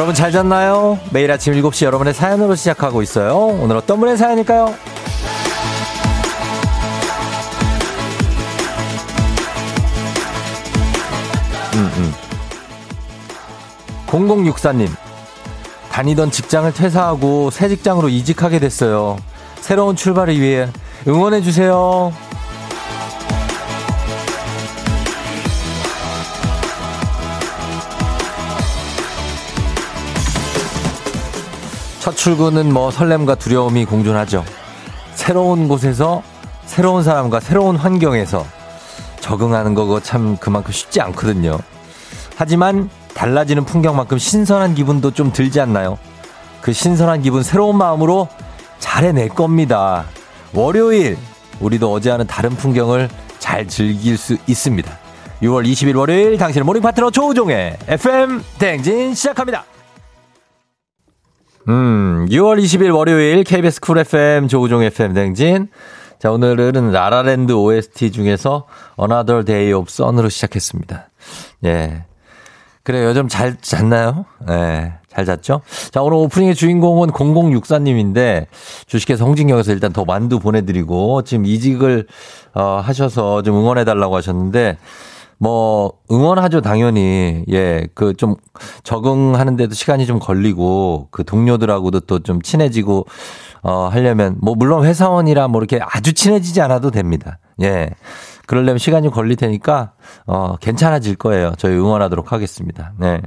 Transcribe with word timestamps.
여러분 0.00 0.14
잘 0.14 0.32
잤나요? 0.32 0.98
매일 1.10 1.30
아침 1.30 1.52
7시 1.52 1.84
여러분의 1.84 2.14
사연으로 2.14 2.54
시작하고 2.54 3.02
있어요. 3.02 3.36
오늘 3.36 3.76
어떤 3.76 4.00
분의 4.00 4.16
사연일까요? 4.16 4.74
음, 11.74 11.90
음. 11.98 12.14
0064님. 14.06 14.88
다니던 15.92 16.30
직장을 16.30 16.72
퇴사하고 16.72 17.50
새 17.50 17.68
직장으로 17.68 18.08
이직하게 18.08 18.58
됐어요. 18.58 19.18
새로운 19.60 19.96
출발을 19.96 20.40
위해 20.40 20.70
응원해주세요. 21.06 22.10
첫 32.00 32.16
출근은 32.16 32.72
뭐 32.72 32.90
설렘과 32.90 33.34
두려움이 33.34 33.84
공존하죠. 33.84 34.42
새로운 35.14 35.68
곳에서 35.68 36.22
새로운 36.64 37.04
사람과 37.04 37.40
새로운 37.40 37.76
환경에서 37.76 38.44
적응하는 39.20 39.74
거고 39.74 40.00
참 40.00 40.38
그만큼 40.38 40.72
쉽지 40.72 41.02
않거든요. 41.02 41.58
하지만 42.36 42.88
달라지는 43.12 43.66
풍경만큼 43.66 44.16
신선한 44.16 44.74
기분도 44.74 45.10
좀 45.10 45.30
들지 45.30 45.60
않나요? 45.60 45.98
그 46.62 46.72
신선한 46.72 47.20
기분 47.20 47.42
새로운 47.42 47.76
마음으로 47.76 48.28
잘 48.78 49.04
해낼 49.04 49.28
겁니다. 49.28 50.06
월요일 50.54 51.18
우리도 51.60 51.92
어제와는 51.92 52.26
다른 52.26 52.50
풍경을 52.56 53.10
잘 53.38 53.68
즐길 53.68 54.16
수 54.16 54.38
있습니다. 54.46 54.90
6월 55.42 55.70
20일 55.70 55.98
월요일 55.98 56.38
당신의 56.38 56.64
모닝 56.64 56.80
파트너 56.80 57.10
조우종의 57.10 57.76
FM 57.88 58.42
대행진 58.58 59.14
시작합니다. 59.14 59.64
음, 61.68 62.26
6월 62.30 62.62
20일 62.62 62.94
월요일 62.94 63.44
KBS 63.44 63.80
쿨 63.80 63.98
FM 63.98 64.48
조우종 64.48 64.82
FM 64.82 65.12
대행진. 65.12 65.68
자, 66.18 66.30
오늘은 66.30 66.90
라라랜드 66.90 67.52
OST 67.52 68.12
중에서 68.12 68.66
Another 68.98 69.44
Day 69.44 69.72
of 69.72 69.86
Sun으로 69.90 70.28
시작했습니다. 70.28 71.08
예. 71.66 72.04
그래요. 72.82 73.08
요즘 73.08 73.28
잘 73.28 73.56
잤나요? 73.60 74.24
예. 74.48 74.94
잘 75.08 75.26
잤죠? 75.26 75.60
자, 75.90 76.02
오늘 76.02 76.16
오프닝의 76.18 76.54
주인공은 76.54 77.10
0064님인데 77.10 78.46
주식회사 78.86 79.24
홍진경에서 79.24 79.72
일단 79.72 79.92
더 79.92 80.04
만두 80.04 80.38
보내드리고 80.38 81.22
지금 81.22 81.44
이직을 81.44 82.06
어, 82.54 82.80
하셔서 82.82 83.42
좀 83.42 83.56
응원해달라고 83.56 84.16
하셨는데 84.16 84.78
뭐 85.40 85.92
응원하죠 86.10 86.60
당연히. 86.60 87.44
예 87.48 87.86
그 87.94 88.14
좀 88.14 88.36
적응하는데도 88.84 89.74
시간이 89.74 90.06
좀 90.06 90.18
걸리고 90.18 91.08
그 91.10 91.24
동료들하고도 91.24 92.00
또 92.00 92.18
좀 92.20 92.42
친해지고 92.42 93.06
어 93.62 93.88
하려면 93.90 94.36
뭐 94.40 94.54
물론 94.54 94.84
회사원이라 94.84 95.48
뭐 95.48 95.60
이렇게 95.60 95.80
아주 95.82 96.12
친해지지 96.12 96.60
않아도 96.60 96.90
됩니다. 96.90 97.38
예. 97.62 97.90
그러려면 98.46 98.78
시간이 98.78 99.10
걸릴 99.10 99.36
테니까 99.36 99.92
어 100.26 100.56
괜찮아질 100.60 101.16
거예요. 101.16 101.52
저희 101.58 101.74
응원하도록 101.76 102.32
하겠습니다. 102.32 102.92
네. 102.98 103.20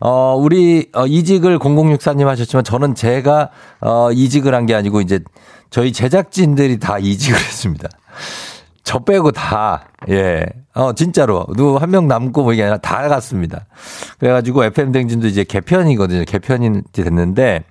어, 0.00 0.36
우리, 0.38 0.90
어, 0.94 1.06
이직을 1.08 1.58
0064님 1.58 2.26
하셨지만 2.26 2.62
저는 2.62 2.94
제가, 2.94 3.50
어, 3.80 4.12
이직을 4.12 4.54
한 4.54 4.64
게 4.64 4.76
아니고 4.76 5.00
이제 5.00 5.18
저희 5.70 5.92
제작진들이 5.92 6.78
다 6.78 6.98
이직을 7.00 7.36
했습니다. 7.36 7.88
저 8.88 9.00
빼고 9.00 9.32
다, 9.32 9.84
예. 10.08 10.46
어, 10.72 10.94
진짜로. 10.94 11.44
누구 11.54 11.76
한 11.76 11.90
명 11.90 12.08
남고 12.08 12.42
뭐 12.42 12.54
이게 12.54 12.62
아니라 12.62 12.78
다 12.78 13.06
갔습니다. 13.06 13.66
그래가지고 14.18 14.64
FM댕진도 14.64 15.26
이제 15.26 15.44
개편이거든요. 15.44 16.24
개편이 16.24 16.84
됐는데, 16.92 17.64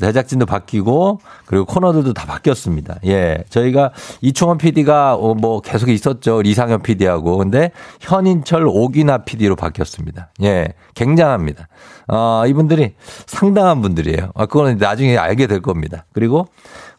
제작진도 0.00 0.46
바뀌고 0.46 1.20
그리고 1.44 1.66
코너들도 1.66 2.14
다 2.14 2.24
바뀌었습니다. 2.24 2.96
예. 3.04 3.44
저희가 3.50 3.92
이충원 4.22 4.56
PD가 4.56 5.14
어, 5.16 5.34
뭐 5.34 5.60
계속 5.60 5.90
있었죠. 5.90 6.40
리상현 6.40 6.80
PD하고. 6.80 7.36
근데 7.36 7.70
현인철 8.00 8.66
오기나 8.66 9.18
PD로 9.18 9.56
바뀌었습니다. 9.56 10.30
예. 10.42 10.68
굉장합니다. 10.94 11.68
어, 12.08 12.44
이분들이 12.46 12.94
상당한 13.26 13.82
분들이에요. 13.82 14.30
아, 14.34 14.46
그거는 14.46 14.78
나중에 14.78 15.18
알게 15.18 15.46
될 15.48 15.60
겁니다. 15.60 16.06
그리고 16.14 16.46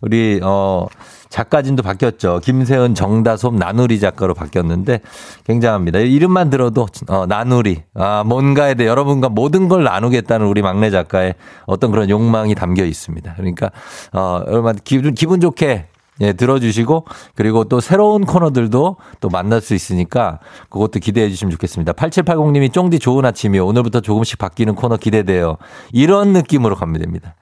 우리 0.02 0.40
어 0.44 0.86
작가진도 1.30 1.84
바뀌었죠. 1.84 2.40
김세은, 2.44 2.96
정다솜, 2.96 3.58
나누리 3.58 4.00
작가로 4.00 4.34
바뀌었는데 4.34 5.02
굉장합니다. 5.46 6.00
이름만 6.00 6.50
들어도 6.50 6.88
어, 7.08 7.26
나누리. 7.26 7.84
아, 7.94 8.24
뭔가에 8.26 8.76
대해 8.76 8.90
여러분과 8.90 9.30
모든 9.30 9.68
걸 9.68 9.84
나누겠다는 9.84 10.46
우리 10.48 10.62
막내 10.62 10.90
작가의 10.90 11.36
어떤 11.66 11.92
그런 11.92 12.10
욕망이 12.10 12.56
담겨 12.56 12.84
있습니다. 12.84 13.34
그러니까 13.36 13.72
어, 14.14 14.42
여러분 14.48 14.78
기분 14.84 15.14
기분 15.14 15.40
좋게 15.40 15.86
예, 16.20 16.34
들어주시고, 16.34 17.06
그리고 17.36 17.64
또 17.66 17.80
새로운 17.80 18.26
코너들도 18.26 18.98
또 19.20 19.30
만날 19.30 19.62
수 19.62 19.76
있으니까 19.76 20.40
그것도 20.70 21.00
기대해 21.00 21.30
주시면 21.30 21.52
좋겠습니다. 21.52 21.94
8780님이 21.94 22.74
쫑디 22.74 23.00
좋은 23.00 23.24
아침이요. 23.24 23.66
오늘부터 23.66 24.02
조금씩 24.02 24.40
바뀌는 24.40 24.76
코너 24.76 24.98
기대돼요. 24.98 25.58
이런 25.92 26.34
느낌으로 26.34 26.76
가면 26.76 27.02
됩니다. 27.02 27.36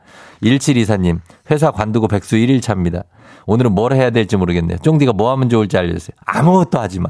1724님, 0.43 1.19
회사 1.51 1.71
관두고 1.71 2.07
백수 2.07 2.35
1일 2.35 2.61
차입니다. 2.61 3.03
오늘은 3.45 3.73
뭘 3.73 3.93
해야 3.93 4.09
될지 4.09 4.37
모르겠네요. 4.37 4.77
쫑디가 4.79 5.13
뭐 5.13 5.31
하면 5.31 5.49
좋을지 5.49 5.77
알려주세요. 5.77 6.15
아무것도 6.25 6.79
하지 6.79 6.99
마. 6.99 7.09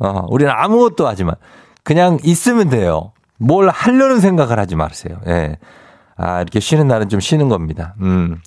어, 0.00 0.26
우리는 0.28 0.52
아무것도 0.54 1.06
하지 1.06 1.24
마. 1.24 1.34
그냥 1.82 2.18
있으면 2.22 2.68
돼요. 2.68 3.12
뭘 3.38 3.68
하려는 3.68 4.20
생각을 4.20 4.58
하지 4.58 4.76
마세요. 4.76 5.18
예. 5.26 5.56
아, 6.16 6.40
이렇게 6.40 6.60
쉬는 6.60 6.86
날은 6.88 7.08
좀 7.08 7.20
쉬는 7.20 7.48
겁니다. 7.48 7.94
음. 8.00 8.38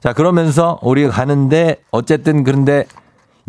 자, 0.00 0.12
그러면서 0.12 0.78
우리가 0.82 1.10
가는데 1.10 1.76
어쨌든 1.90 2.44
그런데 2.44 2.86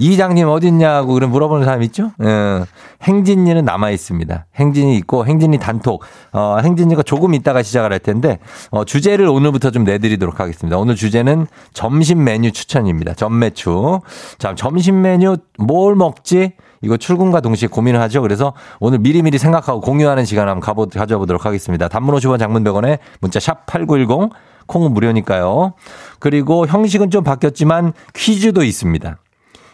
이장님 0.01 0.47
어딨냐고 0.47 1.13
그런 1.13 1.29
물어보는 1.29 1.63
사람 1.63 1.83
있죠? 1.83 2.11
어, 2.17 2.65
행진이는 3.03 3.63
남아 3.63 3.91
있습니다. 3.91 4.47
행진이 4.55 4.97
있고 4.97 5.27
행진이 5.27 5.59
단톡. 5.59 6.03
어, 6.33 6.57
행진이가 6.63 7.03
조금 7.03 7.35
있다가 7.35 7.61
시작을 7.61 7.91
할 7.91 7.99
텐데 7.99 8.39
어, 8.71 8.83
주제를 8.83 9.27
오늘부터 9.27 9.69
좀 9.69 9.83
내드리도록 9.83 10.39
하겠습니다. 10.39 10.79
오늘 10.79 10.95
주제는 10.95 11.45
점심 11.73 12.23
메뉴 12.23 12.51
추천입니다. 12.51 13.13
점매추. 13.13 13.99
자, 14.39 14.55
점심 14.55 15.01
메뉴 15.01 15.37
뭘 15.59 15.95
먹지? 15.95 16.53
이거 16.81 16.97
출근과 16.97 17.41
동시에 17.41 17.67
고민을 17.67 18.01
하죠. 18.01 18.23
그래서 18.23 18.53
오늘 18.79 18.97
미리미리 18.97 19.37
생각하고 19.37 19.81
공유하는 19.81 20.25
시간 20.25 20.47
한번 20.47 20.61
가보, 20.61 20.87
가져보도록 20.87 21.45
하겠습니다. 21.45 21.87
단문 21.87 22.15
50원 22.15 22.39
장문 22.39 22.63
100원에 22.63 22.97
문자 23.19 23.39
샵 23.39 23.67
8910 23.67 24.31
콩은 24.65 24.93
무료니까요. 24.93 25.73
그리고 26.19 26.65
형식은 26.65 27.11
좀 27.11 27.23
바뀌었지만 27.23 27.93
퀴즈도 28.15 28.63
있습니다. 28.63 29.17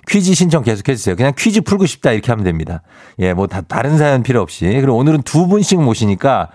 퀴즈 0.08 0.34
신청 0.34 0.64
계속 0.64 0.88
해주세요. 0.88 1.16
그냥 1.16 1.34
퀴즈 1.38 1.62
풀고 1.62 1.86
싶다 1.86 2.12
이렇게 2.12 2.32
하면 2.32 2.44
됩니다. 2.46 2.82
예, 3.20 3.34
뭐 3.34 3.48
다, 3.48 3.62
다른 3.62 3.98
사연 3.98 4.24
필요 4.24 4.42
없이. 4.42 4.66
그리고 4.66 4.98
오늘은 4.98 5.24
두 5.24 5.48
분씩 5.48 5.82
모시니까 5.82 6.50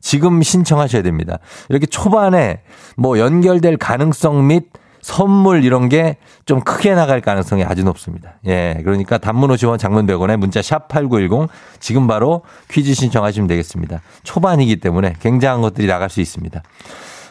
지금 0.00 0.42
신청하셔야 0.42 1.02
됩니다. 1.02 1.38
이렇게 1.68 1.86
초반에 1.86 2.60
뭐 2.96 3.18
연결될 3.18 3.76
가능성 3.76 4.46
및 4.46 4.64
선물 5.02 5.64
이런 5.64 5.88
게 5.88 6.16
좀 6.46 6.60
크게 6.60 6.94
나갈 6.94 7.20
가능성이 7.20 7.64
아주 7.64 7.82
높습니다. 7.82 8.34
예. 8.46 8.80
그러니까 8.84 9.18
단문 9.18 9.50
50원 9.50 9.78
장문 9.80 10.06
100원에 10.06 10.36
문자 10.36 10.62
샵 10.62 10.86
8910 10.86 11.50
지금 11.80 12.06
바로 12.06 12.42
퀴즈 12.70 12.94
신청하시면 12.94 13.48
되겠습니다. 13.48 14.00
초반이기 14.22 14.76
때문에 14.76 15.14
굉장한 15.20 15.60
것들이 15.60 15.88
나갈 15.88 16.08
수 16.08 16.20
있습니다. 16.20 16.62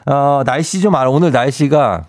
어, 0.07 0.43
날씨 0.45 0.81
좀 0.81 0.95
알아. 0.95 1.09
오늘 1.09 1.31
날씨가 1.31 2.03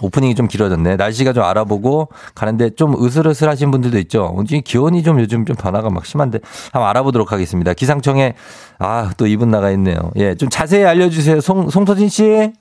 오프닝이 0.00 0.34
좀 0.34 0.48
길어졌네. 0.48 0.96
날씨가 0.96 1.32
좀 1.32 1.44
알아보고 1.44 2.08
가는데 2.34 2.70
좀 2.70 2.94
으슬으슬하신 3.02 3.70
분들도 3.70 3.98
있죠. 4.00 4.36
기온이 4.64 5.02
좀 5.02 5.20
요즘 5.20 5.44
좀 5.44 5.56
변화가 5.56 5.90
막 5.90 6.06
심한데 6.06 6.38
한번 6.72 6.88
알아보도록 6.90 7.32
하겠습니다. 7.32 7.74
기상청에 7.74 8.34
아, 8.78 9.10
또 9.16 9.26
이분 9.26 9.50
나가 9.50 9.70
있네요. 9.72 9.96
예, 10.16 10.34
좀 10.34 10.48
자세히 10.48 10.84
알려주세요. 10.84 11.40
송, 11.40 11.68
송서진 11.70 12.08
씨. 12.08 12.52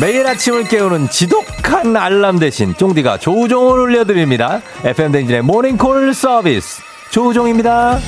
매일 0.00 0.24
아침을 0.28 0.68
깨우는 0.68 1.10
지독한 1.10 1.96
알람 1.96 2.38
대신 2.38 2.72
쫑디가 2.76 3.18
조우종을 3.18 3.80
올려드립니다. 3.80 4.60
FM 4.84 5.10
댕진의 5.10 5.42
모닝콜 5.42 6.14
서비스 6.14 6.87
조우종입니다. 7.10 7.98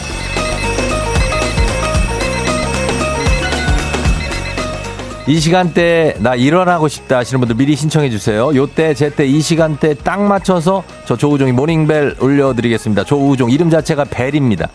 이 5.26 5.38
시간대 5.38 6.17
나 6.19 6.34
일어나고 6.34 6.88
싶다 6.88 7.19
하시는 7.19 7.40
분들 7.40 7.56
미리 7.56 7.76
신청해 7.76 8.08
주세요. 8.08 8.55
요때 8.55 8.94
제때 8.94 9.26
이 9.26 9.40
시간대 9.43 9.94
딱 9.94 10.22
맞춰서 10.22 10.82
저 11.05 11.14
조우종이 11.14 11.52
모닝벨 11.52 12.17
올려드리겠습니다. 12.20 13.05
조우종 13.05 13.50
이름 13.50 13.69
자체가 13.69 14.05
벨입니다. 14.05 14.69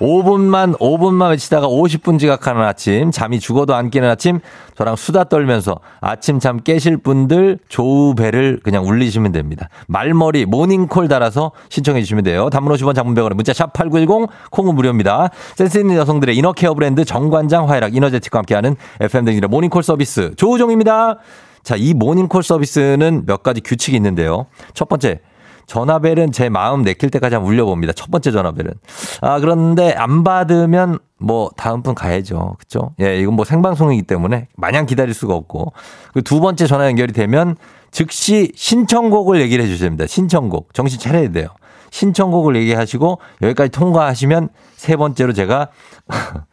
5분만 0.00 0.76
5분만 0.78 1.30
외치다가 1.30 1.68
50분 1.68 2.18
지각하는 2.18 2.62
아침 2.62 3.12
잠이 3.12 3.38
죽어도 3.38 3.74
안 3.74 3.90
깨는 3.90 4.10
아침 4.10 4.40
저랑 4.74 4.96
수다 4.96 5.24
떨면서 5.24 5.78
아침 6.00 6.40
잠 6.40 6.60
깨실 6.60 6.96
분들 6.96 7.58
조우벨을 7.68 8.60
그냥 8.64 8.84
울리시면 8.84 9.30
됩니다. 9.30 9.68
말머리 9.86 10.46
모닝콜 10.46 11.06
달아서 11.06 11.52
신청해 11.68 12.00
주시면 12.00 12.24
돼요. 12.24 12.50
단문 12.50 12.74
50원 12.74 12.94
장문 12.96 13.14
100원에 13.14 13.34
문자 13.34 13.52
샵 13.52 13.72
8910 13.72 14.28
콩은 14.50 14.74
무료입니다. 14.74 15.30
센스 15.54 15.78
있는 15.78 15.94
여성들의 15.96 16.36
inner 16.36 16.57
care 16.57 16.74
브랜드 16.74 17.04
정관장 17.04 17.70
화이락 17.70 17.94
이너제틱과 17.94 18.38
함께하는 18.40 18.76
FM 19.00 19.24
대행진의 19.26 19.48
모닝콜 19.48 19.82
서비스 19.82 20.34
조우종입니다. 20.36 21.18
자, 21.62 21.76
이 21.76 21.94
모닝콜 21.94 22.42
서비스는 22.42 23.24
몇 23.26 23.42
가지 23.42 23.60
규칙이 23.60 23.96
있는데요. 23.96 24.46
첫 24.74 24.88
번째, 24.88 25.20
전화벨은 25.66 26.32
제 26.32 26.48
마음 26.48 26.82
내킬 26.82 27.10
때까지 27.10 27.36
한번 27.36 27.52
울려봅니다. 27.52 27.92
첫 27.92 28.10
번째 28.10 28.30
전화벨은. 28.32 28.72
아, 29.20 29.40
그런데 29.40 29.92
안 29.92 30.24
받으면 30.24 30.98
뭐 31.18 31.50
다음 31.56 31.82
분 31.82 31.94
가야죠. 31.94 32.56
그죠? 32.58 32.94
예, 33.00 33.18
이건 33.20 33.34
뭐 33.34 33.44
생방송이기 33.44 34.02
때문에 34.02 34.48
마냥 34.56 34.86
기다릴 34.86 35.14
수가 35.14 35.34
없고. 35.34 35.72
그두 36.14 36.40
번째 36.40 36.66
전화 36.66 36.86
연결이 36.86 37.12
되면 37.12 37.56
즉시 37.90 38.52
신청곡을 38.54 39.40
얘기를 39.40 39.64
해 39.64 39.68
주셔야 39.68 39.86
됩니다. 39.88 40.06
신청곡. 40.06 40.74
정신 40.74 40.98
차려야 40.98 41.30
돼요. 41.30 41.46
신청곡을 41.90 42.56
얘기하시고 42.56 43.18
여기까지 43.42 43.70
통과하시면 43.70 44.48
세 44.76 44.96
번째로 44.96 45.32
제가 45.32 45.68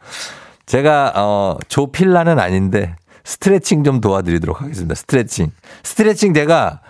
제가 0.66 1.12
어 1.16 1.56
조필라는 1.66 2.38
아닌데 2.38 2.94
스트레칭 3.30 3.84
좀 3.84 4.00
도와드리도록 4.00 4.60
하겠습니다. 4.60 4.96
스트레칭. 4.96 5.52
스트레칭 5.84 6.34
제가 6.34 6.80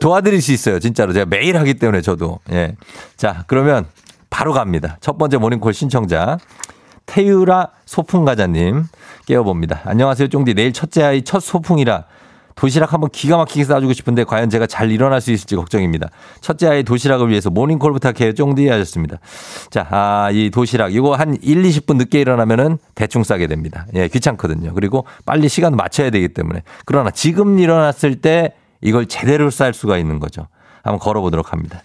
도와드릴 0.00 0.40
수 0.40 0.50
있어요. 0.50 0.78
진짜로. 0.78 1.12
제가 1.12 1.26
매일 1.26 1.58
하기 1.58 1.74
때문에 1.74 2.00
저도. 2.00 2.38
예. 2.52 2.74
자, 3.18 3.44
그러면 3.48 3.86
바로 4.30 4.54
갑니다. 4.54 4.96
첫 5.02 5.18
번째 5.18 5.36
모닝콜 5.36 5.74
신청자. 5.74 6.38
태유라 7.04 7.72
소풍가자님 7.84 8.84
깨워봅니다. 9.26 9.82
안녕하세요, 9.84 10.28
쫑디. 10.28 10.54
내일 10.54 10.72
첫째 10.72 11.02
아이 11.02 11.22
첫 11.22 11.40
소풍이라 11.40 12.04
도시락 12.60 12.92
한번 12.92 13.08
기가 13.08 13.38
막히게 13.38 13.64
싸주고 13.64 13.94
싶은데 13.94 14.24
과연 14.24 14.50
제가 14.50 14.66
잘 14.66 14.90
일어날 14.90 15.22
수 15.22 15.32
있을지 15.32 15.56
걱정입니다. 15.56 16.10
첫째 16.42 16.68
아이 16.68 16.82
도시락을 16.82 17.30
위해서 17.30 17.48
모닝콜 17.48 17.90
부탁해요. 17.94 18.34
쫑디 18.34 18.68
하셨습니다. 18.68 19.18
자, 19.70 19.86
아, 19.90 20.28
이 20.30 20.50
도시락. 20.50 20.94
이거 20.94 21.14
한 21.14 21.38
1, 21.40 21.62
20분 21.62 21.96
늦게 21.96 22.20
일어나면은 22.20 22.76
대충 22.94 23.24
싸게 23.24 23.46
됩니다. 23.46 23.86
예, 23.94 24.08
귀찮거든요. 24.08 24.74
그리고 24.74 25.06
빨리 25.24 25.48
시간 25.48 25.74
맞춰야 25.74 26.10
되기 26.10 26.28
때문에. 26.28 26.62
그러나 26.84 27.10
지금 27.10 27.58
일어났을 27.58 28.16
때 28.20 28.52
이걸 28.82 29.06
제대로 29.06 29.48
쌀 29.48 29.72
수가 29.72 29.96
있는 29.96 30.20
거죠. 30.20 30.46
한번 30.82 30.98
걸어보도록 30.98 31.54
합니다. 31.54 31.82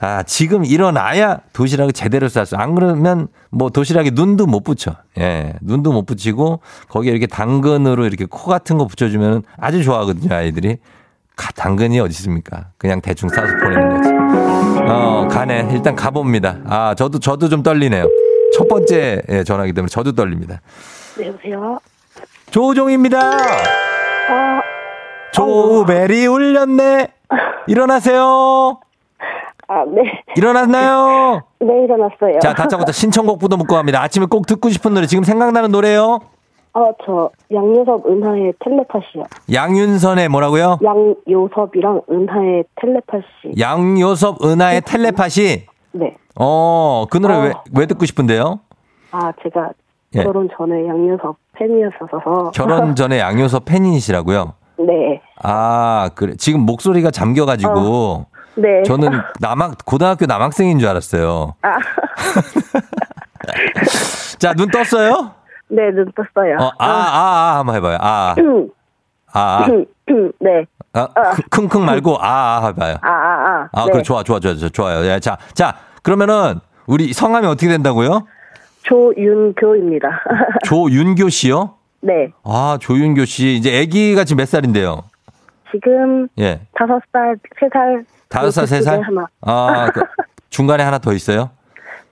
아, 0.00 0.22
지금 0.22 0.64
일어나야 0.64 1.40
도시락을 1.52 1.92
제대로 1.92 2.28
쌀 2.28 2.46
수. 2.46 2.56
안 2.56 2.74
그러면 2.74 3.28
뭐 3.50 3.70
도시락에 3.70 4.10
눈도 4.12 4.46
못 4.46 4.62
붙여. 4.62 4.96
예. 5.18 5.54
눈도 5.60 5.92
못 5.92 6.06
붙이고 6.06 6.60
거기에 6.88 7.10
이렇게 7.10 7.26
당근으로 7.26 8.06
이렇게 8.06 8.24
코 8.24 8.48
같은 8.48 8.78
거 8.78 8.86
붙여주면 8.86 9.42
아주 9.56 9.82
좋아하거든요, 9.82 10.34
아이들이. 10.34 10.78
가, 11.36 11.50
당근이 11.52 11.98
어디 12.00 12.10
있습니까? 12.10 12.70
그냥 12.78 13.00
대충 13.00 13.28
싸서 13.28 13.56
보내는 13.58 13.96
거지. 13.96 14.10
어, 14.90 15.28
가네. 15.30 15.68
일단 15.72 15.94
가봅니다. 15.94 16.58
아, 16.66 16.94
저도, 16.96 17.18
저도 17.18 17.48
좀 17.48 17.62
떨리네요. 17.62 18.06
첫 18.56 18.66
번째 18.68 19.22
예, 19.28 19.44
전화기 19.44 19.72
때문에 19.72 19.88
저도 19.88 20.12
떨립니다. 20.12 20.60
네, 21.16 21.28
여보세요? 21.28 21.78
조종입니다. 22.50 23.36
어, 24.30 24.60
조벨이 25.32 26.26
울렸네. 26.26 27.08
일어나세요. 27.66 28.80
아, 29.68 29.84
네. 29.84 30.22
일어났나요? 30.36 31.42
네, 31.60 31.84
일어났어요. 31.84 32.38
자, 32.40 32.54
다짜고짜 32.54 32.90
신청곡부터 32.92 33.56
묻고 33.58 33.74
갑니다. 33.74 34.02
아침에 34.02 34.26
꼭 34.26 34.46
듣고 34.46 34.70
싶은 34.70 34.94
노래 34.94 35.06
지금 35.06 35.24
생각나는 35.24 35.70
노래요? 35.70 36.20
어, 36.74 36.92
저, 37.04 37.30
양요섭 37.52 38.06
은하의 38.06 38.54
텔레파시요. 38.64 39.24
양윤선의 39.52 40.28
뭐라고요? 40.28 40.78
양요섭이랑 40.82 42.02
은하의 42.10 42.64
텔레파시. 42.80 43.58
양요섭 43.58 44.44
은하의 44.44 44.82
텔레파시. 44.82 45.66
네. 45.92 46.14
어, 46.38 47.04
그 47.10 47.18
노래 47.18 47.34
어. 47.34 47.40
왜, 47.40 47.52
왜 47.76 47.86
듣고 47.86 48.06
싶은데요? 48.06 48.60
아, 49.10 49.32
제가 49.42 49.70
예. 50.14 50.22
결혼 50.22 50.48
전에 50.56 50.86
양요섭 50.86 51.36
팬이었어서. 51.52 52.52
결혼 52.54 52.94
전에 52.96 53.18
양요섭 53.18 53.64
팬이시라고요? 53.66 54.54
네. 54.78 55.20
아, 55.42 56.10
그래. 56.14 56.34
지금 56.36 56.60
목소리가 56.60 57.10
잠겨가지고 57.10 58.26
네. 58.58 58.82
저는 58.84 59.10
남학, 59.40 59.78
고등학교 59.84 60.26
남학생인 60.26 60.78
줄 60.78 60.88
알았어요. 60.88 61.54
아, 61.62 61.78
자, 64.38 64.52
눈 64.54 64.68
떴어요? 64.70 65.32
네, 65.68 65.90
눈 65.92 66.10
떴어요. 66.12 66.56
어, 66.60 66.70
아, 66.78 66.86
아, 66.86 67.54
아, 67.54 67.58
한번 67.58 67.74
해봐요. 67.76 67.98
아, 68.00 68.34
음, 68.38 68.68
아, 69.32 69.66
음, 69.68 69.84
음, 70.10 70.32
네. 70.40 70.64
아. 70.92 71.08
아, 71.14 71.30
킁- 71.32 71.48
킁킁 71.50 71.84
말고, 71.84 72.16
아, 72.20 72.60
아, 72.62 72.66
해봐요. 72.68 72.96
아, 73.02 73.08
아, 73.08 73.12
아. 73.12 73.68
아, 73.72 73.84
네. 73.86 73.92
그래, 73.92 74.02
좋아, 74.02 74.22
좋아, 74.22 74.40
좋아, 74.40 74.54
좋아, 74.54 74.68
좋아요. 74.68 75.04
예, 75.06 75.20
자, 75.20 75.36
자, 75.54 75.74
그러면은, 76.02 76.60
우리 76.86 77.12
성함이 77.12 77.46
어떻게 77.46 77.68
된다고요? 77.68 78.26
조윤교입니다. 78.84 80.08
조윤교 80.64 81.28
씨요? 81.28 81.74
네. 82.00 82.32
아, 82.44 82.78
조윤교 82.80 83.26
씨. 83.26 83.56
이제 83.56 83.82
아기가 83.82 84.24
지금 84.24 84.38
몇 84.38 84.48
살인데요? 84.48 85.02
지금 85.70 86.28
예. 86.38 86.60
다섯 86.74 86.98
살, 87.12 87.36
세 87.60 87.68
살. 87.70 88.02
다섯 88.28 88.50
살, 88.50 88.66
세 88.66 88.82
살? 88.82 89.00
하나. 89.02 89.26
아, 89.42 89.90
그 89.92 90.00
중간에 90.50 90.82
하나 90.82 90.98
더 90.98 91.12
있어요? 91.12 91.50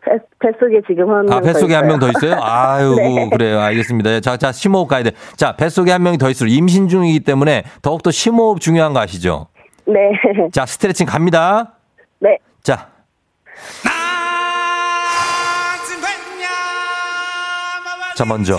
뱃, 0.04 0.22
뱃속에 0.38 0.80
지금 0.86 1.10
한 1.12 1.26
명. 1.26 1.36
아, 1.36 1.40
뱃속에 1.40 1.74
한 1.74 1.86
명 1.86 1.98
더 1.98 2.08
있어요? 2.08 2.38
아유, 2.42 2.94
네. 2.96 3.28
그래요. 3.30 3.60
알겠습니다. 3.60 4.20
자, 4.20 4.36
자, 4.36 4.52
심호흡 4.52 4.88
가야 4.88 5.02
돼. 5.02 5.12
자, 5.36 5.56
뱃속에 5.56 5.90
한 5.92 6.02
명이 6.02 6.18
더 6.18 6.30
있어요. 6.30 6.48
임신 6.48 6.88
중이기 6.88 7.20
때문에 7.20 7.64
더욱더 7.82 8.10
심호흡 8.10 8.60
중요한 8.60 8.92
거 8.92 9.00
아시죠? 9.00 9.48
네. 9.86 9.94
자, 10.52 10.64
스트레칭 10.66 11.06
갑니다. 11.06 11.72
네. 12.20 12.38
자, 12.62 12.88
자, 18.16 18.24
먼저 18.24 18.56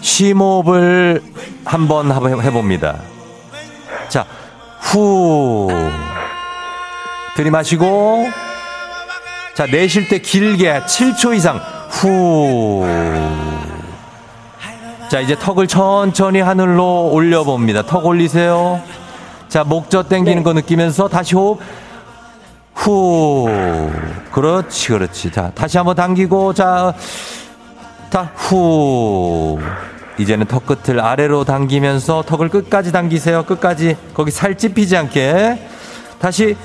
심호흡을 0.00 1.20
한번 1.64 2.10
하- 2.10 2.40
해봅니다. 2.40 3.00
자, 4.08 4.24
후. 4.80 5.68
들이마시고, 7.36 8.28
자, 9.54 9.66
내쉴 9.66 10.08
때 10.08 10.18
길게 10.18 10.80
7초 10.80 11.36
이상, 11.36 11.60
후. 11.90 12.86
자, 15.10 15.20
이제 15.20 15.36
턱을 15.38 15.66
천천히 15.66 16.40
하늘로 16.40 17.10
올려봅니다. 17.12 17.82
턱 17.82 18.04
올리세요. 18.06 18.82
자, 19.48 19.62
목젖 19.62 20.08
당기는 20.08 20.42
거 20.42 20.52
느끼면서 20.52 21.08
다시 21.08 21.34
호흡. 21.34 21.60
후. 22.74 23.48
그렇지, 24.32 24.88
그렇지. 24.88 25.30
자, 25.30 25.52
다시 25.54 25.76
한번 25.76 25.94
당기고, 25.94 26.54
자, 26.54 26.94
자, 28.10 28.30
후. 28.34 29.60
이제는 30.18 30.46
턱 30.46 30.66
끝을 30.66 31.00
아래로 31.00 31.44
당기면서 31.44 32.22
턱을 32.26 32.48
끝까지 32.48 32.92
당기세요. 32.92 33.44
끝까지. 33.44 33.96
거기 34.14 34.30
살 34.30 34.56
찝히지 34.56 34.96
않게. 34.96 35.58
다시, 36.20 36.56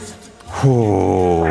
후. 0.51 1.45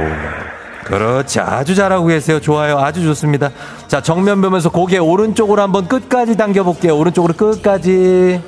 그렇지. 0.84 1.40
아주 1.40 1.74
잘하고 1.74 2.06
계세요. 2.06 2.40
좋아요. 2.40 2.78
아주 2.78 3.02
좋습니다. 3.02 3.50
자, 3.88 4.00
정면 4.00 4.40
보면서 4.40 4.70
고개 4.70 4.96
오른쪽으로 4.98 5.60
한번 5.60 5.86
끝까지 5.86 6.36
당겨볼게요. 6.36 6.96
오른쪽으로 6.96 7.34
끝까지. 7.34 8.40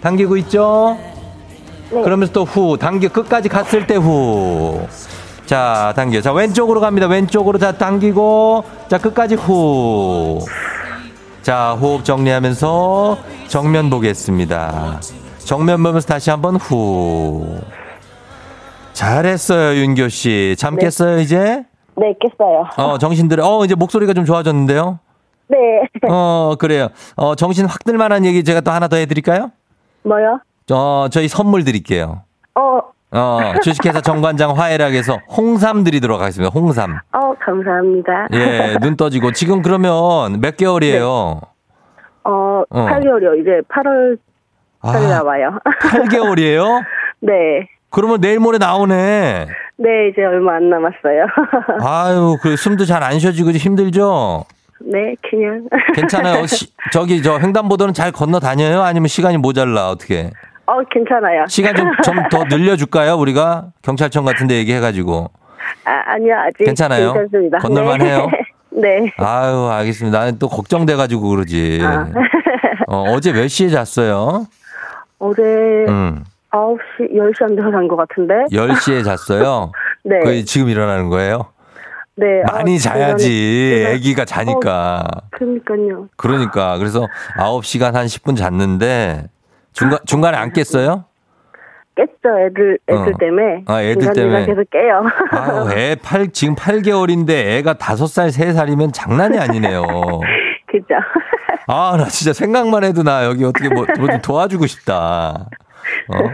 당기고 0.00 0.36
있죠? 0.38 0.98
네. 1.90 2.02
그러면서 2.02 2.32
또 2.32 2.44
후. 2.44 2.76
당겨, 2.76 3.08
끝까지 3.08 3.48
갔을 3.48 3.86
때 3.86 3.94
후. 3.94 4.86
자, 5.46 5.92
당겨. 5.94 6.20
자, 6.20 6.32
왼쪽으로 6.32 6.80
갑니다. 6.80 7.06
왼쪽으로 7.06 7.58
자, 7.58 7.70
당기고. 7.70 8.64
자, 8.88 8.98
끝까지 8.98 9.36
후. 9.36 10.44
자, 11.42 11.76
호흡 11.80 12.04
정리하면서 12.04 13.18
정면 13.46 13.88
보겠습니다. 13.90 15.00
정면 15.44 15.82
보면서 15.82 16.08
다시 16.08 16.30
한번 16.30 16.56
후. 16.56 17.60
잘했어요, 18.92 19.78
윤교 19.80 20.08
씨. 20.08 20.54
잠 20.58 20.76
네. 20.76 20.88
깼어요, 20.88 21.18
이제? 21.18 21.64
네, 21.96 22.14
깼어요. 22.20 22.66
어, 22.76 22.98
정신 22.98 23.28
들어. 23.28 23.46
어, 23.46 23.64
이제 23.64 23.74
목소리가 23.74 24.12
좀 24.14 24.24
좋아졌는데요? 24.24 24.98
네. 25.48 25.58
어, 26.08 26.54
그래요. 26.58 26.88
어, 27.16 27.34
정신 27.34 27.66
확 27.66 27.84
들만한 27.84 28.24
얘기 28.24 28.44
제가 28.44 28.60
또 28.60 28.70
하나 28.70 28.88
더 28.88 28.96
해드릴까요? 28.96 29.50
뭐요? 30.04 30.40
어, 30.72 31.08
저희 31.10 31.28
선물 31.28 31.64
드릴게요. 31.64 32.22
어, 32.54 32.80
어, 33.14 33.38
주식회사 33.62 34.00
정관장 34.00 34.56
화해락에서 34.58 35.18
홍삼 35.36 35.84
드리도록 35.84 36.20
하겠습니다. 36.20 36.50
홍삼. 36.52 36.98
어, 37.12 37.34
감사합니다. 37.44 38.28
예, 38.32 38.76
눈 38.80 38.96
떠지고. 38.96 39.32
지금 39.32 39.60
그러면 39.60 40.40
몇 40.40 40.56
개월이에요? 40.56 41.06
어, 41.08 41.42
어. 42.24 42.62
8개월이요. 42.70 43.40
이제 43.40 43.60
8월 43.68 44.16
달에 44.82 45.06
아, 45.06 45.08
나와요. 45.18 45.58
8개월이에요? 45.82 46.82
네. 47.20 47.68
그러면 47.92 48.20
내일 48.20 48.38
모레 48.40 48.58
나오네. 48.58 49.46
네, 49.76 50.08
이제 50.10 50.24
얼마 50.24 50.56
안 50.56 50.70
남았어요. 50.70 51.26
아유, 51.82 52.36
그 52.42 52.56
숨도 52.56 52.84
잘 52.84 53.02
안 53.02 53.18
쉬어지고 53.18 53.50
힘들죠? 53.52 54.44
네, 54.80 55.14
그냥. 55.28 55.66
괜찮아요. 55.94 56.46
시, 56.46 56.66
저기 56.92 57.22
저 57.22 57.38
횡단보도는 57.38 57.94
잘 57.94 58.10
건너 58.12 58.40
다녀요? 58.40 58.82
아니면 58.82 59.08
시간이 59.08 59.36
모자라 59.38 59.90
어떻게? 59.90 60.30
어, 60.66 60.80
괜찮아요. 60.90 61.44
시간 61.48 61.74
좀 61.76 61.90
좀 62.02 62.28
더 62.30 62.44
늘려줄까요? 62.48 63.14
우리가 63.16 63.66
경찰청 63.82 64.24
같은데 64.24 64.54
얘기해가지고. 64.56 65.30
아, 65.84 65.90
아니요, 66.14 66.34
아직. 66.38 66.64
괜찮아요? 66.64 67.12
괜찮습니다. 67.12 67.58
건널만 67.58 67.98
네. 67.98 68.06
해요? 68.06 68.28
네. 68.70 69.12
아유, 69.18 69.68
알겠습니다. 69.70 70.18
나는 70.18 70.38
또 70.38 70.48
걱정돼가지고 70.48 71.28
그러지. 71.28 71.80
아. 71.84 72.06
어, 72.88 73.04
어제 73.12 73.32
몇 73.32 73.48
시에 73.48 73.68
잤어요? 73.68 74.46
어제 75.18 75.42
응. 75.88 76.24
9시, 76.52 77.12
10시 77.14 77.42
안 77.42 77.56
돼서 77.56 77.70
잔것 77.70 77.96
같은데. 77.96 78.34
10시에 78.52 79.04
잤어요? 79.04 79.72
네. 80.04 80.20
거의 80.20 80.44
지금 80.44 80.68
일어나는 80.68 81.08
거예요? 81.08 81.46
네. 82.14 82.42
많이 82.52 82.76
아, 82.76 82.78
자야지. 82.78 83.86
아기가 83.94 84.24
자니까. 84.26 85.02
그러니까요. 85.30 86.08
그러니까. 86.16 86.76
그래서 86.78 87.08
9시간 87.38 87.92
한 87.94 88.06
10분 88.06 88.36
잤는데 88.36 89.24
중간, 89.72 89.98
중간에 90.06 90.36
안 90.36 90.52
깼어요? 90.52 91.06
깼죠, 91.94 92.38
애들, 92.46 92.78
애들 92.88 93.14
어. 93.14 93.18
때문에. 93.18 93.64
아, 93.66 93.82
애들 93.82 94.12
때문에. 94.14 94.46
계속 94.46 94.64
깨요. 94.70 95.04
아우, 95.30 95.70
애 95.72 95.94
8, 96.02 96.28
지금 96.32 96.54
8개월인데 96.54 97.30
애가 97.30 97.74
5살, 97.74 98.28
3살이면 98.28 98.92
장난이 98.94 99.38
아니네요. 99.38 99.82
그죠. 100.70 100.94
아, 101.66 101.94
나 101.98 102.04
진짜 102.06 102.32
생각만 102.32 102.84
해도 102.84 103.02
나 103.02 103.24
여기 103.26 103.44
어떻게 103.44 103.68
뭐, 103.68 103.84
뭐 103.98 104.08
좀 104.08 104.20
도와주고 104.22 104.66
싶다. 104.66 105.46
어? 106.08 106.30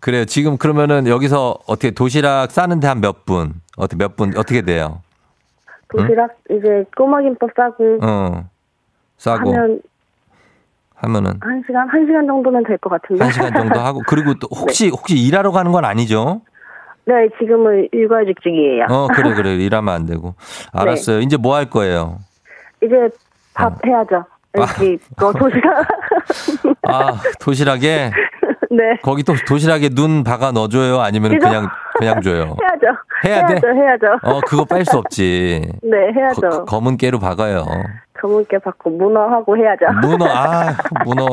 그래요. 0.00 0.24
지금 0.24 0.56
그러면은 0.58 1.06
여기서 1.06 1.58
어떻게 1.66 1.90
도시락 1.92 2.50
싸는데 2.50 2.86
한 2.86 3.00
몇 3.00 3.24
분? 3.26 3.54
어떻게 3.76 3.96
몇 3.96 4.16
분? 4.16 4.36
어떻게 4.36 4.62
돼요? 4.62 5.00
도시락, 5.88 6.30
이제 6.50 6.84
꼬마김밥 6.96 7.50
싸고. 7.56 7.98
어. 8.02 8.44
싸고 9.18 9.52
하면 9.52 9.80
하면은 10.96 11.32
한 11.40 11.62
시간, 11.66 11.88
한 11.88 12.06
시간 12.06 12.26
정도면 12.26 12.64
될 12.64 12.78
것 12.78 12.90
같은데. 12.90 13.22
한 13.22 13.32
시간 13.32 13.52
정도 13.54 13.78
하고 13.80 14.02
그리고 14.06 14.34
또 14.34 14.48
혹시 14.54 14.88
혹시 14.88 15.16
일하러 15.18 15.52
가는 15.52 15.70
건 15.72 15.84
아니죠? 15.84 16.40
네, 17.06 17.28
지금은 17.38 17.88
육아휴직 17.92 18.40
중이에요. 18.42 18.86
어, 18.88 19.08
그래 19.08 19.34
그래. 19.36 19.54
일하면 19.56 19.94
안 19.94 20.06
되고. 20.06 20.34
알았어요. 20.72 21.20
이제 21.20 21.36
뭐 21.36 21.54
할 21.54 21.68
거예요? 21.68 22.18
이제 22.82 22.94
밥 23.52 23.72
해야죠. 23.86 24.24
여기 24.56 24.98
또 25.18 25.32
도시락. 25.32 25.86
아, 26.88 27.20
도시락에 27.40 28.10
네. 28.76 28.98
거기 29.02 29.22
또 29.22 29.34
도시락에 29.46 29.90
눈 29.90 30.24
박아 30.24 30.52
넣어 30.52 30.68
줘요? 30.68 31.00
아니면 31.00 31.38
그냥 31.38 31.68
그냥 31.98 32.20
줘요? 32.20 32.56
해야죠. 32.62 32.86
해야 33.24 33.46
돼? 33.46 33.54
해야죠, 33.54 33.66
해야죠. 33.68 34.06
어, 34.22 34.40
그거 34.46 34.64
뺄수 34.64 34.98
없지. 34.98 35.62
네, 35.82 35.96
해야죠. 36.14 36.40
거- 36.48 36.64
검은 36.64 36.96
깨로 36.96 37.18
박아요. 37.18 37.64
검은깨 38.20 38.58
받고 38.58 38.90
문어하고 38.90 39.56
해야죠. 39.56 39.86
문어, 40.02 40.26
아, 40.26 40.74
문어, 41.04 41.26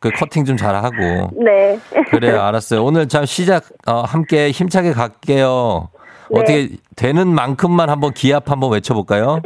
그 0.00 0.10
커팅 0.10 0.44
좀 0.44 0.56
잘하고. 0.56 0.96
네. 1.44 1.78
그래요, 2.10 2.40
알았어요. 2.42 2.84
오늘 2.84 3.08
참 3.08 3.24
시작, 3.26 3.64
어, 3.86 4.02
함께 4.02 4.50
힘차게 4.50 4.92
갈게요. 4.92 5.88
네. 6.30 6.40
어떻게 6.40 6.68
되는 6.96 7.28
만큼만 7.28 7.90
한번 7.90 8.12
기합 8.12 8.50
한번 8.50 8.72
외쳐볼까요? 8.72 9.40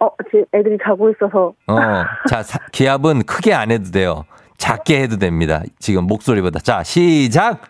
어, 0.00 0.08
지금 0.30 0.44
애들이 0.54 0.76
자고 0.84 1.10
있어서. 1.10 1.52
어, 1.68 1.76
자, 2.28 2.42
사- 2.42 2.58
기합은 2.72 3.22
크게 3.24 3.54
안 3.54 3.70
해도 3.70 3.90
돼요. 3.90 4.24
작게 4.58 5.02
해도 5.02 5.16
됩니다. 5.18 5.62
지금 5.78 6.04
목소리보다. 6.04 6.60
자, 6.60 6.82
시작! 6.82 7.60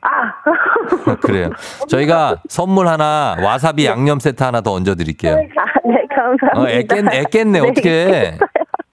아! 0.00 1.14
그래요. 1.22 1.50
저희가 1.88 2.36
선물 2.48 2.86
하나, 2.86 3.36
와사비 3.42 3.84
양념 3.86 4.20
세트 4.20 4.42
하나 4.42 4.60
더 4.60 4.72
얹어 4.72 4.94
드릴게요. 4.94 5.32
아, 5.34 5.36
네, 5.36 6.06
감사합니다. 6.14 6.60
어, 6.60 6.68
애깼, 6.68 7.12
애깼네. 7.12 7.60
어떻게 7.60 8.38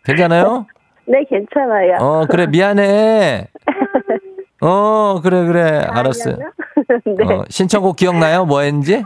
괜찮아요? 0.03 0.65
네, 1.07 1.23
괜찮아요. 1.29 1.97
어, 1.99 2.25
그래, 2.25 2.47
미안해. 2.47 3.47
어, 4.61 5.19
그래, 5.21 5.45
그래. 5.45 5.85
알았어요. 5.87 6.37
네. 7.05 7.33
어, 7.33 7.43
신청곡 7.49 7.95
기억나요? 7.97 8.45
뭐 8.45 8.61
했는지? 8.61 9.03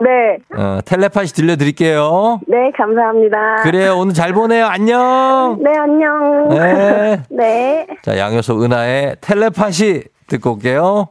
네. 0.00 0.38
어, 0.56 0.80
텔레파시 0.84 1.34
들려드릴게요. 1.34 2.40
네, 2.46 2.70
감사합니다. 2.76 3.62
그래요. 3.62 3.96
오늘 3.98 4.14
잘 4.14 4.32
보내요. 4.32 4.66
안녕. 4.66 5.58
네, 5.62 5.70
안녕. 5.76 6.48
네. 6.48 7.22
네. 7.30 7.86
자, 8.02 8.18
양효소 8.18 8.62
은하의 8.62 9.16
텔레파시 9.20 10.04
듣고 10.28 10.54
올게요. 10.54 11.08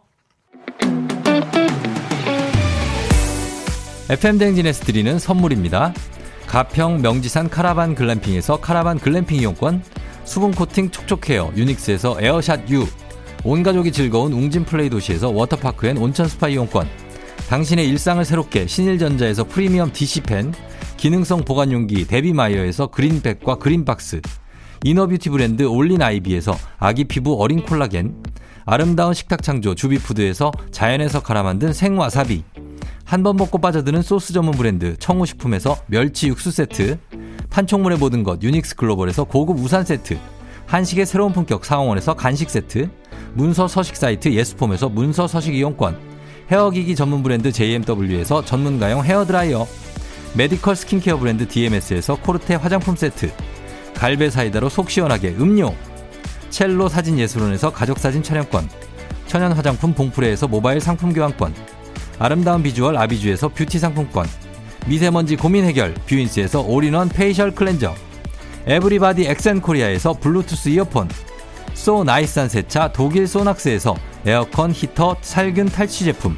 FM댕진에서 4.09 4.85
드리는 4.85 5.19
선물입니다. 5.19 5.93
가평 6.47 7.01
명지산 7.03 7.49
카라반 7.49 7.93
글램핑에서 7.93 8.59
카라반 8.59 8.97
글램핑 8.97 9.37
이용권, 9.39 9.83
수분 10.23 10.51
코팅 10.51 10.89
촉촉 10.89 11.29
헤어 11.29 11.51
유닉스에서 11.55 12.17
에어샷 12.19 12.71
U, 12.71 12.85
온 13.43 13.61
가족이 13.61 13.91
즐거운 13.91 14.33
웅진 14.33 14.65
플레이 14.65 14.89
도시에서 14.89 15.29
워터파크 15.29 15.85
and 15.85 15.97
온천 15.97 16.27
스파 16.27 16.47
이용권, 16.47 16.87
당신의 17.49 17.89
일상을 17.89 18.23
새롭게 18.23 18.67
신일전자에서 18.67 19.45
프리미엄 19.45 19.91
DC팬, 19.91 20.53
기능성 20.97 21.45
보관용기 21.45 22.05
데비마이어에서 22.05 22.87
그린백과 22.87 23.55
그린박스, 23.55 24.21
inner 24.83 25.05
beauty 25.05 25.31
브랜드 25.31 25.63
올린 25.63 25.99
아이비에서 26.03 26.55
아기 26.77 27.05
피부 27.05 27.41
어린 27.41 27.63
콜라겐, 27.63 28.13
아름다운 28.65 29.15
식탁 29.15 29.41
창조 29.41 29.73
주비푸드에서 29.73 30.51
자연에서 30.71 31.23
갈아 31.23 31.41
만든 31.41 31.73
생와사비, 31.73 32.43
한 33.03 33.23
번 33.23 33.37
먹고 33.37 33.57
빠져드는 33.57 34.03
소스 34.03 34.31
전문 34.31 34.53
브랜드 34.53 34.95
청우식품에서 34.99 35.75
멸치 35.87 36.27
육수 36.27 36.51
세트, 36.51 36.99
판촉물의 37.49 37.97
모든 37.97 38.21
것 38.21 38.43
유닉스 38.43 38.75
글로벌에서 38.75 39.23
고급 39.23 39.57
우산 39.57 39.83
세트, 39.83 40.19
한식의 40.67 41.07
새로운 41.07 41.33
품격 41.33 41.65
상황원에서 41.65 42.13
간식 42.13 42.51
세트, 42.51 42.91
문서 43.33 43.67
서식 43.67 43.95
사이트 43.95 44.29
예스폼에서 44.29 44.89
문서 44.89 45.27
서식 45.27 45.55
이용권, 45.55 45.97
헤어기기 46.51 46.95
전문 46.95 47.21
브랜드 47.21 47.51
JMW에서 47.51 48.43
전문가용 48.43 49.03
헤어드라이어, 49.03 49.67
medical 50.33 50.75
스킨케어 50.75 51.17
브랜드 51.17 51.47
DMS에서 51.47 52.15
코르테 52.15 52.55
화장품 52.55 52.95
세트, 52.95 53.31
갈배 53.93 54.31
사이다로 54.31 54.67
속 54.67 54.89
시원하게 54.89 55.35
음료, 55.39 55.75
첼로 56.49 56.89
사진 56.89 57.19
예술원에서 57.19 57.71
가족사진 57.71 58.23
촬영권, 58.23 58.67
천연 59.27 59.51
화장품 59.51 59.93
봉프레에서 59.93 60.47
모바일 60.47 60.81
상품 60.81 61.13
교환권, 61.13 61.53
아름다운 62.17 62.63
비주얼 62.63 62.97
아비주에서 62.97 63.49
뷰티 63.49 63.77
상품권, 63.77 64.25
미세먼지 64.87 65.35
고민 65.35 65.65
해결 65.65 65.93
뷰인스에서 66.07 66.61
all-in-one 66.61 67.09
facial 67.09 67.53
cleanser, 67.53 67.93
에브리바디 68.65 69.25
엑센코리아에서 69.27 70.13
블루투스 70.13 70.69
이어폰, 70.69 71.09
소 71.75 72.03
나이산 72.03 72.49
세차 72.49 72.91
독일 72.91 73.27
소낙스에서 73.27 73.95
에어컨 74.25 74.71
히터 74.73 75.17
살균 75.21 75.67
탈취 75.67 76.03
제품, 76.03 76.35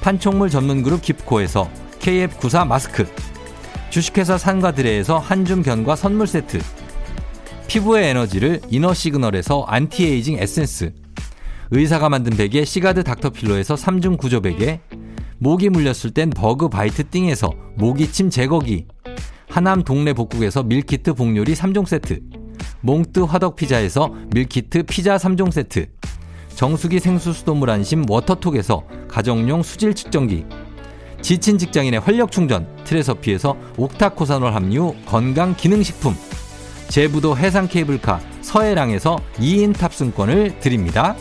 판촉물 0.00 0.48
전문 0.48 0.82
그룹 0.82 1.02
깁코에서 1.02 1.70
KF94 2.00 2.66
마스크, 2.66 3.06
주식회사 3.90 4.38
산과드레에서 4.38 5.18
한줌 5.18 5.62
견과 5.62 5.94
선물 5.94 6.26
세트, 6.26 6.58
피부의 7.68 8.08
에너지를 8.08 8.62
이너 8.70 8.94
시그널에서 8.94 9.64
안티에이징 9.68 10.38
에센스, 10.38 10.94
의사가 11.70 12.08
만든 12.08 12.34
베개 12.34 12.64
시가드 12.64 13.04
닥터필로에서 13.04 13.74
3중 13.74 14.16
구조 14.16 14.40
베개, 14.40 14.80
모기 15.38 15.68
물렸을 15.68 16.12
땐 16.12 16.30
버그 16.30 16.70
바이트 16.70 17.08
띵에서 17.10 17.52
모기침 17.76 18.30
제거기, 18.30 18.86
하남 19.50 19.84
동네 19.84 20.14
복국에서 20.14 20.62
밀키트 20.62 21.12
복요리 21.12 21.54
3종 21.54 21.86
세트, 21.86 22.20
몽뜨 22.80 23.20
화덕 23.20 23.56
피자에서 23.56 24.14
밀키트 24.34 24.84
피자 24.84 25.18
3종 25.18 25.52
세트, 25.52 25.88
정수기 26.54 27.00
생수 27.00 27.32
수돗물 27.32 27.70
안심 27.70 28.08
워터톡에서 28.08 28.84
가정용 29.08 29.62
수질 29.62 29.94
측정기, 29.94 30.44
지친 31.20 31.58
직장인의 31.58 32.00
활력 32.00 32.32
충전 32.32 32.66
트레서피에서 32.84 33.56
옥타코사놀 33.76 34.54
함유 34.54 34.94
건강 35.06 35.54
기능식품, 35.56 36.14
제부도 36.88 37.36
해상 37.36 37.68
케이블카 37.68 38.20
서해랑에서 38.42 39.18
2인 39.38 39.76
탑승권을 39.76 40.60
드립니다. 40.60 41.16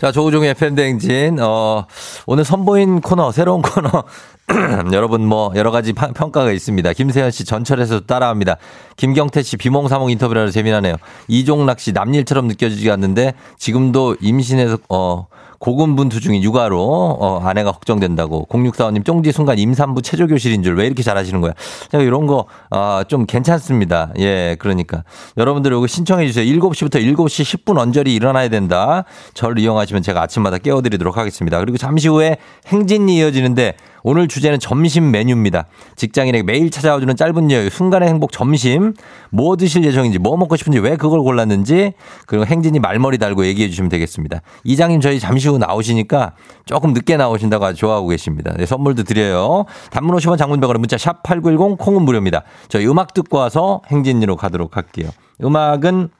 자, 0.00 0.12
조우종의 0.12 0.54
팬댕진, 0.54 1.38
어, 1.40 1.86
오늘 2.24 2.42
선보인 2.42 3.02
코너, 3.02 3.32
새로운 3.32 3.60
코너. 3.60 4.04
여러분 4.92 5.26
뭐 5.26 5.52
여러 5.56 5.70
가지 5.70 5.92
파- 5.92 6.08
평가가 6.08 6.50
있습니다. 6.52 6.94
김세현 6.94 7.30
씨 7.30 7.44
전철에서 7.44 8.00
따라합니다. 8.00 8.56
김경태 8.96 9.42
씨 9.42 9.58
비몽사몽 9.58 10.10
인터뷰라서 10.10 10.50
재미나네요. 10.52 10.96
이종락 11.28 11.78
씨 11.80 11.92
남일처럼 11.92 12.48
느껴지지 12.48 12.90
않는데 12.90 13.34
지금도 13.58 14.16
임신해서 14.20 14.78
어 14.88 15.26
고군분투 15.60 16.20
중인 16.20 16.42
육아로 16.42 16.80
어, 16.82 17.40
아내가 17.44 17.70
걱정된다고 17.70 18.46
0645님 18.50 19.04
쫑지 19.04 19.30
순간 19.30 19.58
임산부 19.58 20.02
체조 20.02 20.26
교실인 20.26 20.62
줄 20.62 20.80
왜 20.80 20.86
이렇게 20.86 21.02
잘하시는 21.02 21.40
거야? 21.42 21.52
제가 21.90 22.02
이런 22.02 22.26
거 22.26 22.46
어, 22.70 23.02
좀 23.06 23.26
괜찮습니다. 23.26 24.10
예, 24.18 24.56
그러니까 24.58 25.04
여러분들 25.36 25.72
이거 25.72 25.86
신청해 25.86 26.26
주세요. 26.26 26.44
7시부터 26.58 26.94
7시 26.96 27.64
10분 27.64 27.78
언저리 27.78 28.14
일어나야 28.14 28.48
된다. 28.48 29.04
저를 29.34 29.58
이용하시면 29.58 30.02
제가 30.02 30.22
아침마다 30.22 30.56
깨워드리도록 30.58 31.18
하겠습니다. 31.18 31.58
그리고 31.60 31.76
잠시 31.76 32.08
후에 32.08 32.38
행진이 32.68 33.18
이어지는데 33.18 33.74
오늘 34.02 34.28
주제는 34.28 34.58
점심 34.58 35.10
메뉴입니다. 35.10 35.66
직장인에게 35.96 36.42
매일 36.42 36.70
찾아와주는 36.70 37.16
짧은 37.16 37.50
여유, 37.50 37.70
순간의 37.70 38.08
행복 38.08 38.32
점심. 38.32 38.94
뭐 39.30 39.56
드실 39.56 39.84
예정인지, 39.84 40.18
뭐 40.18 40.36
먹고 40.36 40.56
싶은지, 40.56 40.78
왜 40.78 40.96
그걸 40.96 41.20
골랐는지, 41.20 41.92
그리고 42.26 42.46
행진이 42.46 42.78
말머리 42.78 43.18
달고 43.18 43.46
얘기해 43.46 43.68
주시면 43.68 43.88
되겠습니다. 43.90 44.40
이장님 44.64 45.00
저희 45.00 45.20
잠시 45.20 45.48
후 45.48 45.58
나오시니까 45.58 46.32
조금 46.64 46.92
늦게 46.92 47.16
나오신다고 47.16 47.74
좋아하고 47.74 48.08
계십니다. 48.08 48.52
네, 48.56 48.66
선물도 48.66 49.04
드려요. 49.04 49.64
단문 49.90 50.16
50원 50.16 50.38
장문병원에 50.38 50.78
문자 50.78 50.96
샵 50.98 51.22
8910 51.22 51.78
콩은 51.78 52.02
무료입니다. 52.02 52.42
저희 52.68 52.86
음악 52.86 53.14
듣고 53.14 53.38
와서 53.38 53.82
행진이로 53.88 54.36
가도록 54.36 54.76
할게요. 54.76 55.10
음악은, 55.42 56.10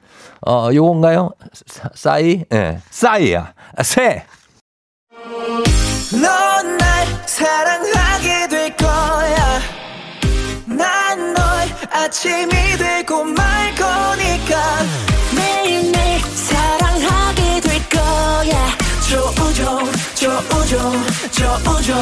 어, 0.47 0.69
요건가요? 0.73 1.31
싸이? 1.93 2.43
예. 2.51 2.57
네. 2.57 2.79
싸이야. 2.89 3.53
새! 3.83 4.23
넌날 6.11 7.05
사랑 7.25 7.70
아침이 12.11 12.49
되고 12.77 13.23
말 13.23 13.73
거니까 13.73 14.79
매일매일 15.33 16.19
사랑하게 16.19 17.61
될 17.61 17.89
거야. 17.89 18.67
조우종 19.09 19.79
조우종 20.13 20.91
조우종 21.31 21.95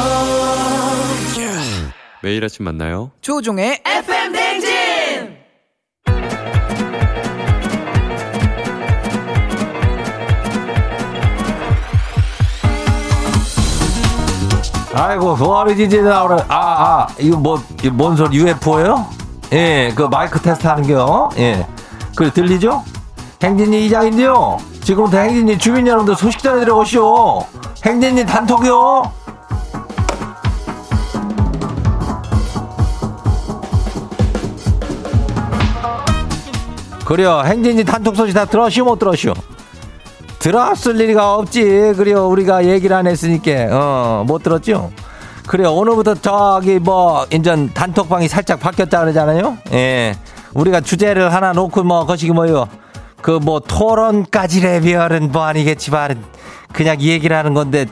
매일 2.24 2.44
아침 2.44 2.64
만나요. 2.64 3.12
조우종의 3.20 3.82
FM 3.86 4.32
댕진. 4.32 5.38
아이고, 14.92 15.36
소아리 15.36 15.76
지지 15.76 16.02
나오래. 16.02 16.42
아, 16.48 16.56
아, 16.56 17.06
이거 17.20 17.36
뭐, 17.36 17.62
뭔 17.92 18.16
소리, 18.16 18.38
UFO예요? 18.38 19.19
예, 19.52 19.92
그 19.94 20.02
마이크 20.02 20.40
테스트 20.40 20.66
하는 20.66 20.84
게요. 20.84 21.28
예. 21.38 21.66
그 22.14 22.30
들리죠? 22.32 22.84
행진이 23.42 23.86
이장인데요. 23.86 24.58
지금부터 24.82 25.18
행진이 25.18 25.58
주민 25.58 25.86
여러분들 25.86 26.14
소식 26.14 26.42
전해드려 26.42 26.74
오시오. 26.76 27.44
행진이 27.84 28.26
단톡이요. 28.26 29.12
그래요. 37.04 37.42
행진이 37.44 37.84
단톡 37.84 38.14
소식 38.14 38.34
다 38.34 38.44
들었시오, 38.44 38.84
못 38.84 39.00
들었시오? 39.00 39.34
들었을 40.38 40.94
리가 40.94 41.34
없지. 41.34 41.94
그래요. 41.96 42.28
우리가 42.28 42.66
얘기를 42.66 42.94
안 42.94 43.08
했으니까, 43.08 43.50
어, 43.72 44.24
못 44.24 44.44
들었죠? 44.44 44.92
그래요. 45.50 45.72
오늘부터 45.72 46.14
저기 46.14 46.78
뭐, 46.78 47.26
인전 47.28 47.74
단톡방이 47.74 48.28
살짝 48.28 48.60
바뀌었다 48.60 49.00
그러잖아요? 49.00 49.58
예. 49.72 50.14
우리가 50.54 50.80
주제를 50.80 51.34
하나 51.34 51.52
놓고 51.52 51.82
뭐, 51.82 52.06
거시기 52.06 52.30
뭐요. 52.30 52.68
그 53.20 53.32
뭐, 53.32 53.58
토론까지 53.58 54.60
레비얼은 54.60 55.32
뭐 55.32 55.42
아니겠지만, 55.42 56.22
그냥 56.72 57.00
얘기를 57.00 57.36
하는 57.36 57.52
건데, 57.52 57.86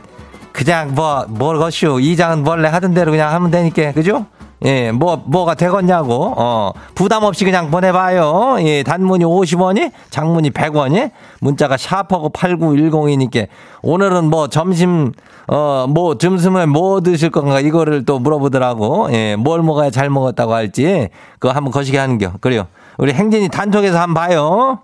그냥 0.52 0.94
뭐, 0.94 1.24
뭘 1.28 1.58
것이오. 1.58 1.98
이장은 1.98 2.46
원래 2.46 2.68
하던 2.68 2.94
대로 2.94 3.10
그냥 3.10 3.32
하면 3.32 3.50
되니까, 3.50 3.90
그죠? 3.90 4.26
예, 4.64 4.90
뭐, 4.90 5.22
뭐가 5.24 5.54
되겠냐고, 5.54 6.34
어, 6.36 6.72
부담 6.94 7.22
없이 7.22 7.44
그냥 7.44 7.70
보내봐요. 7.70 8.56
예, 8.60 8.82
단문이 8.82 9.24
50원이, 9.24 9.92
장문이 10.10 10.50
100원이, 10.50 11.12
문자가 11.40 11.76
샤퍼고 11.76 12.30
8910이니까, 12.30 13.46
오늘은 13.82 14.24
뭐 14.24 14.48
점심, 14.48 15.12
어, 15.46 15.86
뭐, 15.88 16.18
점심에 16.18 16.66
뭐 16.66 17.00
드실 17.00 17.30
건가, 17.30 17.60
이거를 17.60 18.04
또 18.04 18.18
물어보더라고. 18.18 19.08
예, 19.12 19.36
뭘 19.36 19.62
먹어야 19.62 19.90
잘 19.90 20.10
먹었다고 20.10 20.52
할지, 20.52 21.08
그거 21.38 21.54
한번 21.54 21.72
거시게 21.72 21.96
하는 21.96 22.18
겨. 22.18 22.32
그래요. 22.40 22.66
우리 22.96 23.12
행진이 23.12 23.48
단톡에서 23.50 24.00
한번 24.00 24.14
봐요. 24.28 24.80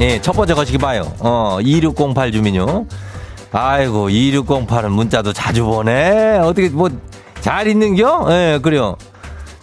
예, 0.00 0.20
첫 0.20 0.32
번째 0.32 0.54
거시기 0.54 0.78
봐요. 0.78 1.12
어, 1.20 1.58
2608 1.60 2.32
주민요. 2.32 2.86
아이고, 3.52 4.08
2608은 4.08 4.88
문자도 4.88 5.34
자주 5.34 5.64
보내. 5.64 6.38
어떻게, 6.38 6.70
뭐, 6.70 6.88
잘 7.40 7.66
있는겨? 7.66 8.26
예, 8.30 8.58
그래요. 8.62 8.96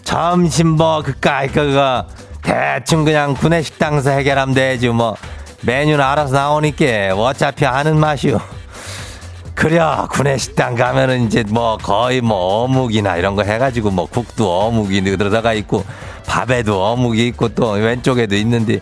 점심 0.04 0.70
뭐, 0.70 1.02
그까, 1.02 1.48
그가, 1.48 2.06
대충 2.44 3.04
그냥 3.04 3.34
구내식당에서 3.34 4.12
해결하면 4.12 4.54
되지, 4.54 4.90
뭐. 4.90 5.16
메뉴는 5.62 6.04
알아서 6.04 6.36
나오니까, 6.36 7.16
어차피 7.16 7.66
아는 7.66 8.00
맛이요. 8.00 8.40
그래, 9.56 9.80
구내식당 10.12 10.76
가면은 10.76 11.26
이제 11.26 11.44
뭐, 11.50 11.78
거의 11.78 12.22
뭐, 12.22 12.64
어묵이나 12.64 13.18
이런 13.18 13.36
거 13.36 13.42
해가지고, 13.42 13.90
뭐, 13.90 14.06
국도 14.06 14.68
어묵이 14.68 15.02
들어가 15.18 15.54
있고, 15.54 15.84
밥에도 16.28 16.86
어묵이 16.86 17.28
있고, 17.30 17.50
또 17.50 17.72
왼쪽에도 17.72 18.36
있는데, 18.36 18.80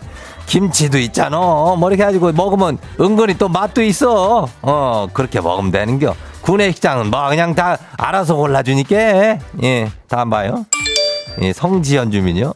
김치도 0.48 0.98
있잖아. 0.98 1.38
뭐 1.38 1.88
이렇게 1.88 2.02
해가지고 2.02 2.32
먹으면 2.32 2.78
은근히 3.00 3.36
또 3.36 3.48
맛도 3.48 3.82
있어. 3.82 4.48
어, 4.62 5.06
그렇게 5.12 5.40
먹으면 5.40 5.70
되는겨. 5.70 6.14
구내식장은 6.40 7.10
뭐 7.10 7.28
그냥 7.28 7.54
다 7.54 7.76
알아서 7.98 8.34
골라주니까. 8.34 8.96
예, 9.62 9.90
다음 10.08 10.30
봐요. 10.30 10.64
예, 11.42 11.52
성지연 11.52 12.10
주민요. 12.10 12.54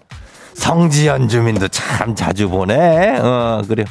성지연 0.55 1.29
주민도 1.29 1.69
참 1.69 2.15
자주 2.15 2.49
보내. 2.49 3.19
어, 3.19 3.63
그래요. 3.69 3.87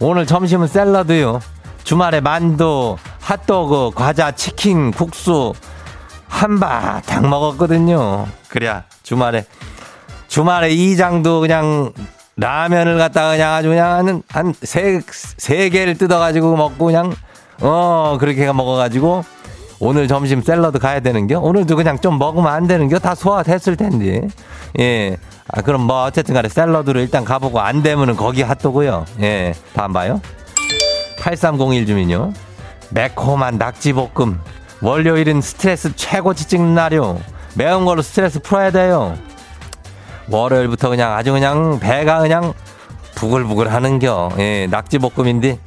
오늘 0.00 0.26
점심은 0.26 0.66
샐러드요. 0.66 1.40
주말에 1.84 2.20
만두, 2.20 2.96
핫도그, 3.20 3.92
과자, 3.94 4.32
치킨, 4.32 4.90
국수 4.90 5.52
한바탕 6.28 7.28
먹었거든요. 7.28 8.26
그래 8.48 8.82
주말에 9.02 9.44
주말에 10.28 10.70
이장도 10.70 11.40
그냥 11.40 11.92
라면을 12.36 12.98
갖다가 12.98 13.30
그냥 13.32 13.52
아주 13.54 13.68
그냥 13.68 14.22
한, 14.28 14.54
세, 14.62 15.00
세 15.10 15.68
개를 15.70 15.96
뜯어가지고 15.96 16.56
먹고 16.56 16.86
그냥, 16.86 17.14
어, 17.60 18.18
그렇게 18.20 18.50
먹어가지고 18.52 19.24
오늘 19.78 20.06
점심 20.06 20.42
샐러드 20.42 20.78
가야 20.78 21.00
되는겨? 21.00 21.40
오늘도 21.40 21.76
그냥 21.76 21.98
좀 21.98 22.18
먹으면 22.18 22.52
안 22.52 22.66
되는겨? 22.66 22.98
다 22.98 23.14
소화됐을 23.14 23.76
텐데. 23.76 24.28
예. 24.78 25.16
아, 25.48 25.62
그럼 25.62 25.82
뭐 25.82 26.04
어쨌든 26.04 26.34
간에 26.34 26.48
샐러드를 26.48 27.00
일단 27.00 27.24
가보고 27.24 27.60
안 27.60 27.82
되면은 27.82 28.16
거기 28.16 28.42
핫도그요. 28.42 29.06
예. 29.22 29.54
다음 29.74 29.92
봐요. 29.92 30.20
8301 31.20 31.86
주민요. 31.86 32.32
매콤한 32.90 33.58
낙지볶음. 33.58 34.40
월요일은 34.82 35.40
스트레스 35.40 35.94
최고치 35.96 36.48
찍는 36.48 36.74
날이요. 36.74 37.20
매운 37.54 37.84
걸로 37.86 38.02
스트레스 38.02 38.40
풀어야 38.40 38.70
돼요. 38.70 39.16
월요일부터 40.30 40.88
그냥 40.90 41.12
아주 41.14 41.32
그냥 41.32 41.78
배가 41.80 42.18
그냥 42.20 42.52
부글부글 43.14 43.72
하는겨. 43.72 44.30
예, 44.38 44.66
낙지볶음인데 44.70 45.58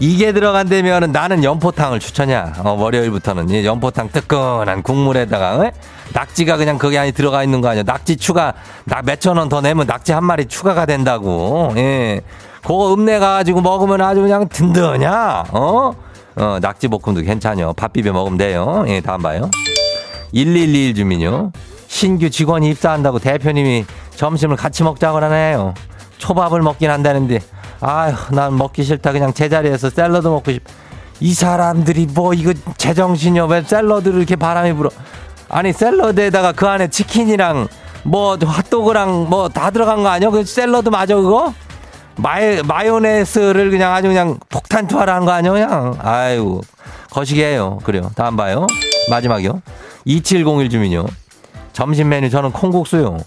이게 0.00 0.32
들어간다면 0.32 1.10
나는 1.12 1.42
연포탕을 1.42 1.98
추천이야. 2.00 2.54
어, 2.64 2.70
월요일부터는 2.78 3.50
예, 3.50 3.64
연포탕 3.64 4.10
뜨끈한 4.12 4.82
국물에다가 4.82 5.64
예? 5.66 5.72
낙지가 6.14 6.56
그냥 6.56 6.78
거기 6.78 6.96
안에 6.96 7.10
들어가 7.10 7.42
있는 7.42 7.60
거 7.60 7.68
아니야. 7.68 7.82
낙지 7.82 8.16
추가 8.16 8.54
나 8.84 9.02
몇천 9.02 9.36
원 9.36 9.48
더 9.48 9.60
내면 9.60 9.86
낙지 9.86 10.12
한 10.12 10.24
마리 10.24 10.46
추가가 10.46 10.86
된다고. 10.86 11.72
예. 11.76 12.20
그거 12.62 12.92
읍내 12.94 13.18
가가지고 13.18 13.60
먹으면 13.60 14.00
아주 14.00 14.20
그냥 14.20 14.48
든든하냐. 14.48 15.44
어? 15.50 15.92
어, 16.36 16.58
낙지볶음도 16.60 17.22
괜찮요. 17.22 17.72
밥 17.74 17.92
비벼 17.92 18.12
먹으면 18.12 18.38
돼요. 18.38 18.84
예, 18.88 19.00
다음 19.00 19.22
봐요. 19.22 19.50
1121 20.32 20.94
주민요. 20.94 21.50
신규 21.88 22.30
직원이 22.30 22.68
입사한다고 22.70 23.18
대표님이 23.18 23.84
점심을 24.14 24.56
같이 24.56 24.84
먹자고 24.84 25.18
하네요. 25.22 25.74
초밥을 26.18 26.60
먹긴 26.62 26.90
한다는데, 26.90 27.40
아휴, 27.80 28.34
난 28.34 28.56
먹기 28.56 28.84
싫다. 28.84 29.12
그냥 29.12 29.32
제자리에서 29.32 29.90
샐러드 29.90 30.28
먹고 30.28 30.52
싶. 30.52 30.62
이 31.20 31.32
사람들이 31.34 32.06
뭐 32.14 32.34
이거 32.34 32.52
제정신이야. 32.76 33.46
왜 33.46 33.62
샐러드를 33.62 34.18
이렇게 34.18 34.36
바람이 34.36 34.74
불어. 34.74 34.90
아니, 35.48 35.72
샐러드에다가 35.72 36.52
그 36.52 36.68
안에 36.68 36.88
치킨이랑 36.88 37.66
뭐 38.04 38.36
핫도그랑 38.40 39.28
뭐 39.28 39.48
다 39.48 39.70
들어간 39.70 40.02
거 40.02 40.08
아니야? 40.10 40.30
그 40.30 40.44
샐러드 40.44 40.90
맞아, 40.90 41.16
그거? 41.16 41.52
마이, 42.16 42.62
마요네스를 42.62 43.70
그냥 43.70 43.94
아주 43.94 44.08
그냥 44.08 44.38
폭탄 44.50 44.86
투하를 44.86 45.20
거 45.20 45.30
아니야, 45.30 45.52
그냥? 45.52 45.96
아유, 46.00 46.60
거시기해요. 47.10 47.78
그래요. 47.84 48.10
다음 48.14 48.36
봐요. 48.36 48.66
마지막이요. 49.10 49.62
2701 50.04 50.68
주민요. 50.68 51.06
점심 51.78 52.08
메뉴 52.08 52.28
저는 52.28 52.50
콩국수요. 52.50 53.18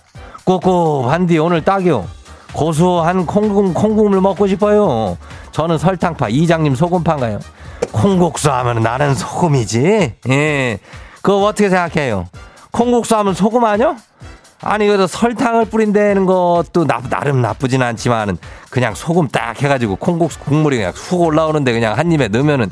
꿉꿉한디 0.44 1.38
오늘 1.38 1.64
딱이요. 1.64 2.06
고소한 2.52 3.26
콩국, 3.26 3.74
콩국물 3.74 4.20
먹고 4.20 4.46
싶어요. 4.46 5.18
저는 5.54 5.78
설탕파, 5.78 6.28
이장님 6.28 6.76
소금파인가요? 6.76 7.40
콩국수 7.94 8.52
하면 8.52 8.84
나는 8.84 9.16
소금이지. 9.16 10.16
예. 10.28 10.80
그거 11.22 11.46
어떻게 11.46 11.70
생각해요? 11.70 12.28
콩국수 12.72 13.16
하면 13.16 13.34
소금 13.34 13.64
아니요? 13.64 13.96
아니, 14.60 14.86
그래도 14.86 15.08
설탕을 15.08 15.64
뿌린다는 15.68 16.26
것도 16.26 16.86
나, 16.86 17.02
나름 17.10 17.42
나쁘진 17.42 17.82
않지만은 17.82 18.38
그냥 18.70 18.96
소금 18.96 19.30
딱 19.30 19.62
해가지고 19.62 19.96
콩국수 19.96 20.40
국물이 20.40 20.76
그냥 20.76 20.92
훅 20.94 21.22
올라오는데 21.22 21.72
그냥 21.72 21.98
한 21.98 22.12
입에 22.12 22.28
넣으면은 22.28 22.70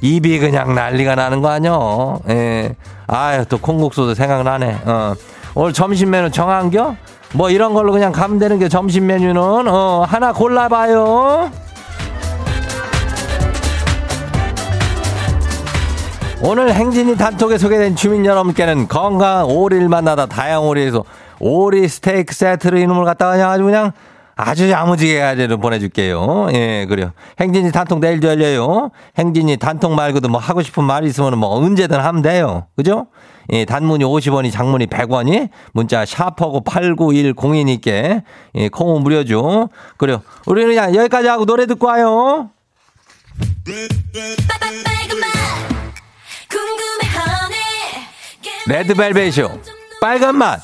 입이 0.00 0.38
그냥 0.38 0.74
난리가 0.74 1.14
나는 1.14 1.42
거 1.42 1.50
아니요? 1.50 2.20
예. 2.30 2.74
아유, 3.12 3.44
또 3.48 3.58
콩국수도 3.58 4.14
생각나네. 4.14 4.82
어. 4.84 5.14
오늘 5.56 5.72
점심 5.72 6.10
메뉴 6.10 6.30
정한겨? 6.30 6.94
뭐 7.34 7.50
이런 7.50 7.74
걸로 7.74 7.90
그냥 7.90 8.12
가면 8.12 8.38
되는 8.38 8.60
게 8.60 8.68
점심 8.68 9.06
메뉴는, 9.06 9.66
어, 9.66 10.06
하나 10.08 10.32
골라봐요. 10.32 11.50
오늘 16.42 16.72
행진이 16.72 17.16
단톡에 17.16 17.58
소개된 17.58 17.96
주민 17.96 18.24
여러분께는 18.24 18.86
건강한 18.86 19.44
오리를 19.44 19.88
만나다 19.88 20.26
다양 20.26 20.64
오리에서 20.66 21.04
오리 21.40 21.88
스테이크 21.88 22.32
세트를 22.32 22.78
이놈을 22.78 23.04
갖다가 23.04 23.32
그냥 23.32 23.50
아주 23.50 23.64
그냥 23.64 23.92
아주 24.42 24.70
야무지게 24.70 25.20
가지고 25.20 25.58
보내줄게요. 25.58 26.48
예, 26.54 26.86
그래요. 26.88 27.12
행진이 27.38 27.72
단톡 27.72 28.00
내일도 28.00 28.28
열려요. 28.28 28.90
행진이 29.18 29.58
단톡 29.58 29.94
말고도 29.94 30.28
뭐 30.28 30.40
하고 30.40 30.62
싶은 30.62 30.84
말 30.84 31.04
있으면 31.04 31.38
뭐 31.38 31.50
언제든 31.56 31.98
하면 32.00 32.22
돼요. 32.22 32.66
그죠? 32.76 33.06
예, 33.52 33.64
단문이 33.64 34.04
50원이 34.04 34.50
장문이 34.50 34.86
100원이 34.86 35.50
문자 35.72 36.06
샤퍼고 36.06 36.64
89102니께 36.64 38.22
예, 38.54 38.68
콩은 38.68 39.02
무료죠. 39.02 39.68
그래요. 39.96 40.22
우리는 40.46 40.70
그냥 40.70 40.94
여기까지 40.94 41.28
하고 41.28 41.44
노래 41.44 41.66
듣고 41.66 41.86
와요. 41.86 42.50
레드벨벳이요. 48.66 49.58
빨간 50.00 50.36
맛. 50.36 50.62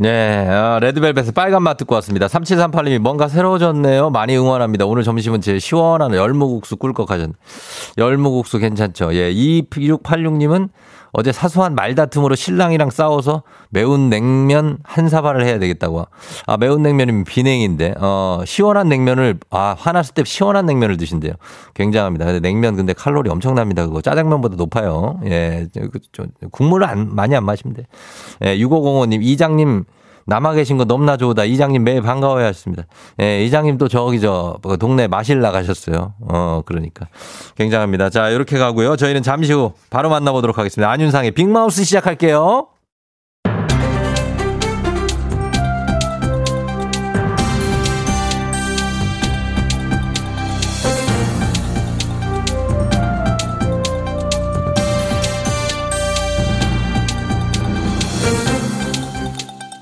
네, 0.00 0.48
아, 0.48 0.78
레드벨벳의 0.80 1.32
빨간 1.32 1.62
맛 1.62 1.76
듣고 1.76 1.94
왔습니다. 1.96 2.26
3738님이 2.26 2.98
뭔가 3.00 3.28
새로워졌네요. 3.28 4.08
많이 4.08 4.34
응원합니다. 4.34 4.86
오늘 4.86 5.02
점심은 5.02 5.42
제 5.42 5.58
시원한 5.58 6.14
열무국수 6.14 6.78
꿀꺽 6.78 7.10
하셨네. 7.10 7.34
열무국수 7.98 8.60
괜찮죠? 8.60 9.12
예, 9.12 9.30
2686님은 9.30 10.70
어제 11.12 11.32
사소한 11.32 11.74
말다툼으로 11.74 12.34
신랑이랑 12.34 12.90
싸워서 12.90 13.42
매운 13.70 14.10
냉면 14.10 14.78
한 14.82 15.08
사발을 15.08 15.44
해야 15.44 15.58
되겠다고. 15.58 16.06
아, 16.46 16.56
매운 16.56 16.82
냉면이면 16.82 17.24
비냉인데, 17.24 17.94
어, 17.98 18.42
시원한 18.46 18.88
냉면을, 18.88 19.38
아, 19.50 19.74
화났을 19.78 20.14
때 20.14 20.22
시원한 20.24 20.66
냉면을 20.66 20.96
드신대요. 20.96 21.32
굉장합니다. 21.74 22.24
근데 22.26 22.40
냉면 22.40 22.76
근데 22.76 22.92
칼로리 22.92 23.30
엄청납니다. 23.30 23.86
그거 23.86 24.00
짜장면보다 24.00 24.56
높아요. 24.56 25.20
예, 25.24 25.66
좀 26.12 26.28
국물을 26.50 26.86
안, 26.86 27.14
많이 27.14 27.34
안 27.34 27.44
마시면 27.44 27.74
돼. 27.74 27.86
예, 28.44 28.56
6505님, 28.56 29.22
이장님, 29.22 29.84
남아 30.30 30.52
계신 30.52 30.76
거 30.76 30.84
너무나 30.84 31.16
좋다. 31.16 31.44
이장님 31.44 31.82
매일 31.82 32.02
반가워야 32.02 32.46
했습니다. 32.46 32.84
예, 33.20 33.44
이장님 33.44 33.78
또 33.78 33.88
저기 33.88 34.20
저그 34.20 34.78
동네 34.78 35.08
마실 35.08 35.40
나가셨어요. 35.40 36.14
어, 36.20 36.62
그러니까. 36.64 37.08
굉장합니다. 37.56 38.10
자, 38.10 38.28
이렇게 38.28 38.56
가고요. 38.56 38.96
저희는 38.96 39.24
잠시 39.24 39.52
후 39.52 39.72
바로 39.90 40.08
만나보도록 40.08 40.56
하겠습니다. 40.56 40.88
안윤상의 40.88 41.32
빅마우스 41.32 41.82
시작할게요. 41.82 42.68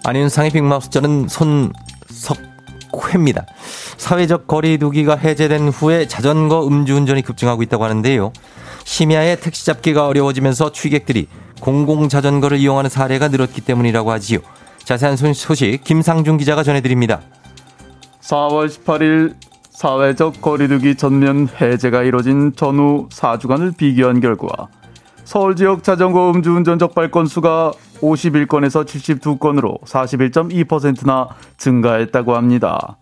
안윤상의 0.08 0.52
빅마우스 0.52 0.88
저는 0.88 1.28
손석회입니다. 1.28 3.44
사회적 3.98 4.46
거리두기가 4.46 5.16
해제된 5.16 5.68
후에 5.68 6.08
자전거 6.08 6.66
음주운전이 6.66 7.20
급증하고 7.20 7.62
있다고 7.62 7.84
하는데요. 7.84 8.32
심야에 8.84 9.36
택시 9.36 9.66
잡기가 9.66 10.06
어려워지면서 10.06 10.72
취객들이 10.72 11.28
공공자전거를 11.60 12.56
이용하는 12.56 12.88
사례가 12.88 13.28
늘었기 13.28 13.60
때문이라고 13.60 14.10
하지요. 14.10 14.38
자세한 14.82 15.18
소식 15.34 15.84
김상중 15.84 16.38
기자가 16.38 16.62
전해드립니다. 16.62 17.20
4월 18.22 18.66
18일 18.66 19.34
사회적 19.68 20.40
거리두기 20.40 20.94
전면 20.94 21.50
해제가 21.60 22.04
이뤄진 22.04 22.54
전후 22.56 23.10
4주간을 23.10 23.76
비교한 23.76 24.20
결과 24.20 24.68
서울 25.28 25.56
지역 25.56 25.84
자전거 25.84 26.30
음주운전 26.30 26.78
적발 26.78 27.10
건수가 27.10 27.72
51건에서 28.00 28.86
72건으로 28.86 29.78
41.2%나 29.82 31.28
증가했다고 31.58 32.34
합니다. 32.34 32.96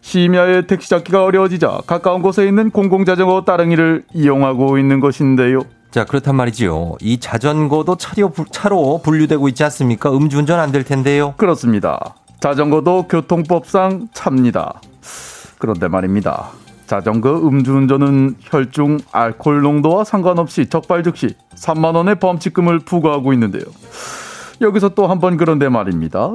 심야에 0.00 0.66
택시 0.66 0.90
잡기가 0.90 1.22
어려워지자 1.22 1.82
가까운 1.86 2.20
곳에 2.20 2.48
있는 2.48 2.72
공공자전거 2.72 3.44
따릉이를 3.44 4.02
이용하고 4.12 4.76
있는 4.76 4.98
것인데요. 4.98 5.60
자, 5.92 6.04
그렇단 6.04 6.34
말이지요. 6.34 6.96
이 7.00 7.20
자전거도 7.20 7.96
차로, 7.96 8.32
차로 8.50 9.02
분류되고 9.04 9.46
있지 9.50 9.62
않습니까? 9.62 10.10
음주운전 10.10 10.58
안 10.58 10.72
될 10.72 10.82
텐데요. 10.82 11.34
그렇습니다. 11.36 12.16
자전거도 12.40 13.06
교통법상 13.06 14.08
차입니다. 14.12 14.80
그런데 15.58 15.86
말입니다. 15.86 16.50
자전거 16.96 17.38
음주운전은 17.48 18.34
혈중 18.42 18.98
알코올 19.12 19.62
농도와 19.62 20.04
상관없이 20.04 20.66
적발 20.66 21.02
즉시 21.02 21.34
3만 21.54 21.94
원의 21.96 22.16
범칙금을 22.16 22.80
부과하고 22.80 23.32
있는데요. 23.32 23.62
여기서 24.60 24.90
또 24.90 25.06
한 25.06 25.18
번 25.18 25.38
그런데 25.38 25.70
말입니다. 25.70 26.32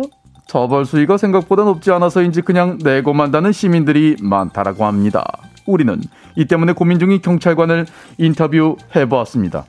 처벌 0.48 0.86
수위가 0.86 1.17
생각보다 1.17 1.63
높지 1.63 1.91
않아서인지 1.91 2.41
그냥 2.41 2.80
내고 2.82 3.13
만 3.13 3.30
다는 3.30 3.52
시민들이 3.52 4.15
많다라고 4.20 4.86
합니다. 4.86 5.24
우리는 5.67 6.02
이 6.36 6.46
때문에 6.46 6.74
고민 6.74 6.98
중인 6.98 7.22
경찰관을 7.22 7.86
인터뷰해 8.17 9.08
보았습니다. 9.08 9.65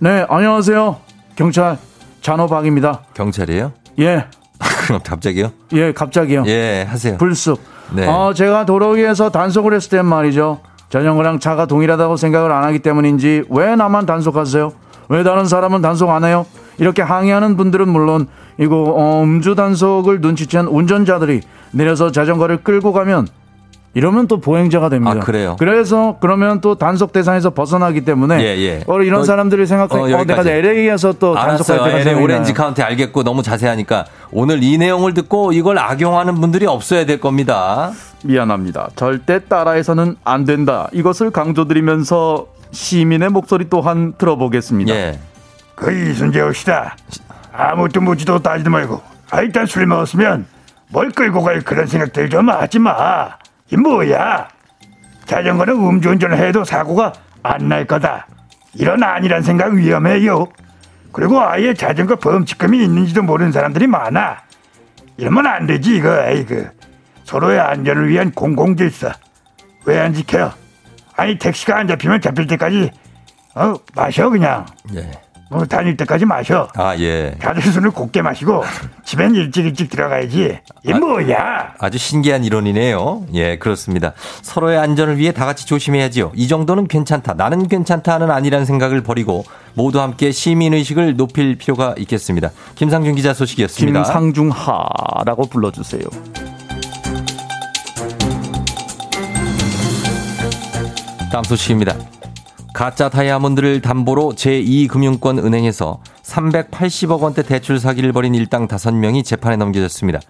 네, 0.00 0.26
안녕하세요. 0.28 0.96
경찰 1.36 1.78
잔호박입니다. 2.20 3.02
경찰이에요? 3.14 3.72
예. 4.00 4.26
그럼 4.88 5.02
갑자기요? 5.04 5.52
예, 5.72 5.92
갑자기요. 5.92 6.42
예, 6.48 6.84
하세요. 6.88 7.16
불쑥. 7.16 7.60
네. 7.92 8.06
어, 8.06 8.32
제가 8.34 8.66
도로 8.66 8.90
위에서 8.90 9.30
단속을 9.30 9.74
했을 9.74 9.90
땐 9.90 10.06
말이죠. 10.06 10.60
자전거랑 10.88 11.38
차가 11.38 11.66
동일하다고 11.66 12.16
생각을 12.16 12.50
안 12.50 12.64
하기 12.64 12.80
때문인지 12.80 13.44
왜 13.48 13.76
나만 13.76 14.06
단속하세요? 14.06 14.72
왜 15.08 15.22
다른 15.22 15.44
사람은 15.44 15.82
단속 15.82 16.10
안 16.10 16.24
해요? 16.24 16.46
이렇게 16.78 17.02
항의하는 17.02 17.56
분들은 17.56 17.88
물론 17.88 18.26
이거 18.58 18.92
어, 18.96 19.22
음주 19.22 19.54
단속을 19.54 20.20
눈치챈 20.20 20.68
운전자들이 20.70 21.42
내려서 21.72 22.10
자전거를 22.10 22.58
끌고 22.58 22.92
가면 22.92 23.28
이러면 23.92 24.28
또 24.28 24.40
보행자가 24.40 24.88
됩니다. 24.88 25.16
아, 25.16 25.20
그래요? 25.20 25.56
그래서 25.58 26.16
그러면 26.20 26.60
또 26.60 26.76
단속 26.76 27.12
대상에서 27.12 27.50
벗어나기 27.50 28.04
때문에 28.04 28.40
예, 28.40 28.56
예. 28.58 28.84
어, 28.86 29.00
이런 29.02 29.22
어, 29.22 29.24
사람들이 29.24 29.66
생각해 29.66 30.14
어, 30.14 30.20
어, 30.20 30.24
내가. 30.24 30.48
LA에서 30.48 31.12
또 31.14 31.34
단속할. 31.34 31.90
때가 31.90 31.98
LA 31.98 32.22
오렌지. 32.22 32.52
카운티 32.52 32.82
알겠고 32.82 33.24
너무 33.24 33.42
자세하니까 33.42 34.04
오늘 34.30 34.62
이 34.62 34.78
내용을 34.78 35.14
듣고 35.14 35.52
이걸 35.52 35.78
악용하는 35.78 36.36
분들이 36.36 36.66
없어야 36.66 37.04
될 37.04 37.18
겁니다. 37.20 37.90
미안합니다. 38.22 38.90
절대 38.94 39.40
따라해서는 39.40 40.16
안 40.24 40.44
된다. 40.44 40.88
이것을 40.92 41.30
강조드리면서 41.32 42.46
시민의 42.70 43.30
목소리 43.30 43.68
또한 43.68 44.14
들어보겠습니다. 44.16 44.94
예. 44.94 45.18
그 45.74 45.92
이순재 45.92 46.40
옵시다. 46.42 46.96
아무것도 47.52 48.00
묻지도 48.02 48.38
따지도 48.38 48.70
말고 48.70 49.00
아, 49.30 49.40
일단 49.42 49.66
술 49.66 49.86
먹었으면 49.86 50.46
뭘 50.88 51.10
끌고 51.10 51.42
갈 51.42 51.60
그런 51.62 51.86
생각들 51.86 52.30
좀 52.30 52.48
하지 52.50 52.78
마. 52.78 53.30
이 53.70 53.76
뭐야? 53.76 54.48
자전거는 55.26 55.74
음주운전을 55.74 56.38
해도 56.38 56.64
사고가 56.64 57.12
안 57.42 57.68
날 57.68 57.86
거다. 57.86 58.26
이런 58.74 59.02
아니란 59.02 59.42
생각 59.42 59.72
위험해요. 59.72 60.46
그리고 61.12 61.40
아예 61.40 61.72
자전거 61.74 62.16
범칙금이 62.16 62.82
있는지도 62.84 63.22
모르는 63.22 63.50
사람들이 63.52 63.86
많아. 63.86 64.42
이러면 65.16 65.46
안 65.46 65.66
되지 65.66 65.96
이거. 65.96 66.08
에이그 66.28 66.70
서로의 67.24 67.60
안전을 67.60 68.08
위한 68.08 68.30
공공질서. 68.32 69.12
왜 69.86 69.98
안 69.98 70.12
지켜? 70.12 70.52
아니 71.16 71.38
택시가 71.38 71.78
안 71.78 71.88
잡히면 71.88 72.20
잡힐 72.20 72.46
때까지 72.46 72.90
어 73.54 73.74
마셔 73.94 74.28
그냥. 74.30 74.66
예. 74.94 75.10
뭐 75.50 75.66
다닐 75.66 75.96
때까지 75.96 76.24
마셔. 76.26 76.68
아, 76.76 76.96
예. 76.98 77.34
다들 77.40 77.60
술을 77.60 77.90
곱게 77.90 78.22
마시고 78.22 78.62
집엔 79.04 79.34
일찍 79.34 79.66
일찍 79.66 79.90
들어가야지. 79.90 80.60
이 80.86 80.92
아, 80.92 80.96
뭐야? 80.98 81.74
아주 81.80 81.98
신기한 81.98 82.44
이론이네요. 82.44 83.26
예, 83.34 83.58
그렇습니다. 83.58 84.12
서로의 84.42 84.78
안전을 84.78 85.18
위해 85.18 85.32
다 85.32 85.46
같이 85.46 85.66
조심해야지요. 85.66 86.30
이 86.36 86.46
정도는 86.46 86.86
괜찮다. 86.86 87.34
나는 87.34 87.66
괜찮다는 87.66 88.30
아니라는 88.30 88.64
생각을 88.64 89.02
버리고 89.02 89.44
모두 89.74 90.00
함께 90.00 90.30
시민의식을 90.30 91.16
높일 91.16 91.58
필요가 91.58 91.96
있겠습니다. 91.98 92.50
김상준 92.76 93.16
기자 93.16 93.34
소식이었습니다. 93.34 94.02
김상중하라고 94.04 95.46
불러주세요. 95.50 96.04
다음 101.32 101.42
소식입니다. 101.42 101.94
가짜 102.72 103.08
다이아몬드를 103.08 103.80
담보로 103.80 104.34
제2금융권 104.36 105.44
은행에서 105.44 106.00
380억 106.22 107.20
원대 107.20 107.42
대출 107.42 107.80
사기를 107.80 108.12
벌인 108.12 108.34
일당 108.34 108.68
5명이 108.68 109.24
재판에 109.24 109.56
넘겨졌습니다. 109.56 110.20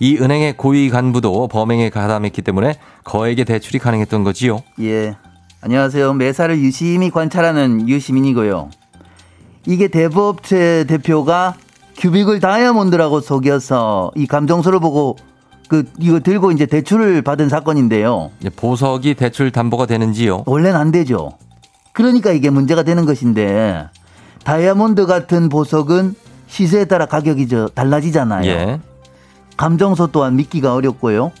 이 0.00 0.16
은행의 0.16 0.56
고위 0.56 0.90
간부도 0.90 1.48
범행에 1.48 1.90
가담했기 1.90 2.42
때문에 2.42 2.76
거액의 3.04 3.44
대출이 3.44 3.78
가능했던 3.78 4.24
거지요. 4.24 4.60
예. 4.80 5.16
안녕하세요. 5.60 6.12
매사를 6.14 6.56
유심히 6.58 7.10
관찰하는 7.10 7.88
유시민이고요. 7.88 8.70
이게 9.66 9.88
대부업체 9.88 10.84
대표가 10.88 11.54
큐빅을 11.96 12.38
다이아몬드라고 12.38 13.20
속여서 13.20 14.12
이 14.14 14.26
감정서를 14.26 14.78
보고 14.78 15.16
그 15.68 15.84
이거 15.98 16.20
들고 16.20 16.52
이제 16.52 16.64
대출을 16.64 17.22
받은 17.22 17.48
사건인데요. 17.48 18.30
보석이 18.56 19.14
대출 19.14 19.50
담보가 19.50 19.86
되는지요? 19.86 20.44
원래는 20.46 20.78
안 20.78 20.92
되죠. 20.92 21.32
그러니까 21.98 22.30
이게 22.30 22.48
문제가 22.48 22.84
되는 22.84 23.06
것인데 23.06 23.88
다이아몬드 24.44 25.04
같은 25.06 25.48
보석은 25.48 26.14
시세에 26.46 26.84
따라 26.84 27.06
가격이 27.06 27.48
저 27.48 27.66
달라지잖아요. 27.74 28.48
예. 28.48 28.80
감정서 29.56 30.06
또한 30.12 30.36
믿기가 30.36 30.74
어렵고요. 30.74 31.32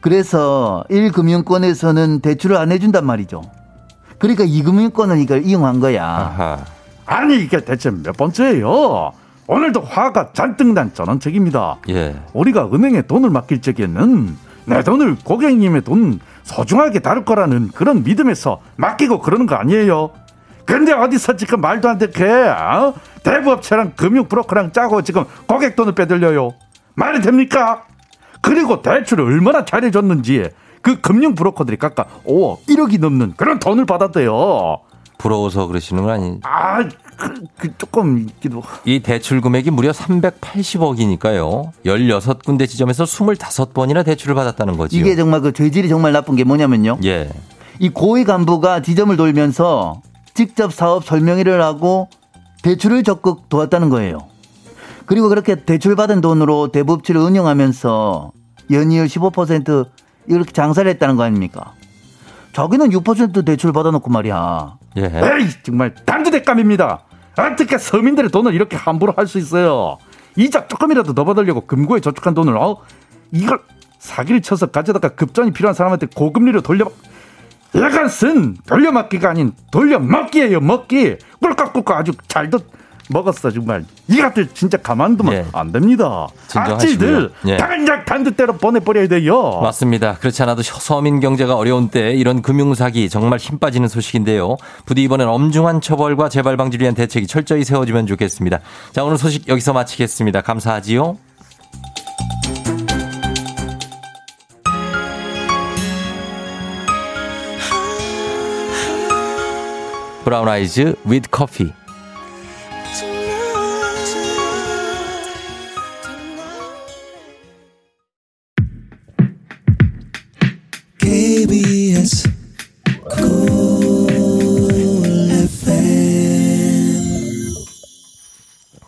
그래서 0.00 0.84
1금융권에서는 0.90 2.22
대출을 2.22 2.56
안 2.56 2.70
해준단 2.70 3.04
말이죠. 3.04 3.42
그러니까 4.20 4.44
2금융권은 4.44 5.20
이걸 5.20 5.44
이용한 5.44 5.80
거야. 5.80 6.06
아하. 6.06 6.64
아니 7.04 7.40
이게 7.40 7.64
대체 7.64 7.90
몇 7.90 8.16
번째예요? 8.16 9.10
오늘도 9.48 9.80
화가 9.80 10.34
잔뜩 10.34 10.68
난 10.68 10.94
전원책입니다. 10.94 11.78
예. 11.88 12.14
우리가 12.32 12.68
은행에 12.72 13.02
돈을 13.02 13.30
맡길 13.30 13.60
적에는 13.60 14.36
내 14.66 14.84
돈을 14.84 15.16
고객님의 15.24 15.82
돈 15.82 16.20
소중하게 16.50 16.98
다룰 16.98 17.24
거라는 17.24 17.70
그런 17.74 18.02
믿음에서 18.02 18.60
맡기고 18.76 19.20
그러는 19.20 19.46
거 19.46 19.54
아니에요? 19.54 20.10
근데 20.64 20.92
어디서 20.92 21.36
지금 21.36 21.60
말도 21.60 21.88
안 21.88 21.98
되게 21.98 22.24
어? 22.24 22.94
대부업체랑 23.22 23.92
금융 23.96 24.26
브로커랑 24.26 24.72
짜고 24.72 25.02
지금 25.02 25.24
고객 25.46 25.76
돈을 25.76 25.94
빼들려요? 25.94 26.50
말이 26.94 27.20
됩니까? 27.20 27.84
그리고 28.40 28.82
대출을 28.82 29.24
얼마나 29.24 29.64
잘해줬는지 29.64 30.50
그 30.82 31.00
금융 31.00 31.34
브로커들이 31.34 31.76
각각 31.76 32.24
5억, 32.24 32.66
1억이 32.66 33.00
넘는 33.00 33.34
그런 33.36 33.58
돈을 33.58 33.84
받았대요. 33.84 34.80
부러워서 35.18 35.66
그러시는 35.66 36.04
건 36.04 36.12
아니. 36.12 36.40
아, 36.42 36.88
조금 37.78 38.18
있기도. 38.18 38.62
이 38.84 39.00
대출 39.00 39.40
금액이 39.40 39.70
무려 39.70 39.90
380억이니까요. 39.92 41.70
16군데 41.84 42.68
지점에서 42.68 43.04
25번이나 43.04 44.04
대출을 44.04 44.34
받았다는 44.34 44.76
거지요. 44.76 45.00
이게 45.00 45.16
정말 45.16 45.40
그 45.40 45.52
죄질이 45.52 45.88
정말 45.88 46.12
나쁜 46.12 46.36
게 46.36 46.44
뭐냐면요. 46.44 46.98
예. 47.04 47.30
이 47.78 47.88
고위 47.88 48.24
간부가 48.24 48.82
지점을 48.82 49.16
돌면서 49.16 50.02
직접 50.34 50.72
사업 50.72 51.04
설명회를 51.04 51.62
하고 51.62 52.08
대출을 52.62 53.02
적극 53.02 53.48
도왔다는 53.48 53.88
거예요. 53.88 54.18
그리고 55.06 55.28
그렇게 55.28 55.56
대출받은 55.56 56.20
돈으로 56.20 56.68
대부업체를 56.68 57.20
운영하면서 57.20 58.32
연이율 58.70 59.06
15% 59.06 59.88
이렇게 60.28 60.52
장사를 60.52 60.88
했다는 60.88 61.16
거 61.16 61.24
아닙니까? 61.24 61.72
자기는 62.52 62.90
6% 62.90 63.44
대출 63.44 63.72
받아놓고 63.72 64.10
말이야. 64.10 64.76
예. 64.98 65.02
에이, 65.04 65.48
정말 65.62 65.94
단두대감입니다. 66.04 67.04
어떻게 67.40 67.78
서민들의 67.78 68.30
돈을 68.30 68.54
이렇게 68.54 68.76
함부로 68.76 69.12
할 69.16 69.26
수 69.26 69.38
있어요? 69.38 69.98
이자 70.36 70.66
조금이라도 70.68 71.12
더 71.14 71.24
받으려고 71.24 71.62
금고에 71.66 72.00
저축한 72.00 72.34
돈을 72.34 72.56
어? 72.56 72.76
이걸 73.32 73.60
사기를 73.98 74.40
쳐서 74.42 74.66
가져다가 74.66 75.10
급전이 75.10 75.52
필요한 75.52 75.74
사람한테 75.74 76.06
고금리로 76.14 76.62
돌려 76.62 76.86
이것은 77.74 78.56
돌려막기가 78.66 79.30
아닌 79.30 79.52
돌려먹기예요 79.70 80.60
먹기 80.60 81.16
꿀꺽꿀꺽 81.40 81.96
아주 81.96 82.12
잘도 82.26 82.58
먹었어 83.10 83.50
정말 83.50 83.84
이것들 84.08 84.48
진짜 84.54 84.76
가만두면 84.78 85.34
예. 85.34 85.46
안 85.52 85.72
됩니다. 85.72 86.28
악질들 86.54 87.30
예. 87.46 87.56
당장 87.56 88.04
단두대로 88.04 88.54
보내버려야 88.54 89.08
돼요 89.08 89.60
맞습니다. 89.60 90.14
그렇지 90.14 90.42
않아도 90.44 90.62
서민 90.62 91.20
경제가 91.20 91.56
어려운 91.56 91.88
때 91.88 92.12
이런 92.12 92.42
금융 92.42 92.74
사기 92.74 93.08
정말 93.08 93.38
힘 93.38 93.58
빠지는 93.58 93.88
소식인데요. 93.88 94.56
부디 94.86 95.02
이번엔 95.02 95.28
엄중한 95.28 95.80
처벌과 95.80 96.28
재발 96.28 96.56
방지를 96.56 96.84
위한 96.84 96.94
대책이 96.94 97.26
철저히 97.26 97.64
세워지면 97.64 98.06
좋겠습니다. 98.06 98.60
자, 98.92 99.04
오늘 99.04 99.18
소식 99.18 99.48
여기서 99.48 99.72
마치겠습니다. 99.72 100.40
감사하지요. 100.42 101.16
브라운 110.24 110.48
아이즈 110.48 110.94
with 111.06 111.28
커 111.30 111.46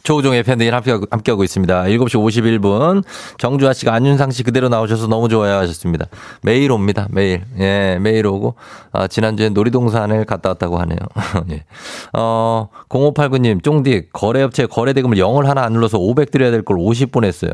조우종의 0.02 0.42
팬들이 0.42 0.68
함께하고, 0.70 1.06
함께하고 1.10 1.44
있습니다. 1.44 1.84
7시 1.84 2.14
51분. 2.60 3.04
정주아 3.38 3.72
씨가 3.72 3.94
안윤상 3.94 4.30
씨 4.32 4.42
그대로 4.42 4.68
나오셔서 4.68 5.06
너무 5.06 5.28
좋아요 5.28 5.56
하셨습니다. 5.58 6.06
매일 6.42 6.72
옵니다. 6.72 7.06
매일. 7.10 7.42
예, 7.58 7.98
매일 8.00 8.26
오고. 8.26 8.54
아, 8.92 9.06
지난주에 9.06 9.50
놀이동산을 9.50 10.24
갔다 10.24 10.50
왔다고 10.50 10.78
하네요. 10.80 10.98
예. 11.50 11.64
어, 12.12 12.68
0589님, 12.88 13.62
쫑디, 13.62 14.08
거래업체 14.12 14.66
거래대금을 14.66 15.16
0을 15.18 15.44
하나 15.44 15.62
안 15.62 15.72
눌러서 15.72 15.98
500 15.98 16.30
드려야 16.30 16.50
될 16.50 16.62
걸 16.62 16.76
50 16.78 17.10
보냈어요. 17.12 17.52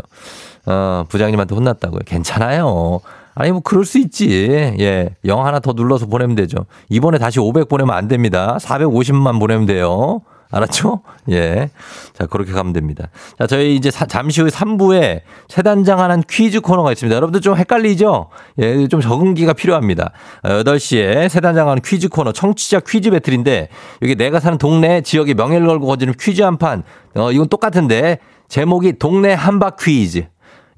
어, 0.67 1.05
부장님한테 1.09 1.55
혼났다고요. 1.55 2.01
괜찮아요. 2.07 3.01
아니, 3.35 3.53
뭐, 3.53 3.61
그럴 3.61 3.85
수 3.85 3.99
있지. 3.99 4.75
예. 4.81 5.11
0 5.25 5.45
하나 5.47 5.61
더 5.61 5.73
눌러서 5.73 6.07
보내면 6.07 6.35
되죠. 6.37 6.59
이번에 6.89 7.19
다시 7.19 7.41
500 7.41 7.69
보내면 7.69 7.95
안 7.95 8.09
됩니다. 8.09 8.57
450만 8.61 9.39
보내면 9.39 9.67
돼요. 9.67 10.21
알았죠? 10.51 11.03
예. 11.31 11.71
자, 12.13 12.27
그렇게 12.27 12.53
가면 12.53 12.73
됩니다. 12.73 13.09
자, 13.39 13.47
저희 13.47 13.77
이제 13.77 13.91
사, 13.91 14.07
잠시 14.07 14.41
후에 14.41 14.51
3부에 14.51 15.21
세단장 15.49 16.01
하는 16.01 16.23
퀴즈 16.29 16.61
코너가 16.61 16.93
있습니다. 16.93 17.15
여러분들 17.15 17.41
좀 17.41 17.57
헷갈리죠? 17.57 18.29
예, 18.59 18.89
좀 18.89 19.01
적응기가 19.01 19.53
필요합니다. 19.53 20.13
8시에 20.43 21.29
세단장 21.29 21.69
하는 21.69 21.83
퀴즈 21.83 22.09
코너 22.09 22.33
청취자 22.33 22.81
퀴즈 22.81 23.11
배틀인데 23.11 23.69
여기 24.03 24.15
내가 24.15 24.41
사는 24.41 24.59
동네 24.59 25.01
지역의 25.03 25.35
명예를 25.35 25.67
걸고 25.67 25.87
거지는 25.87 26.15
퀴즈 26.19 26.43
한 26.43 26.57
판. 26.59 26.83
어, 27.15 27.31
이건 27.31 27.49
똑같은데 27.49 28.19
제목이 28.49 28.99
동네 28.99 29.35
한바 29.35 29.71
퀴즈. 29.79 30.25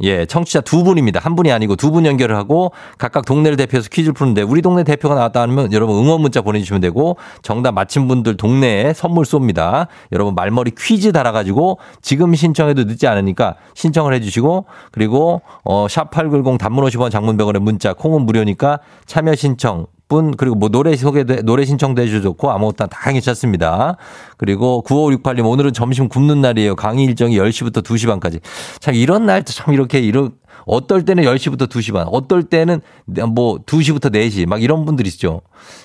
예, 0.03 0.25
청취자 0.27 0.61
두 0.63 0.83
분입니다. 0.85 1.21
한 1.21 1.37
분이 1.37 1.53
아니고 1.53 1.77
두 1.77 1.91
분 1.91 2.07
연결을 2.07 2.37
하고 2.37 2.71
각각 2.99 3.25
동네를 3.25 3.57
대표해서 3.57 3.89
퀴즈를 3.91 4.13
푸는데 4.15 4.43
우리 4.43 4.63
동네 4.63 4.85
대표가 4.85 5.17
나왔다 5.17 5.43
하면 5.43 5.73
여러분 5.73 5.97
응원 5.97 6.21
문자 6.21 6.41
보내주시면 6.41 6.81
되고 6.81 7.17
정답 7.43 7.73
맞힌 7.73 8.07
분들 8.07 8.37
동네에 8.37 8.93
선물 8.93 9.25
쏩니다. 9.25 9.89
여러분 10.13 10.35
말머리 10.37 10.73
퀴즈 10.79 11.11
달아가지고 11.13 11.79
지금 12.01 12.35
신청해도 12.35 12.85
늦지 12.85 13.07
않으니까 13.09 13.57
신청을 13.75 14.15
해주시고 14.15 14.67
그리고 14.93 15.43
어, 15.65 15.87
샵8910 15.89 16.59
단문 16.59 16.85
50원 16.85 17.11
장문 17.11 17.37
100원의 17.37 17.59
문자 17.59 17.93
콩은 17.93 18.23
무료니까 18.23 18.79
참여 19.07 19.35
신청 19.35 19.87
분 20.11 20.37
그리고 20.37 20.57
뭐 20.57 20.69
노래 20.69 20.95
소개도 20.97 21.43
노래 21.43 21.65
신청도 21.65 22.03
해주셔도 22.03 22.25
좋고 22.25 22.51
아무것도 22.51 22.89
다 22.89 23.11
괜찮습니다. 23.11 23.97
그리고 24.37 24.83
9568님 24.87 25.47
오늘은 25.47 25.73
점심 25.73 26.09
굶는 26.09 26.43
날이에요. 26.43 26.77
강의 26.77 27.07
일정이 27.07 27.39
10시부터 27.39 27.83
2시 27.83 28.07
반까지. 28.09 28.41
참 28.81 28.95
이런 28.95 29.25
날 29.25 29.43
참 29.45 29.73
이렇게 29.73 30.01
이런 30.01 30.33
어떨 30.67 31.05
때는 31.05 31.25
10시부터 31.25 31.69
2시 31.69 31.93
반, 31.95 32.07
어떨 32.11 32.43
때는 32.43 32.83
뭐 33.07 33.59
2시부터 33.65 34.13
4시 34.13 34.47
막 34.47 34.63
이런 34.63 34.85
분들 34.85 35.07
있죠. 35.07 35.41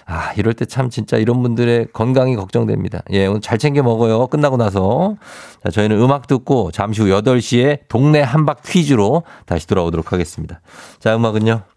아, 0.06 0.34
이럴 0.34 0.54
때 0.54 0.66
참 0.66 0.90
진짜 0.90 1.18
이런 1.18 1.42
분들의 1.42 1.88
건강이 1.94 2.36
걱정됩니다. 2.36 3.02
예, 3.12 3.28
오늘 3.28 3.40
잘 3.40 3.58
챙겨 3.58 3.84
먹어요. 3.84 4.28
끝나고 4.28 4.58
나서. 4.58 5.16
자, 5.64 5.70
저희는 5.72 6.02
음악 6.02 6.28
듣고 6.28 6.72
잠시 6.72 7.02
후 7.02 7.08
8시에 7.08 7.82
동네 7.88 8.22
한박 8.22 8.64
퀴즈로 8.64 9.24
다시 9.46 9.68
돌아오도록 9.68 10.12
하겠습니다. 10.12 10.60
자, 11.00 11.16
음악은요. 11.16 11.75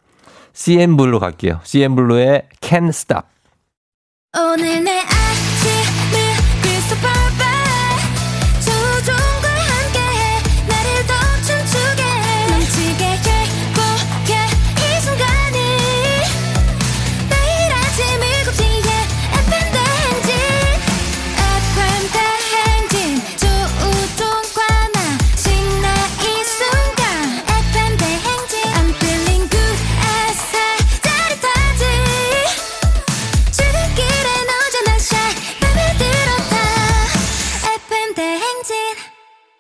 CN블루 0.53 1.21
갈게요. 1.21 1.61
CN블루의 1.65 2.49
Can't 2.61 2.89
Stop. 2.89 3.27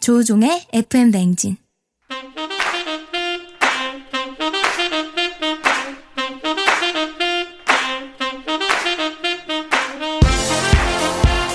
조우종의 0.09 0.62
FM 0.73 1.11
냉진. 1.11 1.59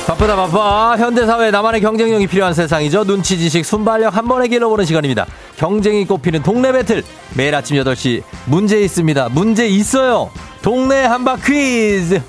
바쁘다 0.05 0.35
바빠. 0.35 0.95
현대사회 0.99 1.49
나만의 1.49 1.81
경쟁력이 1.81 2.27
필요한 2.27 2.53
세상이죠. 2.53 3.05
눈치 3.05 3.39
지식 3.39 3.65
순발력 3.65 4.15
한 4.15 4.27
번에 4.27 4.47
길러보는 4.47 4.85
시간입니다. 4.85 5.25
경쟁이 5.57 6.05
꼽히는 6.05 6.43
동네 6.43 6.71
배틀. 6.71 7.03
매일 7.35 7.55
아침 7.55 7.75
8시 7.77 8.21
문제 8.45 8.79
있습니다. 8.79 9.29
문제 9.29 9.67
있어요. 9.67 10.29
동네 10.61 11.05
한바 11.05 11.37
퀴즈 11.37 12.21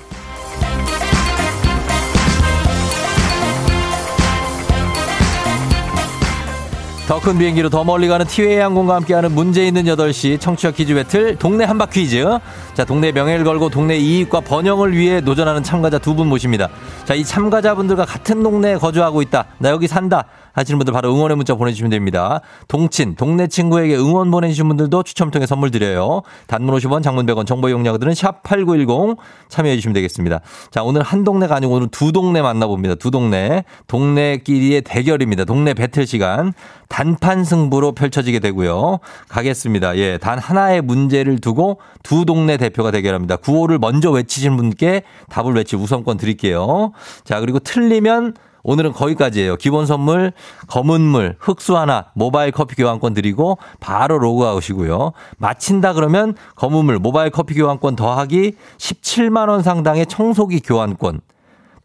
더 7.07 7.19
큰 7.19 7.37
비행기로 7.37 7.69
더 7.69 7.83
멀리 7.83 8.07
가는 8.07 8.25
티웨이 8.25 8.57
항공과 8.57 8.95
함께하는 8.95 9.31
문제 9.35 9.65
있는 9.67 9.83
8시 9.83 10.39
청취자 10.39 10.71
퀴즈 10.71 10.95
배틀 10.95 11.35
동네 11.35 11.63
한바 11.63 11.85
퀴즈. 11.85 12.25
자, 12.73 12.83
동네 12.83 13.11
명예를 13.11 13.45
걸고 13.45 13.69
동네 13.69 13.95
이익과 13.97 14.41
번영을 14.41 14.97
위해 14.97 15.21
도전하는 15.21 15.61
참가자 15.61 15.99
두 15.99 16.15
분 16.15 16.27
모십니다. 16.27 16.67
자, 17.03 17.13
이 17.13 17.23
참가자분들과 17.23 18.05
같은 18.05 18.41
동네에 18.41 18.77
거주하고 18.77 19.21
있다. 19.21 19.45
나 19.59 19.69
여기 19.69 19.87
산다. 19.87 20.25
하시는 20.55 20.79
분들 20.79 20.93
바로 20.93 21.13
응원의 21.13 21.37
문자 21.37 21.53
보내주시면 21.53 21.91
됩니다. 21.91 22.41
동친, 22.67 23.15
동네 23.15 23.47
친구에게 23.47 23.95
응원 23.97 24.31
보내주신 24.31 24.67
분들도 24.67 25.03
추첨 25.03 25.29
통해 25.29 25.45
선물 25.45 25.69
드려요. 25.69 26.21
단문 26.47 26.73
50원, 26.75 27.03
장문 27.03 27.25
100원, 27.25 27.45
정보 27.45 27.69
이용료들은 27.69 28.13
샵8910 28.13 29.17
참여해주시면 29.49 29.93
되겠습니다. 29.93 30.39
자, 30.71 30.81
오늘 30.83 31.03
한 31.03 31.23
동네가 31.23 31.55
아니고 31.55 31.73
오늘 31.73 31.87
두 31.89 32.11
동네 32.11 32.41
만나봅니다. 32.41 32.95
두 32.95 33.11
동네. 33.11 33.63
동네끼리의 33.87 34.81
대결입니다. 34.81 35.43
동네 35.43 35.73
배틀 35.73 36.07
시간. 36.07 36.53
단판 36.87 37.43
승부로 37.43 37.93
펼쳐지게 37.93 38.39
되고요. 38.39 38.99
가겠습니다. 39.27 39.97
예, 39.97 40.17
단 40.17 40.39
하나의 40.39 40.81
문제를 40.81 41.39
두고 41.39 41.79
두 42.03 42.25
동네 42.25 42.57
대표가 42.57 42.91
대결합니다. 42.91 43.35
구호를 43.37 43.79
먼저 43.79 44.11
외치신 44.11 44.55
분께 44.55 45.03
답을 45.29 45.53
외칠 45.53 45.75
우선권 45.75 46.17
드릴게요. 46.17 46.91
자, 47.23 47.39
그리고 47.39 47.59
틀리면 47.59 48.35
오늘은 48.65 48.93
거기까지예요. 48.93 49.57
기본 49.57 49.85
선물 49.85 50.33
검은 50.67 50.99
물, 50.99 51.35
흑수 51.39 51.77
하나, 51.77 52.07
모바일 52.15 52.51
커피 52.51 52.75
교환권 52.75 53.13
드리고 53.13 53.59
바로 53.79 54.17
로그아웃이고요. 54.17 55.13
마친다 55.37 55.93
그러면 55.93 56.35
검은 56.55 56.85
물, 56.85 56.97
모바일 56.97 57.29
커피 57.29 57.53
교환권 57.53 57.95
더하기 57.95 58.53
17만 58.77 59.49
원 59.49 59.61
상당의 59.61 60.07
청소기 60.07 60.61
교환권 60.61 61.21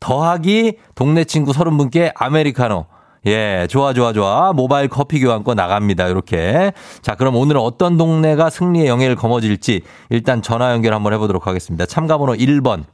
더하기 0.00 0.78
동네 0.94 1.24
친구 1.24 1.52
30분께 1.52 2.12
아메리카노 2.14 2.86
예, 3.26 3.66
좋아, 3.68 3.92
좋아, 3.92 4.14
좋아. 4.14 4.54
모바일 4.54 4.88
커피 4.88 5.20
교환권 5.20 5.54
나갑니다. 5.54 6.08
이렇게. 6.08 6.72
자, 7.02 7.16
그럼 7.16 7.36
오늘은 7.36 7.60
어떤 7.60 7.98
동네가 7.98 8.48
승리의 8.48 8.86
영예를 8.86 9.14
거머쥘지 9.14 9.82
일단 10.08 10.40
전화 10.40 10.72
연결 10.72 10.94
한번 10.94 11.12
해보도록 11.12 11.46
하겠습니다. 11.46 11.84
참가번호 11.84 12.32
1번. 12.32 12.84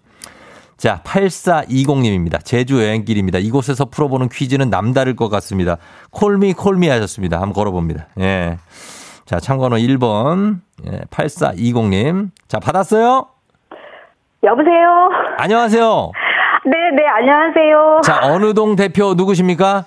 자, 0.77 1.01
8420님입니다. 1.05 2.45
제주 2.45 2.83
여행길입니다. 2.83 3.39
이곳에서 3.39 3.87
풀어보는 3.87 4.29
퀴즈는 4.29 4.69
남다를 4.69 5.17
것 5.17 5.29
같습니다. 5.31 5.79
콜미, 6.11 6.53
콜미 6.53 6.89
하셨습니다. 6.89 7.37
한번 7.41 7.55
걸어봅니다. 7.55 8.09
예. 8.21 8.59
자, 9.25 9.41
참가번호 9.41 9.77
1번. 9.79 10.59
예, 10.87 11.01
8420님. 11.11 12.29
자, 12.47 12.59
받았어요? 12.59 13.27
여보세요? 14.45 15.09
안녕하세요. 15.39 16.13
네, 16.67 16.73
네, 16.95 17.07
안녕하세요. 17.07 18.01
자, 18.05 18.21
어느 18.25 18.53
동 18.53 18.77
대표 18.77 19.15
누구십니까? 19.15 19.87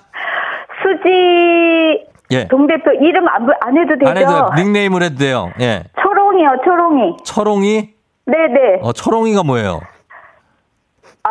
수지 0.82 2.04
예. 2.32 2.48
동대표 2.48 2.90
이름 3.00 3.28
안, 3.28 3.46
부- 3.46 3.52
안 3.60 3.76
해도 3.78 3.94
되죠? 3.98 4.10
안 4.10 4.16
해도 4.16 4.50
닉네임을 4.56 5.02
해도 5.04 5.16
돼요. 5.16 5.52
예. 5.60 5.84
초롱이요, 6.02 6.48
초롱이. 6.64 7.16
철옹이? 7.24 7.90
네네. 8.26 8.80
어, 8.82 8.92
철옹이가 8.92 9.42
뭐예요? 9.44 9.80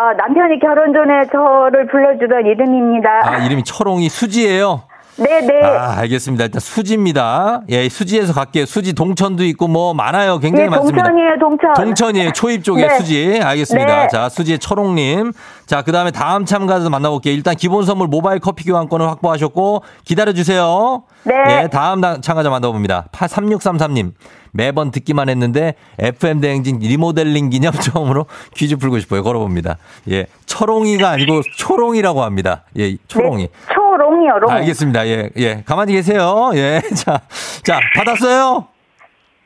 아, 0.02 0.14
남편이 0.14 0.60
결혼 0.62 0.94
전에 0.94 1.26
저를 1.30 1.88
불러주던 1.88 2.46
이름입니다. 2.46 3.10
아, 3.22 3.38
이름이 3.40 3.66
철옹이 3.66 4.08
수지예요? 4.08 4.84
네네. 5.18 5.62
아, 5.66 5.98
알겠습니다. 5.98 6.46
일단 6.46 6.62
수지입니다. 6.62 7.64
예, 7.68 7.90
수지에서 7.90 8.32
갈게요. 8.32 8.66
수지 8.66 8.94
동천도 8.96 9.44
있고 9.44 9.68
뭐 9.68 9.94
많아요. 9.94 10.40
굉장히 10.40 10.70
네, 10.70 10.76
많습니다. 10.78 11.04
동천이에요, 11.04 11.32
동천. 11.42 11.74
동천이에요. 11.74 12.32
초입 12.32 12.64
쪽에 12.64 12.88
네. 12.88 12.98
수지. 12.98 13.42
알겠습니다. 13.44 14.02
네. 14.04 14.08
자, 14.08 14.30
수지의 14.30 14.60
철옹님. 14.60 15.34
자, 15.66 15.82
그 15.82 15.92
다음에 15.92 16.12
다음 16.12 16.46
참가자 16.46 16.90
만나볼게요. 16.90 17.34
일단 17.34 17.56
기본 17.56 17.84
선물 17.84 18.08
모바일 18.08 18.40
커피 18.40 18.64
교환권을 18.64 19.06
확보하셨고, 19.10 19.84
기다려주세요. 20.06 21.04
네. 21.24 21.34
예, 21.64 21.68
다음 21.68 22.00
다- 22.00 22.22
참가자 22.22 22.50
만나봅니다. 22.50 23.08
3633님. 23.12 24.14
매번 24.52 24.92
듣기만 24.92 25.30
했는데, 25.30 25.76
FM 26.00 26.42
대행진 26.42 26.80
리모델링 26.80 27.50
기념 27.50 27.74
처음으로 27.80 28.26
퀴즈 28.56 28.78
풀고 28.78 29.00
싶어요. 29.00 29.24
걸어봅니다. 29.24 29.78
예, 30.10 30.26
철옹이가 30.46 31.10
아니고 31.10 31.42
초롱이라고 31.58 32.24
합니다. 32.24 32.64
예, 32.78 32.96
초롱이. 33.08 33.44
네, 33.44 33.50
초롱이요, 33.74 34.40
롱. 34.40 34.52
알겠습니다. 34.52 35.08
예, 35.08 35.30
예. 35.38 35.64
가만히 35.66 35.94
계세요. 35.94 36.52
예. 36.56 36.82
자, 36.96 37.22
자, 37.64 37.80
받았어요? 37.96 38.68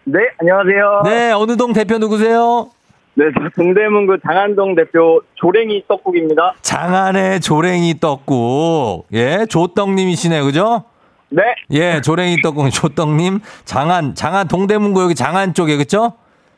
네, 0.06 0.20
안녕하세요. 0.40 1.02
네, 1.06 1.32
어느 1.32 1.56
동 1.56 1.72
대표 1.74 1.98
누구세요? 1.98 2.70
네, 3.16 3.26
저 3.38 3.48
동대문구 3.56 4.18
장안동 4.28 4.76
대표 4.76 5.22
조랭이 5.36 5.84
떡국입니다. 5.88 6.56
장안의 6.62 7.42
조랭이 7.42 8.00
떡국. 8.00 9.06
예, 9.14 9.46
조떡님이시네, 9.48 10.42
그죠? 10.42 10.84
네, 11.36 11.42
예, 11.72 12.02
조랭이 12.02 12.42
떡국 12.42 12.70
조떡님. 12.72 13.40
장안, 13.66 14.14
장안 14.16 14.48
동대문구 14.48 15.02
여기 15.02 15.16
장안 15.16 15.54
쪽에, 15.54 15.78
그죠? 15.78 16.14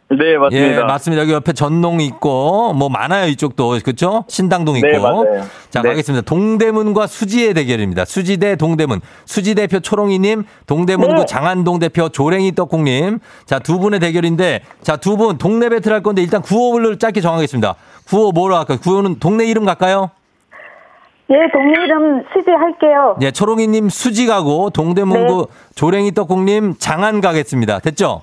네, 0.09 0.37
맞습니다. 0.37 0.81
예, 0.81 0.83
맞습니다. 0.83 1.23
여기 1.23 1.31
옆에 1.31 1.53
전농 1.53 1.99
있고, 1.99 2.73
뭐 2.73 2.89
많아요, 2.89 3.27
이쪽도. 3.27 3.79
그쵸? 3.83 4.23
신당동 4.27 4.77
있고. 4.77 4.87
네, 4.87 4.99
맞아요. 4.99 5.43
자, 5.71 5.81
네. 5.81 5.89
가겠습니다. 5.89 6.23
동대문과 6.25 7.07
수지의 7.07 7.55
대결입니다. 7.55 8.05
수지 8.05 8.37
대 8.37 8.55
동대문. 8.55 9.01
수지 9.25 9.55
대표 9.55 9.79
초롱이님, 9.79 10.43
동대문구 10.67 11.15
네. 11.21 11.25
장안동 11.25 11.79
대표 11.79 12.09
조랭이 12.09 12.53
떡국님. 12.53 13.17
자, 13.47 13.57
두 13.59 13.79
분의 13.79 13.99
대결인데, 13.99 14.61
자, 14.83 14.95
두 14.97 15.17
분 15.17 15.39
동네 15.39 15.69
배틀 15.69 15.91
할 15.91 16.03
건데, 16.03 16.21
일단 16.21 16.41
구호를 16.43 16.99
짧게 16.99 17.21
정하겠습니다. 17.21 17.73
구호 18.07 18.31
뭐로 18.31 18.57
할까요? 18.57 18.77
구호는 18.83 19.19
동네 19.19 19.45
이름 19.47 19.65
갈까요? 19.65 20.11
예, 21.29 21.35
동네 21.51 21.83
이름 21.85 22.23
수지 22.33 22.51
할게요. 22.51 23.17
예, 23.21 23.31
초롱이님 23.31 23.89
수지 23.89 24.27
가고, 24.27 24.69
동대문구 24.69 25.47
네. 25.49 25.73
조랭이 25.75 26.11
떡국님 26.11 26.75
장안 26.77 27.19
가겠습니다. 27.19 27.79
됐죠? 27.79 28.21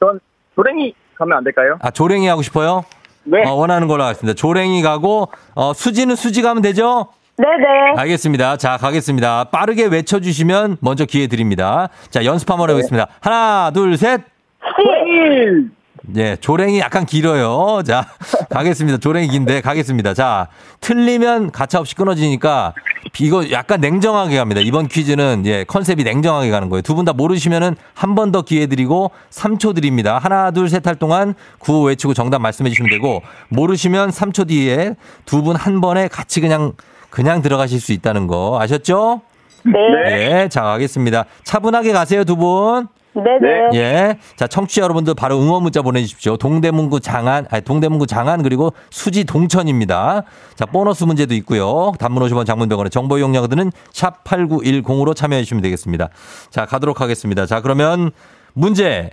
전 0.00 0.18
조랭이 0.56 0.92
가면 1.14 1.38
안 1.38 1.44
될까요? 1.44 1.78
아, 1.82 1.90
조랭이 1.90 2.26
하고 2.26 2.42
싶어요? 2.42 2.84
네. 3.24 3.44
어, 3.46 3.52
원하는 3.54 3.86
걸로 3.86 4.02
하겠습니다. 4.02 4.34
조랭이 4.34 4.82
가고, 4.82 5.28
어, 5.54 5.72
수지는 5.72 6.16
수지 6.16 6.42
가면 6.42 6.62
되죠? 6.62 7.06
네네. 7.38 8.00
알겠습니다. 8.00 8.56
자, 8.56 8.76
가겠습니다. 8.76 9.44
빠르게 9.44 9.84
외쳐주시면 9.86 10.78
먼저 10.80 11.04
기회 11.04 11.26
드립니다. 11.28 11.90
자, 12.10 12.24
연습 12.24 12.50
한번 12.50 12.70
해보겠습니다. 12.70 13.08
하나, 13.20 13.70
둘, 13.72 13.96
셋. 13.96 14.22
수지. 14.60 15.75
예, 16.14 16.36
조랭이 16.36 16.78
약간 16.78 17.04
길어요. 17.04 17.82
자, 17.84 18.06
가겠습니다. 18.50 18.98
조랭이 18.98 19.26
긴데 19.28 19.60
가겠습니다. 19.60 20.14
자, 20.14 20.46
틀리면 20.80 21.50
가차없이 21.50 21.96
끊어지니까 21.96 22.74
이거 23.18 23.50
약간 23.50 23.80
냉정하게 23.80 24.36
갑니다. 24.36 24.60
이번 24.60 24.86
퀴즈는 24.86 25.42
예, 25.46 25.64
컨셉이 25.64 26.04
냉정하게 26.04 26.50
가는 26.50 26.68
거예요. 26.68 26.82
두 26.82 26.94
분 26.94 27.04
다 27.04 27.12
모르시면은 27.12 27.74
한 27.94 28.14
번 28.14 28.30
더 28.30 28.42
기회 28.42 28.66
드리고 28.66 29.10
3초 29.30 29.74
드립니다. 29.74 30.18
하나, 30.18 30.50
둘, 30.52 30.68
셋 30.68 30.86
할 30.86 30.94
동안 30.94 31.34
구호 31.58 31.82
외치고 31.84 32.14
정답 32.14 32.40
말씀해 32.40 32.70
주시면 32.70 32.90
되고 32.90 33.22
모르시면 33.48 34.10
3초 34.10 34.46
뒤에 34.48 34.94
두 35.24 35.42
분 35.42 35.56
한 35.56 35.80
번에 35.80 36.06
같이 36.08 36.40
그냥 36.40 36.72
그냥 37.10 37.42
들어가실 37.42 37.80
수 37.80 37.92
있다는 37.92 38.26
거 38.28 38.58
아셨죠? 38.60 39.22
네. 39.64 40.42
예, 40.44 40.48
자, 40.48 40.62
가겠습니다. 40.62 41.24
차분하게 41.42 41.92
가세요, 41.92 42.22
두 42.24 42.36
분. 42.36 42.86
네네. 43.16 43.70
예. 43.74 44.18
자, 44.36 44.46
청취자 44.46 44.82
여러분들 44.82 45.14
바로 45.14 45.40
응원 45.40 45.62
문자 45.62 45.82
보내주십시오. 45.82 46.36
동대문구 46.36 47.00
장안, 47.00 47.46
아니, 47.50 47.62
동대문구 47.64 48.06
장안, 48.06 48.42
그리고 48.42 48.72
수지 48.90 49.24
동천입니다. 49.24 50.22
자, 50.54 50.66
보너스 50.66 51.04
문제도 51.04 51.34
있고요. 51.34 51.92
단문 51.98 52.22
50원 52.22 52.46
장문병원의 52.46 52.90
정보 52.90 53.18
이용료들은 53.18 53.72
샵8910으로 53.92 55.16
참여해 55.16 55.42
주시면 55.42 55.62
되겠습니다. 55.62 56.08
자, 56.50 56.66
가도록 56.66 57.00
하겠습니다. 57.00 57.46
자, 57.46 57.60
그러면 57.60 58.10
문제 58.52 59.10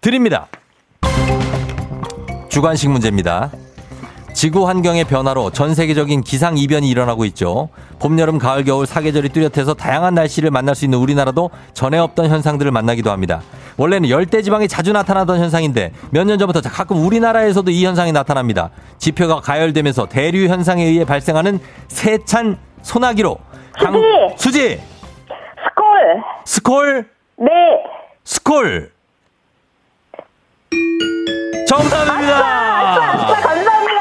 드립니다. 0.00 0.48
주관식 2.48 2.90
문제입니다. 2.90 3.50
지구 4.32 4.66
환경의 4.68 5.04
변화로 5.04 5.50
전 5.50 5.74
세계적인 5.74 6.22
기상 6.22 6.56
이변이 6.56 6.88
일어나고 6.88 7.24
있죠. 7.26 7.68
봄, 7.98 8.18
여름, 8.18 8.38
가을, 8.38 8.64
겨울 8.64 8.86
사계절이 8.86 9.30
뚜렷해서 9.30 9.74
다양한 9.74 10.14
날씨를 10.14 10.50
만날 10.50 10.74
수 10.74 10.84
있는 10.86 10.98
우리나라도 10.98 11.50
전에 11.74 11.98
없던 11.98 12.28
현상들을 12.30 12.70
만나기도 12.70 13.10
합니다. 13.10 13.42
원래는 13.76 14.08
열대 14.08 14.40
지방에 14.42 14.66
자주 14.66 14.92
나타나던 14.92 15.40
현상인데 15.40 15.92
몇 16.10 16.24
년 16.24 16.38
전부터 16.38 16.60
가끔 16.70 17.04
우리나라에서도 17.04 17.70
이 17.70 17.84
현상이 17.84 18.12
나타납니다. 18.12 18.70
지표가 18.98 19.40
가열되면서 19.40 20.06
대류 20.06 20.48
현상에 20.48 20.84
의해 20.84 21.04
발생하는 21.04 21.58
세찬 21.88 22.56
소나기로 22.82 23.36
강- 23.72 24.00
수지 24.36 24.80
스콜? 26.46 27.06
네. 27.36 27.50
스콜. 28.24 28.90
정답입니다. 31.66 32.36
아싸, 32.36 33.40
감사합니다. 33.40 33.99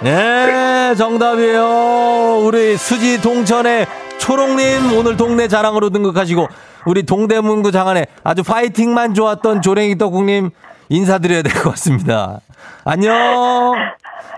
네, 0.00 0.94
정답이에요. 0.96 2.40
우리 2.44 2.76
수지 2.76 3.20
동천의 3.20 3.86
초롱님 4.18 4.96
오늘 4.96 5.16
동네 5.16 5.48
자랑으로 5.48 5.90
등극하시고 5.90 6.46
우리 6.86 7.02
동대문구 7.04 7.72
장안에 7.72 8.06
아주 8.22 8.42
파이팅만 8.44 9.14
좋았던 9.14 9.60
조랭이 9.62 9.98
떡국님 9.98 10.50
인사드려야 10.88 11.42
될 11.42 11.52
것 11.52 11.70
같습니다. 11.70 12.40
안녕. 12.84 13.74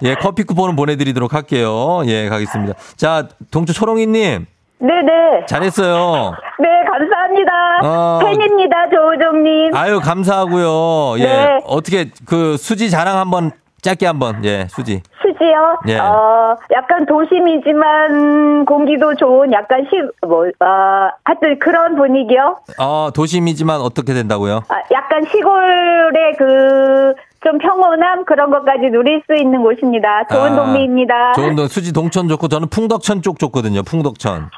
예, 0.03 0.15
커피 0.15 0.45
쿠폰은 0.45 0.77
보내드리도록 0.77 1.35
할게요. 1.35 2.01
예, 2.07 2.29
가겠습니다. 2.31 2.75
자, 2.97 3.29
동초 3.51 3.75
초롱이님. 3.75 4.47
네네. 4.79 5.45
잘했어요. 5.47 6.33
네, 6.59 6.69
감사합니다. 6.91 7.53
어. 7.83 8.19
팬입니다, 8.25 8.77
조우종님. 8.91 9.75
아유, 9.77 10.01
감사하고요. 10.01 11.19
예. 11.19 11.25
네. 11.25 11.59
어떻게 11.67 12.11
그 12.25 12.57
수지 12.57 12.89
자랑 12.89 13.19
한번 13.19 13.51
짧게 13.83 14.07
한번. 14.07 14.43
예, 14.47 14.67
수지. 14.71 15.03
수 15.21 15.30
지요? 15.41 15.79
예. 15.89 15.99
어, 15.99 16.57
약간 16.73 17.07
도심이지만 17.07 18.67
공기도 18.67 19.15
좋은 19.15 19.53
약간 19.53 19.87
시, 19.91 19.97
뭐, 20.27 20.45
어, 20.47 21.11
하여튼 21.25 21.59
그런 21.59 21.97
분위기요? 21.97 22.59
어, 22.79 23.11
도심이지만 23.15 23.81
어떻게 23.81 24.13
된다고요? 24.13 24.63
아, 24.69 24.75
약간 24.93 25.23
시골의 25.25 26.37
그, 26.39 27.15
좀 27.43 27.57
평온함 27.57 28.27
그런 28.27 28.51
것까지 28.51 28.91
누릴 28.91 29.23
수 29.27 29.35
있는 29.35 29.63
곳입니다. 29.63 30.25
좋은 30.31 30.53
아, 30.53 30.57
동네입니다. 30.57 31.33
좋은 31.33 31.57
동 31.57 31.69
수지 31.69 31.91
동천 31.95 32.29
좋고 32.29 32.49
저는 32.49 32.69
풍덕천 32.69 33.23
쪽 33.23 33.39
좋거든요. 33.39 33.83
풍덕천. 33.83 34.51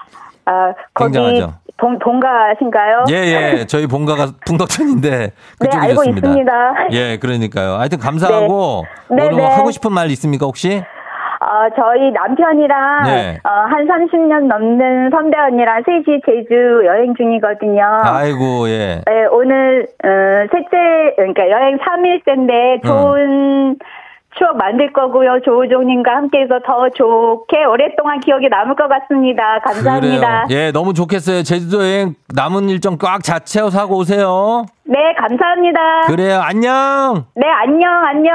아, 0.47 0.73
거기 0.93 1.13
굉장하죠. 1.13 1.55
동, 1.83 1.99
동가신가요? 1.99 3.05
예, 3.11 3.15
예. 3.15 3.65
저희 3.67 3.89
본가가 3.89 4.27
풍덕천인데 4.47 5.33
그쪽이 5.59 5.77
네, 5.77 5.89
알고. 5.89 6.05
있습니다. 6.05 6.75
예, 6.93 7.17
그러니까요. 7.19 7.75
하여튼 7.75 7.99
감사하고 7.99 8.85
네. 9.11 9.17
뭐 9.17 9.31
네, 9.31 9.37
네. 9.37 9.47
하고 9.57 9.73
싶은 9.73 9.93
말 9.93 10.09
있습니까, 10.13 10.47
혹시? 10.47 10.81
어, 11.41 11.69
저희 11.75 12.13
남편이랑 12.13 13.03
네. 13.03 13.39
어, 13.43 13.51
한 13.51 13.89
30년 13.89 14.47
넘는 14.47 15.11
선배 15.11 15.37
언니랑 15.37 15.83
셋이 15.85 16.21
제주 16.25 16.83
여행 16.87 17.15
중이거든요. 17.17 17.83
아이고, 18.05 18.69
예. 18.69 19.03
네, 19.05 19.27
오늘 19.33 19.89
어, 20.05 20.09
셋째 20.53 21.15
그러니까 21.17 21.51
여행 21.51 21.79
3일째인데 21.79 22.85
좋은 22.87 23.77
추억 24.39 24.57
만들 24.57 24.93
거고요. 24.93 25.41
조우종님과 25.45 26.11
함께해서 26.11 26.61
더 26.65 26.89
좋게 26.91 27.65
오랫동안 27.65 28.21
기억에 28.21 28.49
남을 28.49 28.77
것 28.77 28.89
같습니다. 28.89 29.59
감사합니다. 29.61 30.47
그래요. 30.47 30.61
예, 30.61 30.73
너무 30.73 30.95
좋겠어요. 30.95 31.43
제주도 31.43 31.83
여행 31.83 32.15
남은 32.35 32.69
일정 32.71 32.97
꽉 32.99 33.23
자체하고 33.23 33.71
사고 33.71 33.97
오세요. 33.97 34.65
네, 34.85 34.99
감사합니다. 35.19 36.03
그래요. 36.07 36.41
안녕. 36.43 37.27
네, 37.35 37.47
안녕, 37.47 38.05
안녕. 38.05 38.33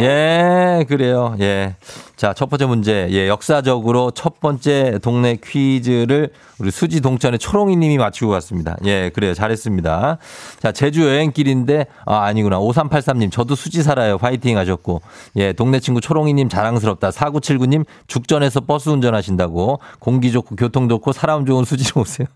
예, 0.00 0.84
그래요. 0.88 1.34
예. 1.40 1.74
자, 2.20 2.34
첫 2.34 2.50
번째 2.50 2.66
문제. 2.66 3.08
예, 3.12 3.28
역사적으로 3.28 4.10
첫 4.10 4.40
번째 4.40 4.98
동네 5.00 5.38
퀴즈를 5.42 6.28
우리 6.58 6.70
수지 6.70 7.00
동천의 7.00 7.38
초롱이 7.38 7.76
님이 7.76 7.96
맞추고 7.96 8.30
갔습니다. 8.32 8.76
예, 8.84 9.08
그래요. 9.08 9.32
잘했습니다. 9.32 10.18
자, 10.58 10.72
제주 10.72 11.00
여행길인데, 11.00 11.86
아, 12.04 12.24
아니구나. 12.24 12.58
5383님, 12.58 13.32
저도 13.32 13.54
수지 13.54 13.82
살아요. 13.82 14.18
파이팅 14.18 14.58
하셨고. 14.58 15.00
예, 15.36 15.54
동네 15.54 15.80
친구 15.80 16.02
초롱이 16.02 16.34
님 16.34 16.50
자랑스럽다. 16.50 17.08
4979님, 17.08 17.86
죽전에서 18.06 18.60
버스 18.60 18.90
운전하신다고. 18.90 19.80
공기 19.98 20.30
좋고, 20.30 20.56
교통 20.56 20.90
좋고, 20.90 21.12
사람 21.12 21.46
좋은 21.46 21.64
수지로 21.64 22.02
오세요. 22.02 22.26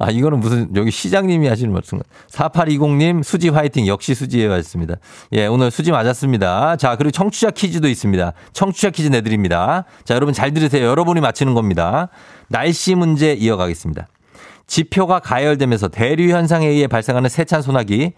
아, 0.00 0.10
이거는 0.10 0.40
무슨, 0.40 0.74
여기 0.74 0.90
시장님이 0.90 1.46
하시는 1.46 1.72
말씀. 1.72 2.00
4820님, 2.32 3.22
수지 3.22 3.48
화이팅. 3.50 3.86
역시 3.86 4.16
수지예요. 4.16 4.50
하셨습니다. 4.54 4.96
예, 5.34 5.46
오늘 5.46 5.70
수지 5.70 5.92
맞았습니다. 5.92 6.74
자, 6.78 6.96
그리고 6.96 7.12
청취자 7.12 7.52
퀴즈도 7.52 7.86
있습니다. 7.86 8.32
청취자 8.52 8.90
퀴즈 8.90 9.06
내 9.06 9.19
드립니다. 9.22 9.84
자, 10.04 10.14
여러분 10.14 10.34
잘 10.34 10.52
들으세요. 10.52 10.86
여러분이 10.86 11.20
맞히는 11.20 11.54
겁니다. 11.54 12.08
날씨 12.48 12.94
문제 12.94 13.32
이어가겠습니다. 13.32 14.06
지표가 14.66 15.18
가열되면서 15.20 15.88
대류 15.88 16.32
현상에 16.32 16.66
의해 16.66 16.86
발생하는 16.86 17.28
세찬 17.28 17.62
소나기 17.62 18.12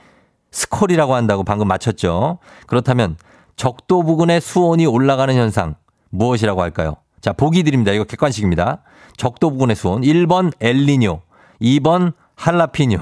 스콜이라고 0.50 1.14
한다고 1.14 1.44
방금 1.44 1.66
맞췄죠. 1.68 2.38
그렇다면 2.66 3.16
적도 3.56 4.02
부근의 4.02 4.40
수온이 4.40 4.86
올라가는 4.86 5.34
현상 5.34 5.76
무엇이라고 6.10 6.62
할까요? 6.62 6.96
자, 7.20 7.32
보기 7.32 7.62
드립니다. 7.62 7.92
이거 7.92 8.04
객관식입니다. 8.04 8.82
적도 9.16 9.50
부근의 9.50 9.76
수온 9.76 10.02
1번 10.02 10.52
엘리뇨, 10.60 11.22
2번 11.60 12.12
할라피뇨, 12.36 12.98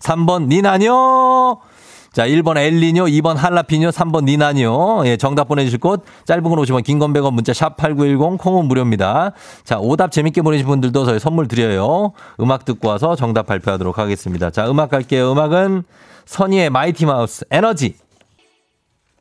3번 0.00 0.48
니나뇨. 0.48 1.60
자, 2.14 2.26
1번 2.28 2.56
엘리뇨, 2.56 3.06
2번 3.06 3.34
할라피뇨, 3.34 3.90
3번 3.90 4.24
니나뇨. 4.24 5.02
예, 5.04 5.16
정답 5.16 5.48
보내주실 5.48 5.80
곳, 5.80 6.04
짧은 6.26 6.44
건 6.44 6.52
50원, 6.60 6.84
긴 6.84 7.00
건 7.00 7.12
100원, 7.12 7.32
문자 7.34 7.52
샵 7.52 7.76
8910, 7.76 8.38
콩은 8.38 8.66
무료입니다. 8.66 9.32
자, 9.64 9.80
오답 9.80 10.12
재밌게 10.12 10.42
보내신 10.42 10.64
분들도 10.66 11.06
저희 11.06 11.18
선물 11.18 11.48
드려요. 11.48 12.12
음악 12.38 12.64
듣고 12.64 12.86
와서 12.86 13.16
정답 13.16 13.46
발표하도록 13.48 13.98
하겠습니다. 13.98 14.50
자, 14.50 14.70
음악 14.70 14.90
갈게요. 14.90 15.32
음악은 15.32 15.82
선예의 16.26 16.70
마이티 16.70 17.04
마우스, 17.04 17.44
에너지. 17.50 17.96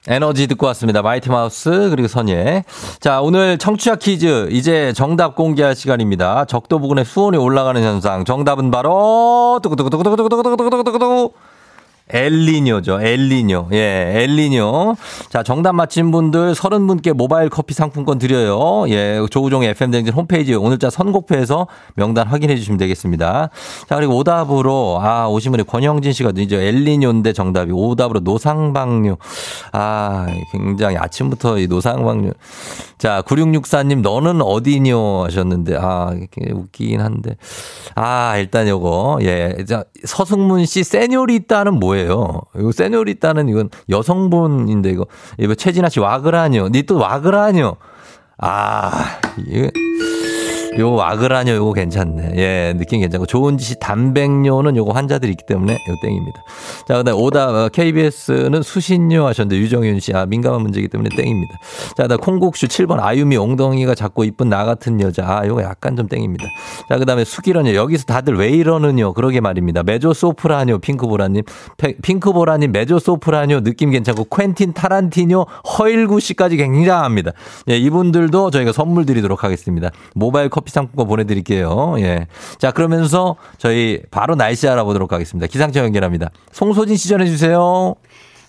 에너지 0.08 0.46
듣고 0.48 0.68
왔습니다. 0.68 1.02
마이티 1.02 1.30
마우스 1.30 1.90
그리고 1.90 2.10
선예. 2.10 2.66
자 3.00 3.22
오늘 3.22 3.58
청취자 3.58 3.96
퀴즈 3.96 4.50
이제 4.52 4.92
정답 4.94 5.34
공개할 5.36 5.78
시간입니다. 5.78 6.44
적도 6.44 6.78
부근의 6.80 7.06
수온이 7.06 7.38
올라가는 7.38 7.82
현상. 7.82 8.26
정답은 8.26 8.70
바로 8.70 9.62
두구두구두구두구두구두구두구두구두구 9.64 11.32
엘리뇨죠. 12.10 13.02
엘리뇨. 13.02 13.70
예, 13.72 14.24
엘리뇨. 14.24 14.96
자, 15.30 15.42
정답 15.42 15.74
맞힌 15.74 16.12
분들 16.12 16.54
30분께 16.54 17.14
모바일 17.14 17.50
커피 17.50 17.74
상품권 17.74 18.20
드려요. 18.20 18.86
예, 18.90 19.26
조우종의 19.32 19.70
FM댕진 19.70 20.14
홈페이지 20.14 20.54
오늘자 20.54 20.90
선곡표에서 20.90 21.68
명단 21.96 22.28
확인해 22.28 22.58
주시면 22.58 22.78
되겠습니다. 22.78 23.50
자, 23.88 23.96
그리고 23.96 24.18
오답으로, 24.18 25.00
아, 25.02 25.28
오신 25.30 25.52
분이 25.52 25.64
권영진 25.64 26.12
씨가 26.12 26.34
이제 26.38 26.58
엘리뇨인데 26.58 27.32
정답이 27.32 27.72
오답으로 27.72 28.20
노상방뇨. 28.20 29.18
아, 29.72 30.28
굉장히 30.52 30.98
아침부터 30.98 31.58
이 31.58 31.68
노상방뇨. 31.68 32.32
자, 32.98 33.22
9664님, 33.26 34.02
너는 34.02 34.42
어디뇨 34.42 35.24
하셨는데, 35.26 35.78
아, 35.80 36.14
웃기긴 36.52 37.02
한데. 37.02 37.38
아, 37.96 38.38
일단 38.38 38.68
요거, 38.68 39.20
예. 39.22 39.56
자, 39.68 39.86
서승문 40.04 40.66
씨, 40.66 40.84
세뇨리따는 40.84 41.80
뭐예요? 41.80 41.93
이거 41.96 42.72
세뇨리따는 42.72 43.50
이건 43.50 43.70
여성분인데, 43.90 44.90
이거. 44.92 45.06
이거 45.38 45.56
최진아 45.56 45.90
씨, 45.90 46.00
와그라뇨. 46.00 46.70
니 46.70 46.84
또 46.84 46.98
와그라뇨. 46.98 47.78
아, 48.38 48.92
이거. 49.48 49.70
요 50.80 50.94
와그라뇨 50.94 51.54
요거 51.54 51.74
괜찮네. 51.74 52.34
예, 52.36 52.74
느낌 52.76 53.02
괜찮고 53.02 53.28
좋은 53.28 53.58
짓이 53.58 53.78
단백뇨는 53.80 54.76
요거 54.76 54.92
환자들이 54.92 55.32
있기 55.32 55.46
때문에 55.46 55.74
요 55.74 55.96
땡입니다. 56.02 56.40
자, 56.88 56.98
그다음 56.98 57.20
오다 57.20 57.70
KBS는 57.70 58.64
수신료 58.64 59.28
하셨는데 59.28 59.58
유정윤 59.62 60.00
씨 60.00 60.14
아, 60.14 60.26
민감한 60.26 60.62
문제이기 60.62 60.88
때문에 60.88 61.10
땡입니다. 61.16 61.60
자, 61.96 62.04
그다음 62.04 62.20
콩국수 62.22 62.68
7번 62.68 63.00
아유미 63.00 63.38
엉덩이가 63.38 63.94
작고 63.94 64.24
이쁜 64.24 64.50
나 64.50 64.66
같은 64.66 65.00
여자. 65.00 65.26
아, 65.28 65.46
요거 65.46 65.62
약간 65.62 65.96
좀 65.96 66.08
땡입니다. 66.08 66.46
자, 66.90 66.98
그다음에 66.98 67.24
수기런요. 67.24 67.76
여기서 67.76 68.06
다들 68.06 68.36
왜 68.36 68.50
이러는요? 68.50 69.14
그러게 69.14 69.42
말입니다. 69.42 69.84
메조 69.84 70.14
소프라뇨 70.14 70.80
핑크보라 70.80 71.28
님. 71.28 71.44
핑크보라 72.02 72.58
님 72.58 72.72
메조 72.72 72.98
소프라뇨 72.98 73.62
느낌 73.62 73.92
괜찮고 73.92 74.26
퀸틴 74.26 74.74
타란티뇨 74.74 75.46
허일구 75.78 76.20
씨까지 76.20 76.58
굉장합니다. 76.58 77.32
예, 77.70 77.78
이분들도 77.78 78.50
저희가 78.50 78.72
선물 78.72 79.06
드리도록 79.06 79.44
하겠습니다. 79.44 79.92
모바일 80.16 80.50
커피 80.50 80.63
상품권 80.72 81.08
보내드릴게요. 81.08 81.96
예. 82.00 82.28
자, 82.58 82.72
그러면서 82.72 83.36
저희 83.58 84.02
바로 84.12 84.36
날씨 84.36 84.68
알아보도록 84.68 85.12
하겠습니다. 85.12 85.48
기상청 85.48 85.86
연결합니다. 85.86 86.30
송소진 86.52 86.98
씨 86.98 87.10
전해주세요. 87.10 87.96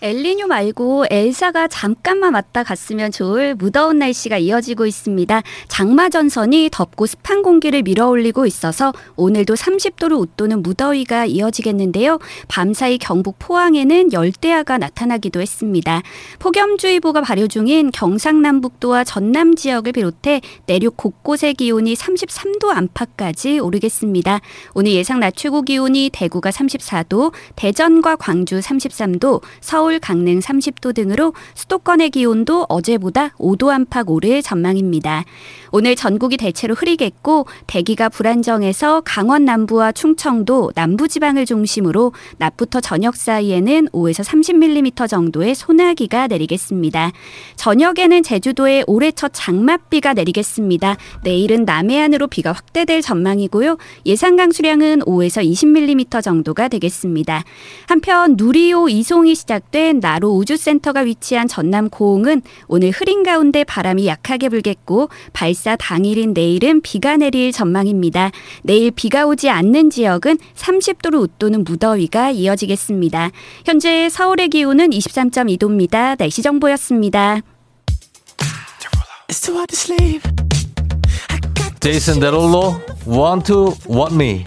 엘리뇨 0.05 0.49
말고 0.49 1.07
엘사가 1.09 1.69
잠깐만 1.69 2.35
왔다 2.35 2.63
갔으면 2.63 3.11
좋을 3.11 3.55
무더운 3.55 4.01
날씨가 4.01 4.37
이어지고 4.37 4.85
있습니다. 4.85 5.43
장마 5.69 6.11
전선이 6.11 6.69
덥고 6.71 7.07
습한 7.07 7.41
공기를 7.41 7.81
밀어올리고 7.81 8.45
있어서 8.45 8.93
오늘도 9.17 9.55
30도를 9.55 10.21
웃도는 10.21 10.63
무더위가 10.63 11.25
이어지겠는데요. 11.25 12.19
밤사이 12.49 12.99
경북 12.99 13.37
포항에는 13.39 14.13
열대야가 14.13 14.77
나타나기도 14.77 15.41
했습니다. 15.41 16.03
폭염주의보가 16.39 17.23
발효 17.23 17.49
중인 17.49 17.91
경상남북도와 17.91 19.05
전남 19.05 19.55
지역을 19.55 19.93
비롯해 19.93 20.43
내륙 20.67 20.99
곳곳의 20.99 21.55
기온이 21.55 21.95
33도 21.95 22.69
안팎까지 22.69 23.59
오르겠습니다. 23.59 24.43
오늘 24.75 24.93
예상 24.93 25.21
낮 25.21 25.35
최고 25.35 25.63
기온이 25.63 26.11
대구가 26.13 26.51
34도, 26.51 27.33
대전과 27.57 28.17
광주 28.17 28.59
33도, 28.59 29.41
서울 29.63 29.94
서울, 29.95 30.01
강릉 30.01 30.39
30도 30.39 30.95
등으로 30.95 31.35
수도권의 31.55 32.11
기온도 32.11 32.67
어제보다 32.69 33.31
5도 33.39 33.69
안팎 33.69 34.09
오를 34.09 34.43
전망입니다. 34.43 35.25
오늘 35.71 35.97
전국이 35.97 36.37
대체로 36.37 36.75
흐리겠고 36.75 37.47
대기가 37.67 38.09
불안정해서 38.09 39.03
강원 39.05 39.45
남부와 39.45 39.93
충청도 39.93 40.73
남부 40.75 41.09
지방을 41.09 41.47
중심으로 41.47 42.13
낮부터 42.39 42.81
저녁 42.81 43.17
사이에는 43.17 43.89
5에서 43.89 44.25
30mm 44.25 45.09
정도의 45.09 45.55
소나기가 45.55 46.29
내리겠습니다. 46.29 47.13
저녁에는 47.57 48.23
제주도에 48.23 48.85
올해 48.87 49.11
첫 49.11 49.33
장맛비가 49.33 50.15
내리겠습니다. 50.15 50.97
내일은 51.25 51.65
남해안으로 51.65 52.29
비가 52.29 52.53
확대될 52.53 53.03
전망이고요. 53.03 53.79
예상 54.07 54.37
강수량은 54.37 55.01
5에서 55.01 55.45
20mm 55.45 56.23
정도가 56.23 56.69
되겠습니다. 56.69 57.43
한편 57.89 58.35
누리호 58.37 58.89
이송이 58.89 59.35
시작 59.35 59.71
된 59.75 59.99
나로 59.99 60.31
우주센터가 60.37 61.01
위치한 61.01 61.49
전남 61.49 61.91
고흥은 61.91 62.43
오늘 62.69 62.91
흐린 62.91 63.25
가운데 63.25 63.65
바람이 63.65 64.07
약하게 64.07 64.49
불겠고 64.49 65.09
발사 65.33 65.75
당일인 65.75 66.33
내일은 66.33 66.81
비가 66.81 67.17
내릴 67.17 67.51
전망입니다. 67.51 68.31
내일 68.63 68.93
비가 68.93 69.27
오지 69.27 69.51
않는 69.51 69.91
지역은 69.91 70.39
30도로 70.55 71.21
웃도는 71.23 71.65
무더위가 71.65 72.31
이어지겠습니다. 72.31 73.33
현재 73.67 74.09
서울의 74.09 74.51
기온은 74.51 74.91
23.2도입니다. 74.91 76.17
날씨 76.19 76.41
정보였습니다. 76.43 77.41
제이슨 81.81 82.21
데롤로 82.21 82.77
Want 83.09 83.47
to 83.47 83.75
Want 83.91 84.15
Me 84.15 84.45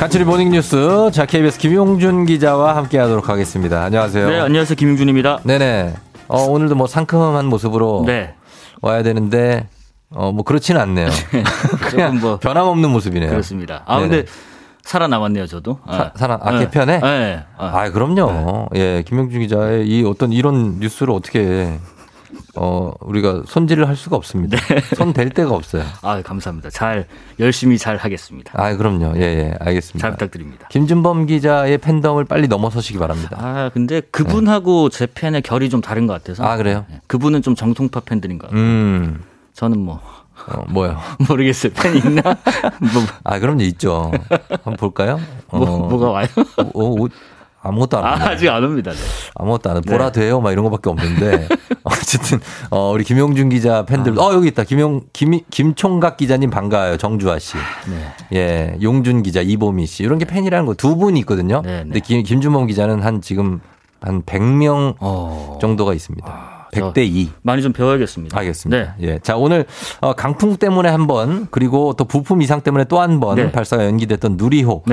간추린 0.00 0.24
모닝 0.24 0.48
뉴스 0.48 1.10
자 1.12 1.26
KBS 1.26 1.58
김용준 1.58 2.24
기자와 2.24 2.74
함께하도록 2.74 3.28
하겠습니다. 3.28 3.82
안녕하세요. 3.82 4.30
네, 4.30 4.40
안녕하세요 4.40 4.74
김용준입니다. 4.74 5.40
네네. 5.44 5.92
어, 6.26 6.40
오늘도 6.44 6.74
뭐 6.74 6.86
상큼한 6.86 7.44
모습으로 7.44 8.04
네. 8.06 8.32
와야 8.80 9.02
되는데 9.02 9.68
어, 10.08 10.32
뭐 10.32 10.42
그렇지는 10.42 10.80
않네요. 10.80 11.10
그냥 11.90 12.18
뭐 12.18 12.38
변함없는 12.38 12.88
모습이네요. 12.88 13.28
그렇습니다. 13.28 13.82
아 13.84 14.00
근데 14.00 14.24
살아남았네요, 14.84 15.46
저도. 15.46 15.80
사, 15.86 16.12
살아, 16.16 16.38
아, 16.40 16.52
네. 16.52 16.60
개편에? 16.60 17.00
네. 17.00 17.44
아, 17.58 17.90
그럼요. 17.90 18.70
예, 18.76 19.02
김명준 19.06 19.40
기자의 19.40 19.86
이 19.86 20.02
어떤 20.06 20.32
이런 20.32 20.80
뉴스를 20.80 21.12
어떻게, 21.12 21.78
어, 22.56 22.92
우리가 23.00 23.42
손질을 23.46 23.88
할 23.88 23.96
수가 23.96 24.16
없습니다. 24.16 24.58
손댈 24.96 25.30
데가 25.30 25.54
없어요. 25.54 25.84
아, 26.02 26.20
감사합니다. 26.22 26.70
잘, 26.70 27.06
열심히 27.38 27.78
잘 27.78 27.96
하겠습니다. 27.96 28.52
아, 28.54 28.76
그럼요. 28.76 29.14
예, 29.16 29.20
예, 29.20 29.54
알겠습니다. 29.60 29.98
잘 30.00 30.10
부탁드립니다. 30.12 30.66
김준범 30.70 31.26
기자의 31.26 31.78
팬덤을 31.78 32.24
빨리 32.24 32.48
넘어서시기 32.48 32.98
바랍니다. 32.98 33.36
아, 33.40 33.70
근데 33.72 34.00
그분하고 34.00 34.88
제 34.88 35.06
팬의 35.06 35.42
결이 35.42 35.70
좀 35.70 35.80
다른 35.80 36.06
것 36.06 36.14
같아서. 36.14 36.44
아, 36.44 36.56
그래요? 36.56 36.84
네. 36.90 37.00
그분은 37.06 37.42
좀 37.42 37.54
정통파 37.54 38.00
팬들인 38.00 38.38
것 38.38 38.48
같아요. 38.48 38.62
음, 38.62 39.22
저는 39.54 39.78
뭐. 39.78 40.00
어, 40.48 40.64
뭐요? 40.68 40.98
모르겠어요. 41.28 41.72
팬 41.74 41.96
있나? 41.96 42.22
뭐, 42.80 43.02
아, 43.24 43.38
그럼요. 43.38 43.62
있죠. 43.64 44.10
한번 44.50 44.76
볼까요? 44.76 45.20
어, 45.48 45.58
뭐, 45.58 45.88
뭐가 45.88 46.10
와요? 46.10 46.26
오, 46.72 47.04
오, 47.04 47.08
아무것도 47.62 47.98
안 47.98 48.04
아, 48.04 48.10
와요. 48.12 48.22
아직 48.30 48.48
안 48.48 48.64
옵니다. 48.64 48.90
네. 48.92 48.96
아무것도 49.34 49.70
안 49.70 49.76
해. 49.76 49.80
네. 49.82 49.90
보라 49.92 50.12
돼요? 50.12 50.40
막 50.40 50.50
이런 50.52 50.64
거밖에 50.64 50.88
없는데. 50.88 51.46
어쨌든, 51.84 52.40
어, 52.70 52.90
우리 52.92 53.04
김용준 53.04 53.50
기자 53.50 53.84
팬들, 53.84 54.18
아. 54.18 54.22
어, 54.22 54.32
여기 54.34 54.48
있다. 54.48 54.64
김용, 54.64 55.02
김, 55.12 55.38
김총각 55.50 56.16
기자님 56.16 56.48
반가워요. 56.50 56.96
정주아 56.96 57.38
씨. 57.38 57.56
네. 57.88 58.38
예, 58.38 58.78
용준 58.82 59.22
기자, 59.22 59.40
이보미 59.42 59.86
씨. 59.86 60.02
이런 60.02 60.18
게 60.18 60.24
팬이라는 60.24 60.64
거 60.66 60.74
두 60.74 60.96
분이 60.96 61.20
있거든요. 61.20 61.60
네, 61.62 61.78
네. 61.78 61.82
근데 61.84 62.00
김, 62.00 62.22
김준범 62.22 62.66
기자는 62.66 63.02
한 63.02 63.20
지금 63.20 63.60
한 64.00 64.22
100명 64.22 64.94
어. 65.00 65.58
정도가 65.60 65.92
있습니다. 65.92 66.68
저 66.72 66.92
100대 66.92 66.98
2. 67.04 67.30
많이 67.42 67.60
좀 67.62 67.72
배워야겠습니다. 67.74 68.38
알겠습니다. 68.38 68.94
예. 69.02 69.18
자, 69.18 69.36
오늘 69.36 69.66
어, 70.00 70.14
강풍 70.14 70.56
때문에 70.56 70.88
한 70.88 71.06
번, 71.06 71.48
그리고 71.50 71.92
또 71.94 72.04
부품 72.04 72.40
이상 72.40 72.60
때문에 72.62 72.84
또 72.84 73.00
한번 73.00 73.36
네. 73.36 73.52
발사가 73.52 73.84
연기됐던 73.84 74.36
누리호. 74.38 74.84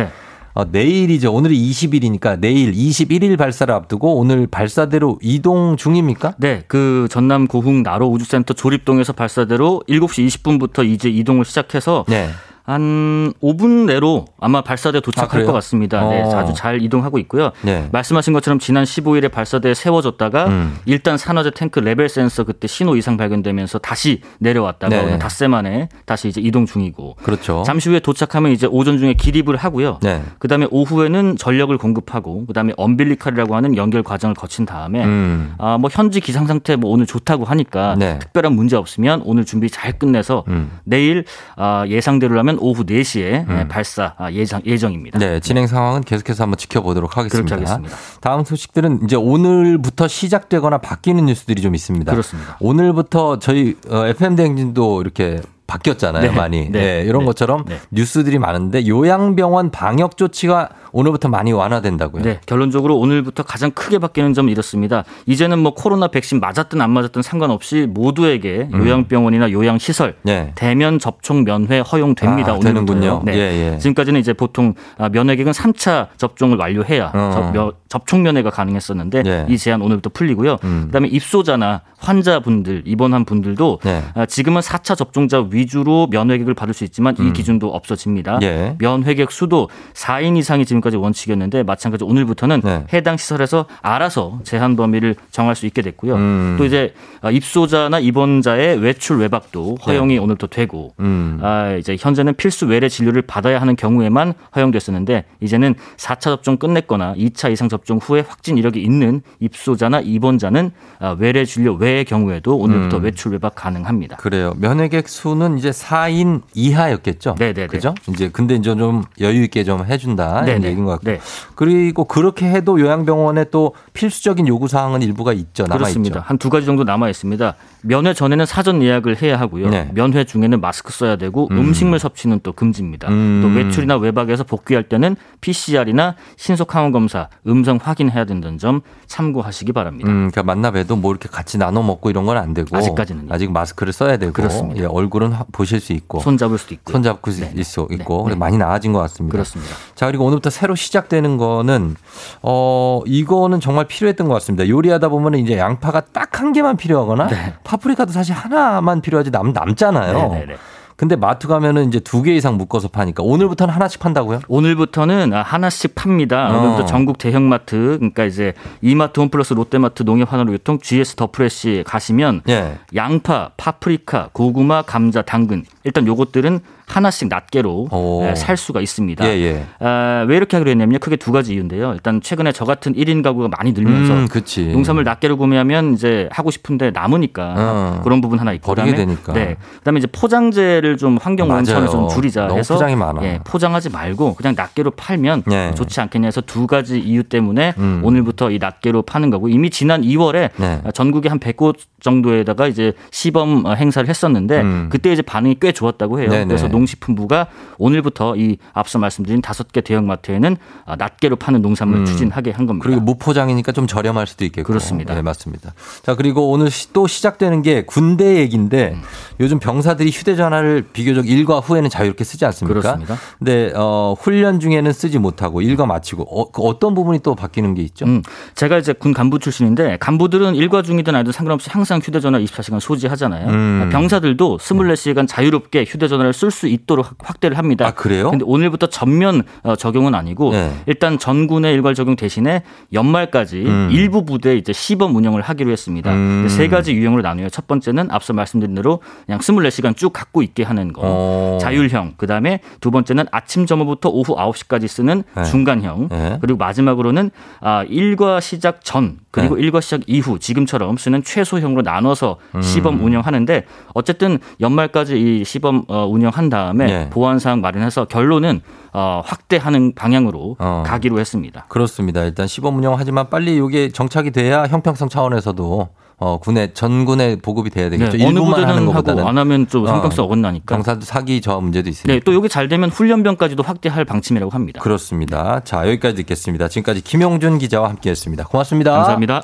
네. 0.57 0.61
어, 0.61 0.65
내일이죠. 0.71 1.31
오늘이 1.33 1.69
20일이니까 1.69 2.39
내일 2.39 2.71
21일 2.73 3.37
발사를 3.37 3.71
앞두고 3.73 4.17
오늘 4.17 4.47
발사대로 4.47 5.19
이동 5.21 5.77
중입니까? 5.77 6.33
네, 6.37 6.63
그 6.67 7.07
전남 7.11 7.47
고흥 7.47 7.83
나로 7.83 8.07
우주센터 8.07 8.55
조립동에서 8.55 9.13
발사대로 9.13 9.83
7시 9.87 10.27
20분부터 10.27 10.85
이제 10.85 11.09
이동을 11.09 11.45
시작해서 11.45 12.05
네. 12.07 12.29
한 12.68 13.32
5분 13.41 13.86
내로 13.86 14.26
아마 14.41 14.61
발사대 14.61 14.97
아, 14.97 15.01
도착할 15.01 15.30
그래요? 15.30 15.47
것 15.47 15.53
같습니다. 15.53 16.05
네, 16.09 16.22
어. 16.22 16.38
아주 16.38 16.53
잘 16.53 16.82
이동하고 16.82 17.18
있고요. 17.20 17.51
네. 17.61 17.88
말씀하신 17.93 18.34
것처럼 18.34 18.59
지난 18.59 18.84
15일에 18.84 19.32
발사대에 19.32 19.74
세워졌다가 19.74 20.47
음. 20.47 20.76
일단 20.86 21.18
산화제 21.18 21.51
탱크 21.51 21.80
레벨 21.80 22.09
센서 22.09 22.43
그때 22.43 22.68
신호 22.68 22.97
이상 22.97 23.15
발견되면서 23.15 23.80
다시 23.80 24.22
내려왔다가 24.39 24.93
네. 24.93 25.01
오늘 25.01 25.18
닷새 25.18 25.47
만에 25.47 25.88
다시 26.05 26.28
이제 26.28 26.41
이동 26.41 26.65
중이고 26.65 27.15
그렇죠. 27.24 27.63
잠시 27.65 27.88
후에 27.88 28.01
도착하면 28.01 28.51
이제 28.51 28.68
오전 28.70 28.97
중에 28.97 29.13
기립을 29.13 29.55
하고요. 29.55 29.99
네. 30.03 30.22
그다음에 30.39 30.68
오후에는 30.70 31.38
전력을 31.38 31.76
공급하고 31.78 32.47
그다음에 32.47 32.74
엄빌리칼이라고 32.76 33.55
하는 33.55 33.78
연결 33.78 34.03
과정을 34.03 34.36
거친 34.36 34.65
다음에 34.65 35.05
음. 35.05 35.53
아, 35.57 35.78
뭐 35.78 35.89
현지 35.89 36.20
기상 36.20 36.45
상태 36.47 36.76
뭐 36.76 36.91
오늘 36.91 37.05
좋다고 37.05 37.45
하니까 37.45 37.95
네. 37.97 38.20
특별한 38.20 38.51
문제 38.51 38.76
없으면 38.76 39.22
오늘 39.24 39.45
준비 39.45 39.70
잘 39.70 39.97
끝내서 39.97 40.43
음. 40.49 40.70
내일 40.84 41.24
아, 41.55 41.86
예상대로라면 41.88 42.56
오후 42.59 42.83
4시에 42.85 43.67
발사 43.67 44.13
아, 44.17 44.31
예정 44.31 44.61
예정입니다. 44.65 45.19
네, 45.19 45.39
진행 45.39 45.67
상황은 45.67 46.01
계속해서 46.01 46.43
한번 46.43 46.57
지켜보도록 46.57 47.17
하겠습니다. 47.17 47.55
하겠습니다. 47.55 47.95
다음 48.21 48.43
소식들은 48.43 49.01
이제 49.03 49.15
오늘부터 49.15 50.07
시작되거나 50.07 50.79
바뀌는 50.79 51.25
뉴스들이 51.25 51.61
좀 51.61 51.75
있습니다. 51.75 52.11
그렇습니다. 52.11 52.57
오늘부터 52.59 53.39
저희 53.39 53.75
어, 53.89 54.05
FM 54.07 54.35
대행진도 54.35 55.01
이렇게 55.01 55.41
바뀌었잖아요, 55.68 56.32
네, 56.32 56.36
많이. 56.36 56.70
네, 56.70 56.80
네, 56.80 57.03
이런 57.05 57.20
네, 57.20 57.26
것처럼 57.26 57.65
네. 57.68 57.78
뉴스들이 57.91 58.39
많은데 58.39 58.88
요양병원 58.88 59.72
방역 59.72 60.15
조치가 60.18 60.70
오늘부터 60.93 61.28
많이 61.28 61.51
완화된다고요. 61.51 62.24
네, 62.24 62.39
결론적으로 62.45 62.97
오늘부터 62.97 63.43
가장 63.43 63.72
크게 63.72 63.99
바뀌는 63.99 64.34
점은 64.34 64.51
이렇습니다. 64.51 65.03
이제는 65.26 65.59
뭐 65.59 65.74
코로나 65.74 66.07
백신 66.07 66.39
맞았든 66.39 66.80
안 66.82 66.91
맞았든 66.91 67.22
상관없이 67.22 67.86
모두에게 67.89 68.70
요양병원이나 68.74 69.51
요양시설 69.51 70.15
네. 70.24 70.53
대면 70.55 70.99
접촉 70.99 71.43
면회 71.43 71.80
허용됩니다. 71.80 72.53
아, 72.53 72.55
오늘부터요. 72.55 72.86
되는군요. 72.86 73.22
네. 73.26 73.34
예, 73.36 73.74
예. 73.74 73.78
지금까지는 73.78 74.20
이제 74.20 74.32
보통 74.34 74.74
아, 74.97 75.09
면회객은 75.09 75.51
3차 75.51 76.07
접종을 76.18 76.57
완료해야 76.57 77.11
어. 77.13 77.51
접촉 77.89 78.19
면회가 78.19 78.49
가능했었는데 78.49 79.23
예. 79.25 79.45
이 79.49 79.57
제한 79.57 79.81
오늘부터 79.81 80.09
풀리고요. 80.13 80.57
음. 80.63 80.83
그다음에 80.88 81.07
입소자나 81.07 81.81
환자분들 81.97 82.83
입원한 82.85 83.25
분들도 83.25 83.79
네. 83.83 84.03
아, 84.13 84.25
지금은 84.25 84.61
4차 84.61 84.95
접종자 84.95 85.45
위주로 85.49 86.07
면회객을 86.11 86.53
받을 86.53 86.73
수 86.73 86.83
있지만 86.83 87.15
이 87.19 87.33
기준도 87.33 87.73
없어집니다. 87.73 88.35
음. 88.38 88.43
예. 88.43 88.75
면회객 88.79 89.31
수도 89.31 89.69
4인 89.93 90.38
이상이 90.38 90.65
지금까지 90.65 90.97
원칙이었는데 90.97 91.63
마찬가지 91.63 92.03
오늘부터는 92.03 92.61
네. 92.61 92.85
해당 92.93 93.17
시설에서 93.17 93.65
알아서 93.81 94.39
제한 94.43 94.75
범위를 94.75 95.15
정할 95.31 95.55
수 95.55 95.65
있게 95.65 95.81
됐고요. 95.81 96.15
음. 96.15 96.55
또 96.57 96.65
이제 96.65 96.93
아, 97.21 97.31
입소자나 97.31 97.99
입원자의 97.99 98.77
외출 98.77 99.17
외박도 99.17 99.77
허용이 99.85 100.17
오늘부터 100.19 100.47
되고 100.47 100.93
네. 100.97 101.05
음. 101.05 101.39
아, 101.41 101.73
이제 101.73 101.97
현재는 101.99 102.35
필수 102.35 102.67
외래 102.67 102.89
진료를 102.89 103.23
받아야 103.23 103.59
하는 103.59 103.75
경우에만 103.75 104.33
허용됐었는데 104.55 105.25
이제는 105.41 105.75
4차 105.97 106.19
접종 106.19 106.57
끝냈거나 106.57 107.15
2차 107.15 107.51
이상 107.51 107.69
접종 107.69 107.76
후에 108.01 108.23
확진 108.28 108.57
이력이 108.57 108.82
있는 108.82 109.21
입소자나 109.39 109.99
입원자는 109.99 110.71
아, 110.99 111.15
외래 111.19 111.45
진료 111.45 111.73
외의 111.75 112.05
경우에도 112.05 112.57
오늘부터 112.57 112.97
음. 112.97 113.03
외출 113.03 113.34
외박 113.34 113.53
가능합니다. 113.55 114.15
그래요. 114.17 114.53
면회객 114.57 115.07
수는 115.09 115.57
이제 115.57 115.69
4인 115.71 116.41
이하였겠죠. 116.53 117.36
네네네. 117.38 117.67
그죠? 117.67 117.93
이제 118.09 118.30
근데 118.32 118.55
이제 118.55 118.73
좀 118.75 119.03
여유 119.19 119.43
있게 119.43 119.63
좀 119.63 119.86
해준다 119.86 120.43
이런 120.43 120.45
네네. 120.45 120.67
얘기인 120.69 120.86
것 120.86 120.91
같고. 120.91 121.05
네. 121.11 121.19
그리고 121.55 122.05
그렇게 122.05 122.47
해도 122.49 122.80
요양병원에 122.80 123.45
또 123.51 123.73
필수적인 123.93 124.47
요구 124.47 124.67
사항은 124.67 125.01
일부가 125.01 125.34
있죠. 125.34 125.63
남아 125.63 125.78
그렇습니다. 125.78 126.21
한 126.25 126.38
두 126.38 126.49
가지 126.51 126.65
정도 126.65 126.84
남아 126.84 127.09
있습니다. 127.09 127.55
면회 127.82 128.13
전에는 128.13 128.45
사전 128.45 128.82
예약을 128.84 129.21
해야 129.23 129.39
하고요. 129.39 129.69
네. 129.69 129.89
면회 129.93 130.23
중에는 130.23 130.61
마스크 130.61 130.93
써야 130.93 131.15
되고 131.15 131.47
음. 131.51 131.73
식물 131.73 131.97
섭취는 131.99 132.41
또 132.43 132.53
금지입니다. 132.53 133.09
음. 133.09 133.39
또 133.41 133.47
외출이나 133.59 133.97
외박에서 133.97 134.43
복귀할 134.43 134.84
때는 134.84 135.15
PCR이나 135.41 136.15
신속 136.38 136.75
항원 136.75 136.91
검사, 136.91 137.28
음성 137.47 137.66
음성 137.68 137.80
확인해야 137.84 138.24
된다는 138.24 138.57
점 138.57 138.82
참고하시기 139.07 139.74
바랍니다. 139.74 140.09
음, 140.09 140.30
그러니까 140.32 140.43
만나 140.43 140.72
봬도 140.72 140.95
뭐 140.95 141.11
이렇게 141.11 141.28
같이 141.28 141.57
나눠 141.57 141.84
먹고 141.84 142.09
이런 142.09 142.26
건 142.26 142.38
안 142.38 142.53
되고 142.53 142.76
아직까지는 142.78 143.28
아직 143.32 143.51
마스크를 143.51 143.91
써야 143.91 144.15
되고 144.18 144.32
그렇습니다. 144.32 144.82
예, 144.82 144.86
얼굴은 144.86 145.34
하- 145.34 145.43
보실 145.51 145.80
수 145.80 145.91
있고 145.93 146.20
손 146.20 146.38
잡을 146.38 146.57
수도 146.59 146.76
있고 146.76 146.91
손 146.91 147.01
잡고 147.03 147.32
있어 147.55 147.88
있고 147.91 148.24
그래서 148.24 148.38
많이 148.39 148.57
나아진 148.59 148.93
것 148.93 148.99
같습니다. 148.99 149.32
그렇습니다. 149.34 149.74
자 149.95 150.05
그리고 150.05 150.26
오늘부터 150.26 150.49
새로 150.51 150.76
시작되는 150.76 151.38
거는 151.38 151.95
어 152.43 153.01
이거는 153.05 153.59
정말 153.59 153.86
필요했던 153.86 154.28
것 154.28 154.34
같습니다. 154.36 154.68
요리하다 154.70 155.09
보면 155.09 155.36
이제 155.36 155.57
양파가 155.57 156.01
딱 156.13 156.28
한 156.38 156.53
개만 156.53 156.78
필요하거나 156.78 157.28
파프리카도 157.63 158.11
사실 158.11 158.36
하나만 158.36 159.01
필요하지 159.01 159.32
남 159.32 159.53
남잖아요. 159.53 160.13
네. 160.13 160.28
네네네. 160.30 160.55
근데 160.97 161.15
마트 161.15 161.47
가면은 161.47 161.87
이제 161.87 161.99
두 161.99 162.23
개 162.23 162.35
이상 162.35 162.57
묶어서 162.57 162.87
파니까 162.87 163.21
오늘부터는 163.23 163.73
하나씩 163.73 163.99
판다고요? 163.99 164.39
오늘부터는 164.47 165.31
아, 165.33 165.43
하나씩 165.43 165.93
팝니다. 165.93 166.49
어. 166.49 166.57
오늘부터 166.57 166.85
전국 166.85 167.19
대형마트, 167.19 167.97
그러니까 167.99 168.25
이제 168.25 168.53
이마트, 168.81 169.19
홈플러스, 169.19 169.53
롯데마트, 169.53 170.03
농협하나로유통, 170.03 170.79
GS 170.79 171.15
더프레시 171.15 171.83
가시면 171.85 172.41
예. 172.49 172.79
양파, 172.95 173.51
파프리카, 173.57 174.29
고구마, 174.33 174.81
감자, 174.81 175.21
당근 175.21 175.63
일단 175.83 176.07
요것들은 176.07 176.59
하나씩 176.88 177.27
낱개로 177.27 177.89
오. 177.91 178.23
에, 178.23 178.33
살 178.35 178.55
수가 178.55 178.79
있습니다. 178.81 179.27
예, 179.27 179.31
예. 179.41 179.65
아, 179.79 180.25
왜 180.27 180.38
이렇게 180.38 180.55
하기로 180.55 180.71
했냐면요. 180.71 180.99
크게 180.99 181.17
두 181.17 181.31
가지 181.31 181.53
이유인데요. 181.53 181.93
일단 181.93 182.21
최근에 182.21 182.53
저 182.53 182.63
같은 182.65 182.93
1인 182.93 183.21
가구가 183.21 183.49
많이 183.49 183.73
늘면서 183.73 184.13
음. 184.13 184.27
농산물 184.71 185.03
낱개로 185.03 185.38
구매하면 185.38 185.93
이제 185.93 186.29
하고 186.31 186.49
싶은데 186.49 186.91
남으니까 186.91 187.53
어. 187.57 188.01
그런 188.03 188.21
부분 188.21 188.39
하나 188.39 188.53
있고 188.53 188.73
버리게 188.73 188.91
그다음에 188.91 189.05
되니까. 189.05 189.33
네. 189.33 189.57
그다음에 189.79 189.99
이제 189.99 190.07
포장재를 190.07 190.97
좀 190.97 191.17
환경. 191.21 191.49
원천을 191.49 191.89
좀 191.89 192.07
줄이자 192.09 192.47
해서 192.53 192.75
포장이 192.75 192.95
많아. 192.95 193.23
예, 193.23 193.39
포장하지 193.43 193.89
말고 193.89 194.35
그냥 194.35 194.53
낱개로 194.55 194.91
팔면 194.91 195.43
네. 195.45 195.73
좋지 195.75 195.99
않겠냐 196.01 196.27
해서 196.27 196.41
두 196.41 196.67
가지 196.67 196.99
이유 196.99 197.23
때문에 197.23 197.73
음. 197.77 198.01
오늘부터 198.03 198.49
이 198.51 198.59
낱개로 198.59 199.01
파는 199.03 199.29
거고 199.29 199.49
이미 199.49 199.69
지난 199.69 200.01
2월에 200.01 200.49
네. 200.55 200.81
전국에 200.93 201.29
한 201.29 201.39
100곳 201.39 201.75
정도에다가 201.99 202.67
이제 202.67 202.93
시범 203.11 203.65
어, 203.65 203.73
행사를 203.73 204.07
했었는데 204.07 204.61
음. 204.61 204.88
그때 204.89 205.11
이제 205.11 205.21
반응이 205.21 205.57
꽤 205.59 205.71
좋았다고 205.71 206.19
해요. 206.19 206.29
네네. 206.29 206.45
그래서 206.45 206.67
농식품부가 206.78 207.47
오늘부터 207.78 208.36
이 208.38 208.57
앞서 208.73 208.99
말씀드린 208.99 209.41
다섯 209.41 209.71
개 209.71 209.82
대형마트에는 209.82 210.57
아, 210.86 210.95
낱개로 210.95 211.36
파는 211.36 211.61
농산물 211.61 211.99
음. 211.99 212.05
추진하게 212.05 212.51
한 212.51 212.65
겁니다. 212.65 212.84
그리고 212.88 213.01
무포장이니까 213.01 213.71
좀 213.71 213.88
저렴할 213.88 214.28
수도 214.28 214.45
있겠고. 214.45 214.67
그렇습니다. 214.67 215.13
네, 215.13 215.21
맞습니다. 215.21 215.73
자, 216.03 216.15
그리고 216.15 216.49
오늘 216.51 216.69
시- 216.69 216.93
또 216.93 217.07
시작되는 217.07 217.61
게 217.61 217.84
군대 217.86 218.38
얘기인데 218.38 218.93
음. 218.95 219.01
요즘 219.39 219.59
병사들이 219.59 220.09
휴대전화를 220.11 220.88
비교적 220.93 221.28
일과 221.28 221.59
후에는 221.59 221.89
자유롭게 221.89 222.23
쓰지 222.23 222.45
않습니까? 222.45 222.80
그렇습니다. 222.80 223.15
근데 223.38 223.71
어, 223.75 224.15
훈련 224.19 224.59
중에는 224.59 224.91
쓰지 224.93 225.19
못하고 225.19 225.61
일과 225.61 225.86
마치고 225.86 226.23
어, 226.23 226.51
그 226.51 226.61
어떤 226.63 226.93
부분이 226.95 227.19
또 227.19 227.36
바뀌는 227.36 227.73
게 227.73 227.82
있죠? 227.84 228.05
음, 228.05 228.21
제가 228.55 228.78
이제 228.78 228.93
군 228.93 229.13
간부 229.13 229.39
출신인데 229.39 229.97
간부들은 229.99 230.55
일과 230.55 230.82
중이든 230.82 231.13
아니든 231.15 231.32
상관없이 231.32 231.69
항상 231.69 231.99
휴대전화 232.03 232.39
24시간 232.39 232.80
소지하잖아요. 232.80 233.47
음. 233.49 233.89
병사들도 233.91 234.57
24시간 234.57 235.28
자유롭게 235.28 235.86
휴대전화를 235.88 236.34
쓸 236.34 236.51
수 236.51 236.66
있도록 236.68 237.05
확- 237.07 237.15
확대를 237.24 237.57
합니다. 237.57 237.88
아, 237.88 237.91
그래요? 237.91 238.30
근데 238.30 238.43
오늘부터 238.47 238.88
전면 238.88 239.43
어, 239.63 239.76
적용은 239.76 240.15
아니고 240.15 240.51
네. 240.51 240.72
일단 240.86 241.18
전군의 241.20 241.74
일괄 241.74 241.93
적용 241.95 242.15
대신에 242.15 242.63
연말까지 242.93 243.63
음. 243.65 243.89
일부 243.91 244.26
부대 244.26 244.55
이제 244.55 244.74
시범 244.74 245.15
운영을 245.15 245.41
하기로 245.41 245.72
했습니다. 245.72 246.11
음. 246.13 246.47
세 246.49 246.68
가지 246.68 246.93
유형으로 246.93 247.22
나뉘어요. 247.22 247.49
첫 247.49 247.68
번째는 247.68 248.09
앞서 248.11 248.34
말씀드린 248.34 248.76
대로 248.76 249.01
그냥 249.26 249.39
24시간 249.39 249.95
쭉 249.95 250.11
갖고 250.13 250.41
있게 250.41 250.63
하는 250.63 250.93
거. 250.93 251.01
어. 251.03 251.57
자율형. 251.61 252.13
그다음에 252.18 252.59
두 252.82 252.91
번째는 252.91 253.26
아침 253.32 253.65
점호부터 253.65 254.09
오후 254.09 254.36
9시까지 254.36 254.88
쓰는 254.88 255.24
네. 255.36 255.43
중간형. 255.43 256.09
네. 256.09 256.38
그리고 256.41 256.57
마지막으로는 256.57 257.32
아, 257.61 257.84
일과 257.88 258.39
시작 258.39 258.84
전 258.84 259.18
그리고 259.32 259.55
네. 259.55 259.61
일과 259.63 259.82
시작 259.82 260.01
이후 260.07 260.39
지금처럼 260.39 260.97
쓰는 260.97 261.24
최소형으로 261.24 261.82
나눠서 261.84 262.38
음. 262.55 262.61
시범 262.61 263.03
운영하는데 263.03 263.65
어쨌든 263.93 264.39
연말까지 264.61 265.18
이 265.41 265.43
시범 265.43 265.84
어, 265.88 266.05
운영한 266.07 266.49
다 266.49 266.56
음에 266.71 266.85
네. 266.85 267.09
보안 267.09 267.39
사항 267.39 267.61
마련해서 267.61 268.05
결론은 268.05 268.61
어, 268.93 269.21
확대하는 269.25 269.93
방향으로 269.93 270.55
어. 270.59 270.83
가기로 270.85 271.19
했습니다. 271.19 271.65
그렇습니다. 271.67 272.23
일단 272.23 272.47
시범 272.47 272.77
운영하지만 272.77 273.29
빨리 273.29 273.57
이게 273.57 273.89
정착이 273.89 274.31
돼야 274.31 274.63
형평성 274.63 275.09
차원에서도 275.09 275.89
어, 276.19 276.39
군에 276.39 276.73
전군에 276.73 277.35
보급이 277.35 277.69
돼야 277.69 277.91
되겠죠. 277.91 278.17
네, 278.17 278.25
어느 278.25 278.39
하는 278.39 278.51
부대는 278.51 278.85
것보다는 278.87 279.19
하고 279.19 279.29
안 279.29 279.37
하면 279.37 279.67
좀 279.67 279.85
어, 279.85 279.91
형평성 279.91 280.25
어긋나니까. 280.25 280.75
병사도 280.75 281.01
사기 281.01 281.41
저 281.41 281.59
문제도 281.59 281.87
있으니까. 281.87 282.13
네, 282.13 282.19
또 282.25 282.33
여기 282.33 282.49
잘 282.49 282.67
되면 282.67 282.89
훈련병까지도 282.89 283.61
확대할 283.61 284.03
방침이라고 284.03 284.51
합니다. 284.51 284.81
그렇습니다. 284.81 285.61
자, 285.63 285.87
여기까지 285.87 286.15
듣겠습니다. 286.15 286.69
지금까지 286.69 287.01
김용준 287.01 287.59
기자와 287.59 287.89
함께 287.89 288.09
했습니다. 288.09 288.45
고맙습니다. 288.45 288.93
감사합니다. 288.93 289.43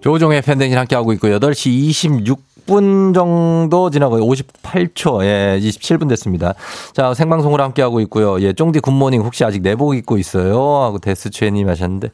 조종의 0.00 0.42
팬데믹 0.42 0.76
함께하고 0.76 1.12
있고 1.14 1.28
8시 1.28 2.36
26분 2.66 3.14
정도 3.14 3.90
지나고 3.90 4.18
58초, 4.18 5.22
예, 5.24 5.58
27분 5.60 6.08
됐습니다. 6.08 6.54
자, 6.92 7.12
생방송으로 7.12 7.62
함께하고 7.62 8.00
있고요. 8.00 8.40
예, 8.40 8.52
쫑디 8.52 8.80
굿모닝 8.80 9.20
혹시 9.20 9.44
아직 9.44 9.62
내복 9.62 9.94
입고 9.94 10.16
있어요? 10.18 10.82
하고 10.82 10.98
데스최님 10.98 11.68
하셨는데. 11.68 12.08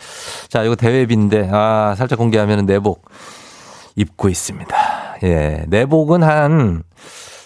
자, 0.49 0.65
이거 0.65 0.75
대회비인데, 0.75 1.49
아, 1.53 1.95
살짝 1.97 2.19
공개하면 2.19 2.67
내복 2.67 3.09
입고 3.95 4.29
있습니다. 4.29 4.77
예, 5.23 5.65
내복은 5.69 6.23
한 6.23 6.83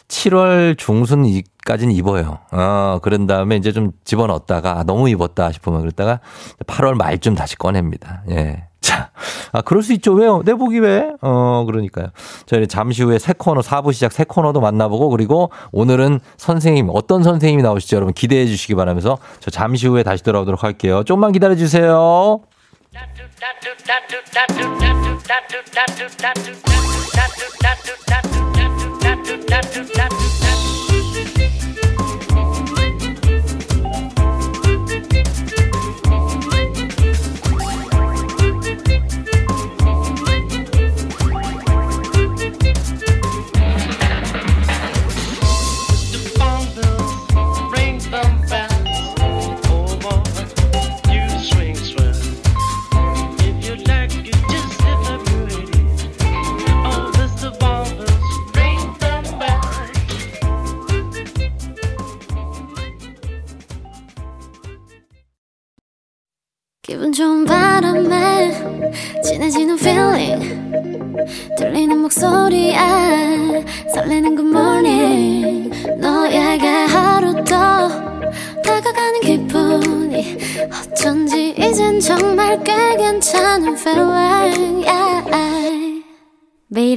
7월 0.09 0.77
중순 0.77 1.25
까지는 1.65 1.95
입어요. 1.95 2.39
어, 2.51 2.99
그런 3.03 3.27
다음에 3.27 3.57
이제 3.57 3.71
좀 3.73 3.93
집어넣었다가 4.05 4.81
아, 4.81 4.83
너무 4.83 5.09
입었다 5.09 5.53
싶으면 5.53 5.81
그랬다가 5.81 6.21
8월 6.67 6.95
말쯤 6.95 7.37
다시 7.37 7.57
꺼냅니다. 7.57 8.25
예. 8.31 8.70
자, 8.81 9.11
아, 9.53 9.61
그럴 9.61 9.83
수 9.83 9.93
있죠. 9.95 10.13
왜요? 10.13 10.43
내복이 10.45 10.79
왜? 10.79 11.13
어, 11.21 11.65
그러니까요. 11.67 12.09
저희 12.47 12.67
잠시 12.67 13.03
후에 13.03 13.19
새 13.19 13.35
코너, 13.37 13.61
4부 13.61 13.93
시작 13.93 14.13
새 14.13 14.25
코너도 14.25 14.61
만나보고 14.61 15.11
그리고 15.11 15.51
오늘은 15.73 16.21
선생님, 16.37 16.89
어떤 16.93 17.23
선생님이 17.23 17.63
나오실지 17.63 17.95
여러분 17.95 18.15
기대해 18.15 18.47
주시기 18.47 18.75
바라면서 18.75 19.19
저 19.41 19.51
잠시 19.51 19.87
후에 19.87 20.03
다시 20.03 20.23
돌아오도록 20.23 20.65
할게요. 20.65 21.05
좀만 21.05 21.33
기다려 21.33 21.55
주세요. 21.57 22.41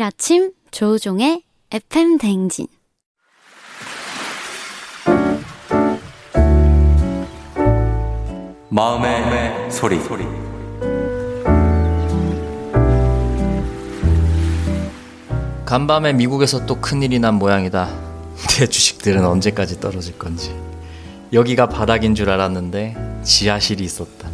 아침 0.03 0.51
조우종의 0.69 1.43
FM 1.71 2.17
댕진 2.17 2.67
마음의, 8.69 9.71
소리. 9.71 9.97
간밤에 15.63 16.11
미국에서 16.11 16.65
또 16.65 16.81
큰일이 16.81 17.19
난 17.19 17.35
모양이다. 17.35 17.87
내 18.59 18.67
주식들은 18.67 19.25
언제까지 19.25 19.79
떨어질 19.79 20.19
건지. 20.19 20.53
여기가 21.31 21.69
바닥인 21.69 22.13
줄 22.13 22.29
알았는데 22.29 23.21
지하실이 23.23 23.81
있었다. 23.81 24.29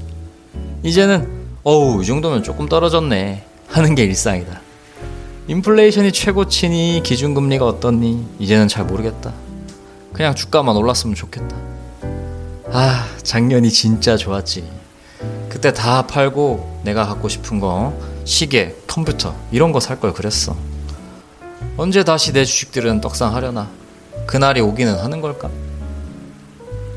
이제는 0.81 1.29
어우 1.61 2.01
이 2.01 2.07
정도면 2.07 2.41
조금 2.41 2.67
떨어졌네 2.67 3.45
하는 3.67 3.93
게 3.93 4.03
일상이다. 4.05 4.68
인플레이션이 5.49 6.11
최고치니 6.11 7.01
기준금리가 7.03 7.65
어떻니 7.65 8.23
이제는 8.37 8.67
잘 8.67 8.85
모르겠다. 8.85 9.33
그냥 10.13 10.35
주가만 10.35 10.75
올랐으면 10.75 11.15
좋겠다. 11.15 11.55
아, 12.71 13.07
작년이 13.23 13.71
진짜 13.71 14.15
좋았지. 14.15 14.63
그때 15.49 15.73
다 15.73 16.05
팔고 16.05 16.81
내가 16.83 17.07
갖고 17.07 17.27
싶은 17.29 17.59
거 17.59 17.97
시계, 18.25 18.75
컴퓨터 18.85 19.33
이런 19.51 19.71
거 19.71 19.79
살 19.79 19.99
걸 19.99 20.13
그랬어. 20.13 20.55
언제 21.77 22.03
다시 22.03 22.31
내 22.31 22.45
주식들은 22.45 23.01
떡상하려나? 23.01 23.69
그날이 24.27 24.61
오기는 24.61 24.99
하는 24.99 25.19
걸까? 25.19 25.49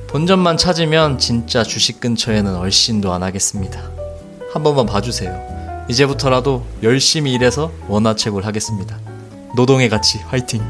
본전만 0.08 0.58
찾으면 0.58 1.18
진짜 1.18 1.62
주식 1.62 2.00
근처에는 2.00 2.54
얼씬도 2.54 3.14
안 3.14 3.22
하겠습니다. 3.22 3.80
한 4.52 4.62
번만 4.62 4.84
봐주세요. 4.84 5.61
이제부터라도 5.88 6.64
열심히 6.82 7.32
일해서 7.32 7.72
원화채굴 7.88 8.44
하겠습니다. 8.44 8.98
노동의 9.56 9.88
가치 9.88 10.18
화이팅! 10.18 10.62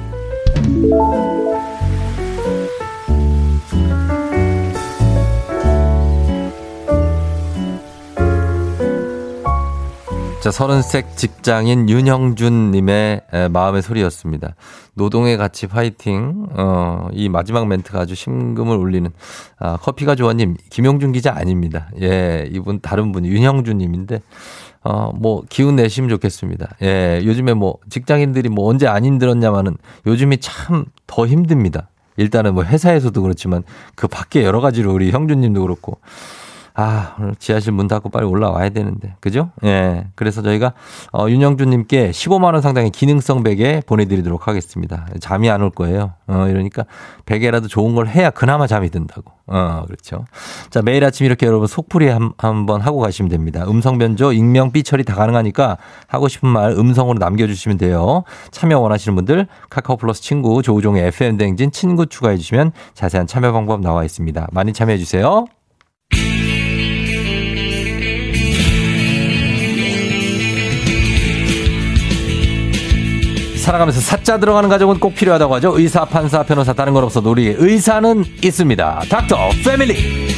자, 10.42 10.50
서른색 10.50 11.16
직장인 11.16 11.88
윤형준님의 11.88 13.20
에, 13.32 13.48
마음의 13.48 13.80
소리였습니다. 13.80 14.56
노동의 14.94 15.36
가치 15.36 15.68
파이팅. 15.68 16.48
어, 16.50 17.06
이 17.12 17.28
마지막 17.28 17.68
멘트가 17.68 18.00
아주 18.00 18.16
심금을 18.16 18.76
울리는, 18.76 19.08
아, 19.60 19.76
커피가 19.76 20.16
좋아님, 20.16 20.56
김용준 20.68 21.12
기자 21.12 21.32
아닙니다. 21.32 21.90
예, 22.00 22.48
이분 22.50 22.80
다른 22.80 23.12
분, 23.12 23.24
윤형준님인데, 23.24 24.20
어, 24.84 25.12
뭐, 25.14 25.42
기운 25.48 25.76
내시면 25.76 26.10
좋겠습니다. 26.10 26.76
예, 26.82 27.20
요즘에 27.24 27.54
뭐, 27.54 27.78
직장인들이 27.88 28.48
뭐 28.48 28.68
언제 28.68 28.86
안 28.86 29.04
힘들었냐마는 29.04 29.76
요즘이 30.06 30.38
참 30.38 30.86
더 31.06 31.26
힘듭니다. 31.26 31.90
일단은 32.16 32.54
뭐 32.54 32.64
회사에서도 32.64 33.20
그렇지만 33.20 33.64
그 33.94 34.08
밖에 34.08 34.44
여러 34.44 34.60
가지로 34.60 34.92
우리 34.94 35.10
형준님도 35.10 35.60
그렇고, 35.60 35.98
아, 36.74 37.16
지하실 37.38 37.72
문 37.72 37.86
닫고 37.88 38.08
빨리 38.08 38.24
올라와야 38.26 38.70
되는데. 38.70 39.14
그죠? 39.20 39.50
예. 39.64 40.06
그래서 40.14 40.42
저희가, 40.42 40.72
어, 41.12 41.28
윤영주님께 41.28 42.10
15만 42.10 42.52
원 42.54 42.62
상당의 42.62 42.90
기능성 42.90 43.42
베개 43.42 43.82
보내 43.86 44.04
드리도록 44.06 44.48
하겠습니다. 44.48 45.06
잠이 45.20 45.50
안 45.50 45.62
올 45.62 45.70
거예요. 45.70 46.14
어, 46.26 46.46
이러니까 46.48 46.84
베개라도 47.26 47.68
좋은 47.68 47.94
걸 47.94 48.08
해야 48.08 48.30
그나마 48.30 48.66
잠이 48.66 48.90
든다고. 48.90 49.32
어, 49.46 49.82
그렇죠. 49.86 50.24
자, 50.70 50.80
매일 50.82 51.04
아침 51.04 51.26
이렇게 51.26 51.46
여러분 51.46 51.66
속풀이 51.66 52.08
한, 52.08 52.32
한번 52.38 52.80
하고 52.80 53.00
가시면 53.00 53.28
됩니다. 53.28 53.64
음성 53.68 53.98
변조, 53.98 54.32
익명, 54.32 54.72
삐처리 54.72 55.04
다 55.04 55.14
가능하니까 55.14 55.76
하고 56.06 56.28
싶은 56.28 56.48
말 56.48 56.72
음성으로 56.72 57.18
남겨 57.18 57.46
주시면 57.46 57.76
돼요. 57.78 58.24
참여 58.50 58.78
원하시는 58.78 59.14
분들 59.14 59.46
카카오 59.68 59.96
플러스 59.98 60.22
친구 60.22 60.62
조우종의 60.62 61.06
FM 61.08 61.36
댕진 61.36 61.70
친구 61.70 62.06
추가해 62.06 62.36
주시면 62.38 62.72
자세한 62.94 63.26
참여 63.26 63.52
방법 63.52 63.80
나와 63.80 64.04
있습니다. 64.04 64.48
많이 64.52 64.72
참여해 64.72 64.96
주세요. 64.98 65.44
살아가면서 73.62 74.00
사자 74.00 74.38
들어가는 74.38 74.68
가족은 74.68 74.98
꼭 74.98 75.14
필요하다고 75.14 75.54
하죠. 75.56 75.78
의사, 75.78 76.04
판사, 76.04 76.42
변호사 76.42 76.72
다른 76.72 76.92
건 76.92 77.04
없어도 77.04 77.30
우리 77.30 77.54
의사는 77.56 78.24
있습니다. 78.42 79.02
닥터 79.08 79.50
패밀리. 79.64 80.32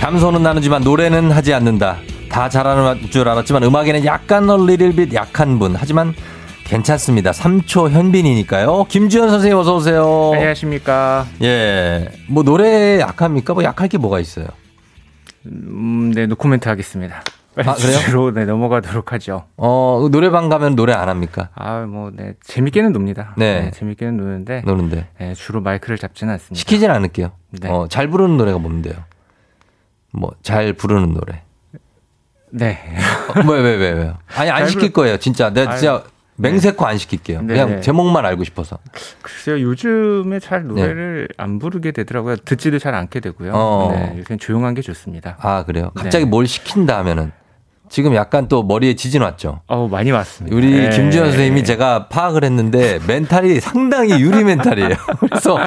담소는 0.00 0.42
나누지만 0.42 0.82
노래는 0.82 1.32
하지 1.32 1.52
않는다. 1.54 1.96
다 2.28 2.48
잘하는 2.48 3.10
줄 3.10 3.28
알았지만 3.28 3.62
음악에는 3.64 4.04
약간 4.04 4.48
얼리릴빛 4.48 5.14
약한 5.14 5.58
분. 5.58 5.74
하지만 5.76 6.14
괜찮습니다. 6.64 7.30
3초 7.30 7.90
현빈이니까요. 7.90 8.86
김주현 8.88 9.30
선생님 9.30 9.58
어서 9.58 9.76
오세요. 9.76 10.32
안녕하십니까. 10.34 11.26
예. 11.42 12.08
뭐 12.28 12.42
노래 12.42 13.00
약합니까? 13.00 13.54
뭐 13.54 13.64
약할 13.64 13.88
게 13.88 13.98
뭐가 13.98 14.20
있어요? 14.20 14.46
음, 15.46 16.12
네, 16.14 16.26
노코멘트 16.26 16.68
하겠습니다. 16.68 17.22
빨리 17.54 17.68
아, 17.68 17.74
그래요? 17.74 17.98
주제로 17.98 18.32
네, 18.32 18.44
넘어가도록 18.44 19.12
하죠. 19.14 19.46
어, 19.56 20.08
노래방 20.10 20.48
가면 20.48 20.76
노래 20.76 20.92
안 20.92 21.08
합니까? 21.08 21.48
아, 21.54 21.80
뭐, 21.86 22.10
네, 22.12 22.34
재밌게는 22.44 22.92
놉니다. 22.92 23.34
네. 23.38 23.70
재밌게는 23.70 24.16
노는데, 24.18 24.62
노는데. 24.66 25.08
네, 25.18 25.34
주로 25.34 25.62
마이크를 25.62 25.96
잡지는 25.96 26.34
않습니다. 26.34 26.58
시키진 26.58 26.90
않을게요. 26.90 27.32
네. 27.50 27.70
어, 27.70 27.86
잘 27.88 28.08
부르는 28.08 28.36
노래가 28.36 28.58
뭔데요? 28.58 28.94
뭐, 30.12 30.32
잘 30.42 30.74
부르는 30.74 31.14
노래. 31.14 31.42
네. 32.50 32.78
어, 33.34 33.50
왜, 33.50 33.60
왜, 33.60 33.76
왜, 33.76 33.90
왜요? 33.92 34.18
아니, 34.36 34.50
안잘 34.50 34.68
시킬 34.68 34.92
거예요. 34.92 35.16
진짜. 35.16 35.50
내가 35.50 35.72
아유, 35.72 35.78
진짜 35.78 36.04
맹세코 36.36 36.86
안 36.86 36.98
시킬게요. 36.98 37.42
네, 37.42 37.54
그냥 37.54 37.70
네. 37.70 37.80
제목만 37.80 38.24
알고 38.24 38.44
싶어서. 38.44 38.78
글쎄요, 39.22 39.60
요즘에 39.60 40.38
잘 40.40 40.66
노래를 40.66 41.28
안 41.36 41.58
부르게 41.58 41.92
되더라고요. 41.92 42.36
듣지도 42.36 42.78
잘 42.78 42.94
않게 42.94 43.20
되고요. 43.20 43.52
네. 43.52 43.58
어. 43.58 43.88
네, 43.92 44.18
요새 44.18 44.36
조용한 44.36 44.74
게 44.74 44.82
좋습니다. 44.82 45.36
아, 45.40 45.64
그래요? 45.64 45.90
갑자기 45.94 46.24
네. 46.24 46.30
뭘 46.30 46.46
시킨다 46.46 46.98
하면은. 46.98 47.32
지금 47.88 48.14
약간 48.14 48.48
또 48.48 48.62
머리에 48.62 48.94
지진 48.94 49.22
왔죠? 49.22 49.60
어, 49.68 49.88
많이 49.88 50.10
왔습니다. 50.10 50.56
우리 50.56 50.70
네. 50.70 50.90
김주현 50.90 51.26
선생님이 51.26 51.64
제가 51.64 52.08
파악을 52.08 52.44
했는데 52.44 52.98
멘탈이 53.06 53.60
상당히 53.60 54.20
유리 54.20 54.44
멘탈이에요. 54.44 54.90
그래서 55.20 55.58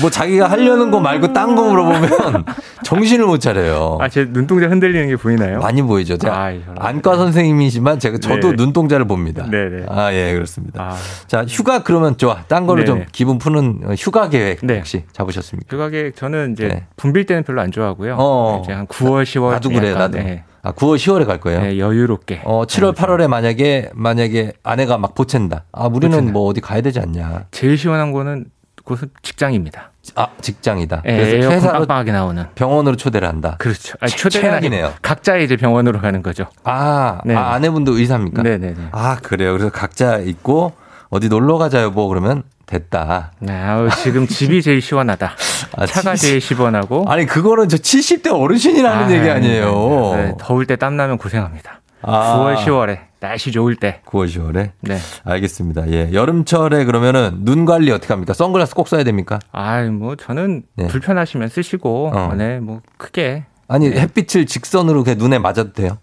뭐 0.00 0.10
자기가 0.10 0.50
하려는 0.50 0.90
거 0.90 1.00
말고 1.00 1.32
딴 1.32 1.54
거 1.54 1.68
물어보면 1.68 2.44
정신을 2.84 3.26
못 3.26 3.38
차려요. 3.38 3.98
아, 4.00 4.08
제 4.08 4.24
눈동자 4.24 4.68
흔들리는 4.68 5.08
게 5.08 5.16
보이나요? 5.16 5.58
많이 5.60 5.82
보이죠. 5.82 6.16
제가 6.16 6.36
아, 6.36 6.50
이런. 6.50 6.74
안과 6.78 7.16
선생님이지만 7.16 7.98
제가 7.98 8.18
저도 8.18 8.50
네. 8.50 8.56
눈동자를 8.56 9.06
봅니다. 9.06 9.46
네네. 9.50 9.86
아, 9.88 10.12
예, 10.12 10.32
그렇습니다. 10.32 10.82
아, 10.82 10.96
자, 11.26 11.44
휴가 11.48 11.82
그러면 11.82 12.16
좋아. 12.16 12.42
딴 12.48 12.66
걸로 12.66 12.84
좀 12.84 12.98
네네. 12.98 13.08
기분 13.12 13.38
푸는 13.38 13.94
휴가 13.98 14.28
계획 14.28 14.60
네. 14.62 14.78
혹시 14.78 15.04
잡으셨습니까? 15.12 15.66
그 15.68 15.76
가게 15.76 16.12
저는 16.14 16.52
이제 16.52 16.68
네. 16.68 16.86
붐빌 16.96 17.26
때는 17.26 17.42
별로 17.44 17.60
안 17.60 17.70
좋아하고요. 17.72 18.16
어. 18.18 18.62
이제 18.64 18.72
한 18.72 18.86
9월, 18.86 19.24
10월 19.24 19.50
나도 19.52 19.68
그래, 19.70 19.92
나도. 19.94 20.18
네, 20.64 20.68
아, 20.68 20.72
9월, 20.72 20.96
10월에 20.96 21.26
갈 21.26 21.38
거예요. 21.40 21.60
네, 21.60 21.78
여유롭게. 21.78 22.40
어, 22.44 22.64
7월, 22.64 22.94
8월에 22.94 23.28
만약에 23.28 23.90
만약에 23.94 24.52
아내가 24.62 24.96
막 24.98 25.14
보챈다. 25.14 25.62
아, 25.72 25.86
우리는 25.86 26.18
보챈다. 26.28 26.32
뭐 26.32 26.48
어디 26.48 26.60
가야 26.60 26.80
되지 26.80 27.00
않냐. 27.00 27.44
제일 27.50 27.76
시원한 27.76 28.12
거는 28.12 28.46
곳은 28.84 29.08
직장입니다. 29.22 29.92
아, 30.16 30.28
직장이다. 30.40 31.02
예, 31.06 31.16
그래서 31.16 31.50
회사로 31.50 31.78
빡빡하게 31.80 32.12
나오는. 32.12 32.44
병원으로 32.54 32.96
초대를 32.96 33.26
한다. 33.28 33.56
그렇죠. 33.58 33.94
아니, 34.00 34.10
최- 34.10 34.28
초대는. 34.28 34.54
아니고 34.54 34.90
각자 35.00 35.36
이제 35.36 35.56
병원으로 35.56 36.00
가는 36.00 36.22
거죠. 36.22 36.46
아, 36.64 37.20
네. 37.24 37.34
아, 37.34 37.52
아내분도 37.54 37.96
의사입니까? 37.96 38.42
네 38.42 38.58
네 38.58 38.74
네. 38.74 38.88
아, 38.92 39.16
그래요. 39.22 39.52
그래서 39.52 39.70
각자 39.70 40.18
있고 40.18 40.72
어디 41.10 41.28
놀러 41.28 41.56
가자 41.58 41.82
여보 41.82 42.08
그러면 42.08 42.42
됐다. 42.66 43.32
네, 43.40 43.52
아우, 43.52 43.88
지금 44.02 44.26
집이 44.26 44.62
제일 44.62 44.80
시원하다. 44.80 45.32
아, 45.76 45.86
차가 45.86 46.14
치- 46.16 46.28
제일 46.28 46.40
시원하고. 46.40 47.04
아니, 47.08 47.26
그거는 47.26 47.68
저 47.68 47.76
70대 47.76 48.32
어르신이라는 48.32 49.06
아, 49.06 49.10
얘기 49.12 49.28
아니에요. 49.30 50.12
네, 50.16 50.34
더울 50.38 50.66
때 50.66 50.76
땀 50.76 50.96
나면 50.96 51.18
고생합니다. 51.18 51.80
아. 52.02 52.36
9월, 52.38 52.56
10월에 52.56 52.98
날씨 53.20 53.50
좋을 53.52 53.76
때. 53.76 54.00
9월, 54.06 54.26
10월에? 54.28 54.70
네. 54.82 54.98
알겠습니다. 55.24 55.88
예. 55.90 56.12
여름철에 56.12 56.84
그러면은 56.84 57.38
눈 57.44 57.64
관리 57.64 57.90
어떻게 57.90 58.12
합니까? 58.12 58.34
선글라스 58.34 58.74
꼭 58.74 58.88
써야 58.88 59.04
됩니까? 59.04 59.38
아, 59.52 59.80
뭐 59.84 60.14
저는 60.16 60.64
네. 60.76 60.86
불편하시면 60.88 61.48
쓰시고, 61.48 62.10
어. 62.14 62.34
네, 62.34 62.60
뭐 62.60 62.80
크게. 62.98 63.44
아니, 63.68 63.88
햇빛을 63.90 64.44
직선으로 64.44 65.04
그냥 65.04 65.18
눈에 65.18 65.38
맞아도 65.38 65.72
돼요? 65.72 65.96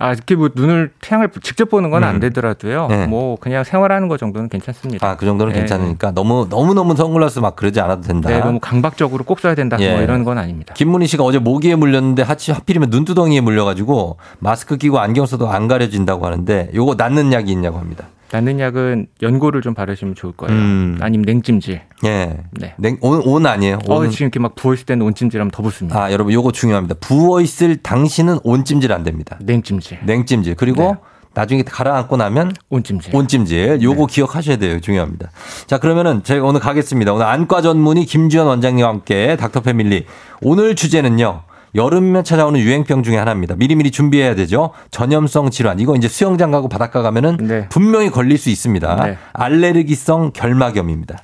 아, 0.00 0.12
이렇게 0.12 0.36
뭐 0.36 0.48
눈을 0.54 0.92
태양을 1.00 1.30
직접 1.42 1.68
보는 1.68 1.90
건안 1.90 2.16
음. 2.16 2.20
되더라도요. 2.20 2.86
네. 2.88 3.06
뭐 3.06 3.36
그냥 3.36 3.64
생활하는 3.64 4.08
거 4.08 4.16
정도는 4.16 4.48
괜찮습니다. 4.48 5.06
아, 5.06 5.16
그 5.16 5.26
정도는 5.26 5.52
네. 5.52 5.60
괜찮으니까 5.60 6.12
너무, 6.12 6.46
너무 6.48 6.74
너무 6.74 6.94
선글라스 6.94 7.40
막 7.40 7.56
그러지 7.56 7.80
않아도 7.80 8.02
된다. 8.02 8.28
네, 8.28 8.38
너무 8.40 8.60
강박적으로 8.60 9.24
꼭 9.24 9.40
써야 9.40 9.54
된다. 9.54 9.76
예. 9.80 9.92
뭐 9.92 10.02
이런 10.02 10.24
건 10.24 10.38
아닙니다. 10.38 10.74
김문희 10.74 11.06
씨가 11.08 11.24
어제 11.24 11.38
모기에 11.38 11.74
물렸는데 11.74 12.22
하치 12.22 12.52
하필이면 12.52 12.90
눈두덩이에 12.90 13.40
물려가지고 13.40 14.18
마스크 14.38 14.76
끼고 14.76 14.98
안경 15.00 15.26
써도 15.26 15.48
안 15.50 15.66
가려진다고 15.68 16.24
하는데 16.26 16.70
요거 16.74 16.94
낫는 16.94 17.32
약이 17.32 17.50
있냐고 17.50 17.78
합니다. 17.78 18.06
낫는 18.32 18.60
약은 18.60 19.06
연고를 19.22 19.62
좀 19.62 19.74
바르시면 19.74 20.14
좋을 20.14 20.32
거예요. 20.32 20.54
음. 20.54 20.98
아니면 21.00 21.24
냉찜질. 21.26 21.80
예. 22.04 22.38
네. 22.52 22.74
냉, 22.78 22.98
온, 23.00 23.22
온 23.24 23.46
아니에요? 23.46 23.78
어, 23.88 24.00
온은- 24.00 24.10
지금 24.10 24.24
이렇게 24.26 24.38
막 24.38 24.54
부어 24.54 24.74
있을 24.74 24.84
때는 24.86 25.04
온찜질하면 25.06 25.50
더 25.50 25.62
붓습니다. 25.62 25.98
아, 26.04 26.12
여러분 26.12 26.32
요거 26.32 26.52
중요합니다. 26.52 26.96
부어 27.00 27.40
있을 27.40 27.76
당신은 27.76 28.40
온찜질 28.44 28.92
안 28.92 29.02
됩니다. 29.02 29.38
냉찜질. 29.42 30.00
냉찜질. 30.04 30.54
그리고 30.56 30.96
나중에 31.34 31.62
가라앉고 31.62 32.16
나면 32.16 32.52
온찜질. 32.68 33.14
온찜질. 33.14 33.80
요거 33.82 34.06
네. 34.08 34.14
기억하셔야 34.14 34.56
돼요. 34.56 34.80
중요합니다. 34.80 35.30
자, 35.66 35.78
그러면은 35.78 36.22
저희가 36.24 36.44
오늘 36.46 36.60
가겠습니다. 36.60 37.12
오늘 37.12 37.26
안과 37.26 37.62
전문의 37.62 38.04
김주현 38.06 38.46
원장님과 38.46 38.88
함께 38.88 39.36
닥터 39.36 39.60
패밀리. 39.60 40.04
오늘 40.42 40.74
주제는요. 40.74 41.42
여름면 41.74 42.24
찾아오는 42.24 42.58
유행병 42.60 43.02
중에 43.02 43.16
하나입니다. 43.16 43.56
미리미리 43.56 43.90
준비해야 43.90 44.34
되죠. 44.34 44.70
전염성 44.90 45.50
질환. 45.50 45.80
이거 45.80 45.94
이제 45.96 46.08
수영장 46.08 46.50
가고 46.50 46.68
바닷가 46.68 47.02
가면은 47.02 47.36
네. 47.38 47.68
분명히 47.68 48.10
걸릴 48.10 48.38
수 48.38 48.50
있습니다. 48.50 49.04
네. 49.04 49.18
알레르기성 49.32 50.32
결막염입니다. 50.32 51.18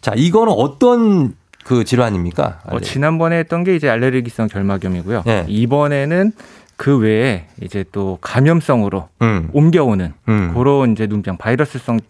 자, 0.00 0.12
이거는 0.16 0.52
어떤 0.52 1.34
그 1.64 1.84
질환입니까? 1.84 2.60
어, 2.64 2.80
지난번에 2.80 3.38
했던 3.38 3.64
게 3.64 3.74
이제 3.74 3.88
알레르기성 3.88 4.48
결막염이고요. 4.48 5.22
네. 5.26 5.44
이번에는 5.48 6.32
그 6.76 6.98
외에 6.98 7.46
이제 7.62 7.84
또 7.90 8.18
감염성으로 8.20 9.08
음. 9.22 9.48
옮겨오는 9.52 10.12
음. 10.28 10.52
그런 10.54 10.92
이제 10.92 11.06
눈병 11.06 11.38
바이러스성 11.38 12.00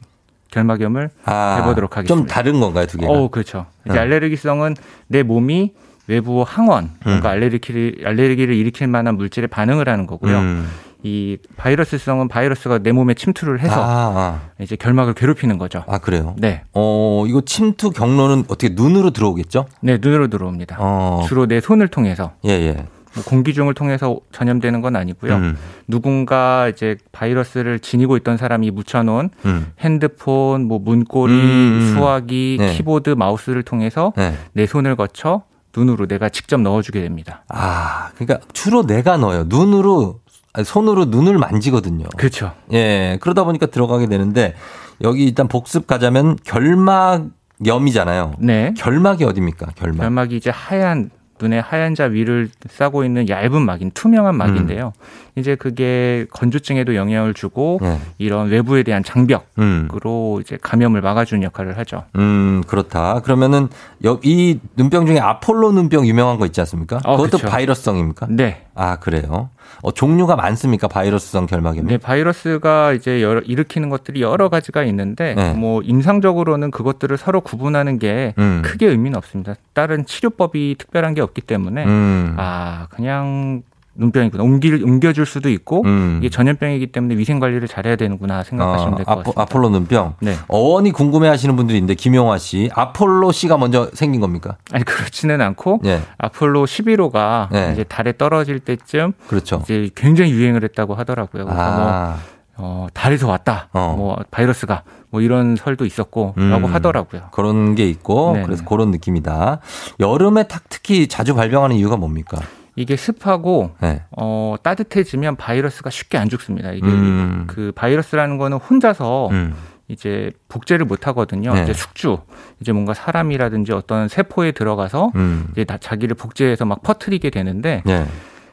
결막염을 0.50 1.10
아, 1.24 1.60
해보도록 1.60 1.96
하겠습니다. 1.96 2.14
좀 2.14 2.26
다른 2.26 2.60
건가요, 2.60 2.86
두 2.86 2.98
개가? 2.98 3.10
어, 3.10 3.28
그렇죠. 3.28 3.66
이제 3.88 3.98
어. 3.98 4.02
알레르기성은 4.02 4.76
내 5.08 5.22
몸이 5.22 5.72
외부 6.07 6.44
항원, 6.46 6.84
음. 6.84 6.90
뭔가 7.04 7.30
알레르기를, 7.30 8.02
알레르기를 8.04 8.54
일으킬 8.54 8.86
만한 8.86 9.16
물질에 9.16 9.46
반응을 9.46 9.88
하는 9.88 10.07
거고요. 10.07 10.38
음. 10.38 10.68
이 11.02 11.38
바이러스성은 11.57 12.28
바이러스가 12.28 12.78
내 12.78 12.90
몸에 12.90 13.14
침투를 13.14 13.61
해서 13.61 13.74
아, 13.76 14.40
이제 14.59 14.74
결막을 14.76 15.14
괴롭히는 15.14 15.57
거죠. 15.59 15.84
아, 15.86 15.98
그래요? 15.98 16.34
네. 16.38 16.62
어, 16.72 17.24
이거 17.28 17.42
침투 17.42 17.90
경로는 17.90 18.44
어떻게 18.48 18.70
눈으로 18.70 19.11
들어오겠죠? 19.11 19.66
네, 19.82 19.98
눈으로 20.00 20.28
들어옵니다. 20.28 20.76
어. 20.80 21.24
주로 21.28 21.46
내 21.46 21.61
손을 21.61 21.88
통해서 21.88 22.32
예, 22.44 22.50
예. 22.50 22.86
뭐 23.14 23.24
공기 23.24 23.54
중을 23.54 23.74
통해서 23.74 24.18
전염되는 24.32 24.80
건 24.82 24.96
아니고요. 24.96 25.34
음. 25.36 25.57
누군가 25.86 26.68
이제 26.68 26.96
바이러스를 27.12 27.78
지니고 27.78 28.16
있던 28.18 28.36
사람이 28.36 28.70
묻혀놓은 28.70 29.30
음. 29.44 29.72
핸드폰, 29.80 30.64
뭐 30.64 30.78
문고리, 30.78 31.32
음. 31.32 31.92
수화기, 31.94 32.57
네. 32.59 32.74
키보드, 32.74 33.11
마우스를 33.11 33.62
통해서 33.62 34.12
네. 34.16 34.34
내 34.52 34.66
손을 34.66 34.96
거쳐 34.96 35.42
눈으로 35.76 36.06
내가 36.06 36.28
직접 36.28 36.60
넣어주게 36.60 37.02
됩니다. 37.02 37.44
아, 37.48 38.10
그러니까 38.16 38.46
주로 38.52 38.86
내가 38.86 39.16
넣어요. 39.16 39.44
눈으로 39.46 40.20
손으로 40.64 41.04
눈을 41.06 41.38
만지거든요. 41.38 42.06
그렇죠. 42.16 42.52
예, 42.72 43.18
그러다 43.20 43.44
보니까 43.44 43.66
들어가게 43.66 44.06
되는데 44.06 44.54
여기 45.02 45.24
일단 45.24 45.48
복습 45.48 45.86
가자면 45.86 46.38
결막염이잖아요. 46.44 48.34
네. 48.38 48.72
결막이 48.76 49.24
어딥니까? 49.24 49.66
결막. 49.76 49.98
결막이 49.98 50.36
이제 50.36 50.50
하얀 50.50 51.10
눈에 51.41 51.59
하얀 51.59 51.95
자 51.95 52.05
위를 52.05 52.49
싸고 52.68 53.05
있는 53.05 53.28
얇은 53.28 53.62
막인 53.62 53.91
투명한 53.93 54.34
음. 54.34 54.39
막인데요. 54.39 54.93
이제 55.37 55.55
그게 55.55 56.26
건조증에도 56.30 56.95
영향을 56.95 57.34
주고 57.34 57.78
네. 57.82 57.99
이런 58.18 58.49
외부에 58.49 58.82
대한 58.82 59.03
장벽으로 59.05 60.37
음. 60.37 60.41
이제 60.41 60.57
감염을 60.61 61.03
막아주는 61.03 61.43
역할을 61.43 61.76
하죠. 61.78 62.05
음, 62.16 62.62
그렇다. 62.66 63.20
그러면은 63.20 63.68
여- 64.05 64.18
이 64.22 64.59
눈병 64.76 65.07
중에 65.07 65.18
아폴로 65.20 65.72
눈병 65.72 66.07
유명한 66.07 66.39
거 66.39 66.47
있지 66.47 66.61
않습니까? 66.62 67.01
어, 67.05 67.16
그것도 67.16 67.39
그쵸. 67.39 67.49
바이러스성입니까? 67.49 68.26
네. 68.30 68.64
아, 68.74 68.97
그래요. 68.97 69.51
어, 69.82 69.92
종류가 69.92 70.36
많습니까? 70.36 70.88
바이러스성 70.88 71.46
결막염. 71.46 71.86
네, 71.86 71.98
바이러스가 71.98 72.92
이제 72.92 73.22
여러, 73.22 73.40
일으키는 73.40 73.88
것들이 73.88 74.22
여러 74.22 74.48
가지가 74.48 74.84
있는데 74.84 75.34
네. 75.34 75.52
뭐 75.52 75.82
임상적으로는 75.82 76.70
그것들을 76.70 77.16
서로 77.16 77.40
구분하는 77.40 77.98
게 77.98 78.34
음. 78.38 78.62
크게 78.64 78.86
의미는 78.86 79.16
없습니다. 79.16 79.54
다른 79.72 80.06
치료법이 80.06 80.76
특별한 80.78 81.14
게 81.14 81.20
없기 81.20 81.42
때문에 81.42 81.84
음. 81.84 82.34
아 82.38 82.86
그냥 82.90 83.62
눈병이구나 83.97 84.42
옮길 84.42 84.82
옮겨줄 84.84 85.26
수도 85.26 85.49
있고 85.51 85.82
음. 85.84 86.18
이게 86.20 86.28
전염병이기 86.30 86.88
때문에 86.88 87.16
위생 87.16 87.40
관리를 87.40 87.68
잘해야 87.68 87.97
되는구나 87.97 88.42
생각하시면 88.42 88.94
어, 88.94 88.97
될것 88.97 89.12
아포, 89.12 89.22
같습니다. 89.22 89.42
아폴로 89.42 89.68
눈병. 89.70 90.14
네. 90.20 90.34
어원이 90.49 90.92
궁금해 90.92 91.28
하시는 91.28 91.55
분들이 91.57 91.78
있는데, 91.78 91.94
김용화 91.94 92.38
씨. 92.38 92.70
아폴로 92.74 93.32
씨가 93.32 93.57
먼저 93.59 93.90
생긴 93.94 94.20
겁니까? 94.20 94.57
아니 94.72 94.84
그렇지는 94.84 95.40
않고 95.40 95.80
예. 95.84 96.01
아폴로 96.18 96.64
11호가 96.66 97.49
네. 97.51 97.70
이제 97.72 97.84
달에 97.84 98.12
떨어질 98.16 98.61
때쯤 98.61 99.12
그렇죠. 99.28 99.61
이제 99.64 99.90
굉장히 99.94 100.30
유행을 100.32 100.62
했다고 100.64 100.94
하더라고요. 100.94 101.44
그래서 101.44 101.61
뭐 101.61 101.86
아, 101.88 102.18
어, 102.59 102.86
달에서 102.94 103.28
왔다. 103.28 103.68
어. 103.72 103.94
뭐 103.97 104.16
바이러스가 104.30 104.82
뭐 105.11 105.20
이런 105.20 105.57
설도 105.57 105.84
있었고라고 105.86 106.66
음. 106.66 106.74
하더라고요. 106.74 107.28
그런 107.32 107.74
게 107.74 107.88
있고, 107.88 108.32
네네. 108.32 108.47
그래서 108.47 108.64
그런 108.64 108.90
느낌이다. 108.90 109.61
여름에 110.01 110.44
탁 110.49 110.64
특히 110.68 111.07
자주 111.07 111.34
발병하는 111.34 111.76
이유가 111.76 111.97
뭡니까? 111.97 112.38
이게 112.76 112.96
습하고 112.96 113.70
네. 113.80 114.02
어, 114.16 114.54
따뜻해지면 114.62 115.36
바이러스가 115.36 115.90
쉽게 115.90 116.18
안 116.18 116.28
죽습니다. 116.28 116.72
이게 116.72 116.86
음. 116.86 117.44
그 117.46 117.72
바이러스라는 117.74 118.36
거는 118.38 118.58
혼자서 118.58 119.28
음. 119.30 119.54
이제 119.88 120.30
복제를 120.48 120.84
못 120.84 121.06
하거든요. 121.08 121.54
네. 121.54 121.62
이제 121.62 121.72
숙주, 121.72 122.18
이제 122.60 122.72
뭔가 122.72 122.92
사람이라든지 122.92 123.72
어떤 123.72 124.08
세포에 124.08 124.52
들어가서 124.52 125.12
음. 125.14 125.46
이제 125.52 125.64
다 125.64 125.78
자기를 125.78 126.16
복제해서 126.16 126.64
막 126.64 126.82
퍼뜨리게 126.82 127.30
되는데 127.30 127.82
예. 127.88 128.04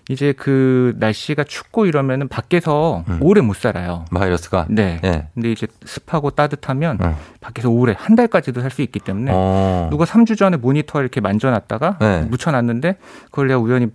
이제 0.10 0.34
그 0.34 0.94
날씨가 0.98 1.44
춥고 1.46 1.86
이러면은 1.88 2.28
밖에서 2.28 3.04
음. 3.08 3.18
오래 3.22 3.42
못 3.42 3.56
살아요. 3.56 4.06
바이러스가. 4.14 4.68
네. 4.70 5.00
예. 5.04 5.28
근데 5.34 5.52
이제 5.52 5.66
습하고 5.86 6.30
따뜻하면 6.30 7.00
어. 7.02 7.18
밖에서 7.42 7.70
오래 7.70 7.96
한 7.98 8.16
달까지도 8.16 8.62
살 8.62 8.70
수 8.70 8.82
있기 8.84 9.00
때문에 9.00 9.32
어. 9.34 9.88
누가 9.92 10.06
3주 10.06 10.38
전에 10.38 10.58
모니터 10.58 11.02
이렇게 11.02 11.20
만져놨다가 11.20 11.98
네. 12.00 12.22
묻혀놨는데 12.30 12.98
그걸 13.26 13.48
내가 13.48 13.60
우연히 13.60 13.88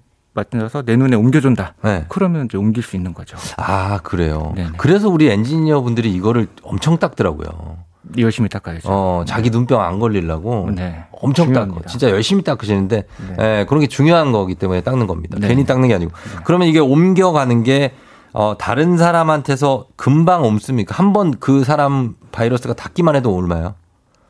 만져서 0.50 0.82
내 0.82 0.96
눈에 0.96 1.16
옮겨준다. 1.16 1.74
네. 1.82 2.04
그러면 2.08 2.46
이제 2.46 2.56
옮길 2.58 2.82
수 2.82 2.96
있는 2.96 3.14
거죠. 3.14 3.36
아, 3.56 3.98
그래요. 4.02 4.52
네네. 4.54 4.70
그래서 4.76 5.08
우리 5.08 5.28
엔지니어 5.28 5.80
분들이 5.82 6.12
이거를 6.12 6.46
엄청 6.62 6.98
닦더라고요. 6.98 7.78
열심히 8.16 8.48
닦아야죠. 8.48 8.88
어, 8.90 9.24
자기 9.26 9.50
눈병 9.50 9.82
안 9.82 9.98
걸리려고 9.98 10.70
네. 10.74 11.04
엄청 11.12 11.46
닦고 11.46 11.54
중요합니다. 11.66 11.88
진짜 11.90 12.08
열심히 12.10 12.42
닦으시는데 12.42 13.04
네. 13.36 13.60
예, 13.60 13.66
그런 13.68 13.80
게 13.80 13.86
중요한 13.86 14.32
거기 14.32 14.54
때문에 14.54 14.80
닦는 14.80 15.06
겁니다. 15.06 15.36
네. 15.40 15.48
괜히 15.48 15.66
닦는 15.66 15.88
게 15.88 15.94
아니고. 15.94 16.12
그러면 16.44 16.68
이게 16.68 16.78
옮겨가는 16.78 17.62
게 17.64 17.92
어, 18.32 18.54
다른 18.56 18.96
사람한테서 18.96 19.86
금방 19.96 20.44
옮습니까? 20.44 20.94
한 20.94 21.12
번 21.12 21.32
그 21.40 21.64
사람 21.64 22.14
바이러스가 22.32 22.74
닿기만 22.74 23.16
해도 23.16 23.34
옮아요? 23.34 23.74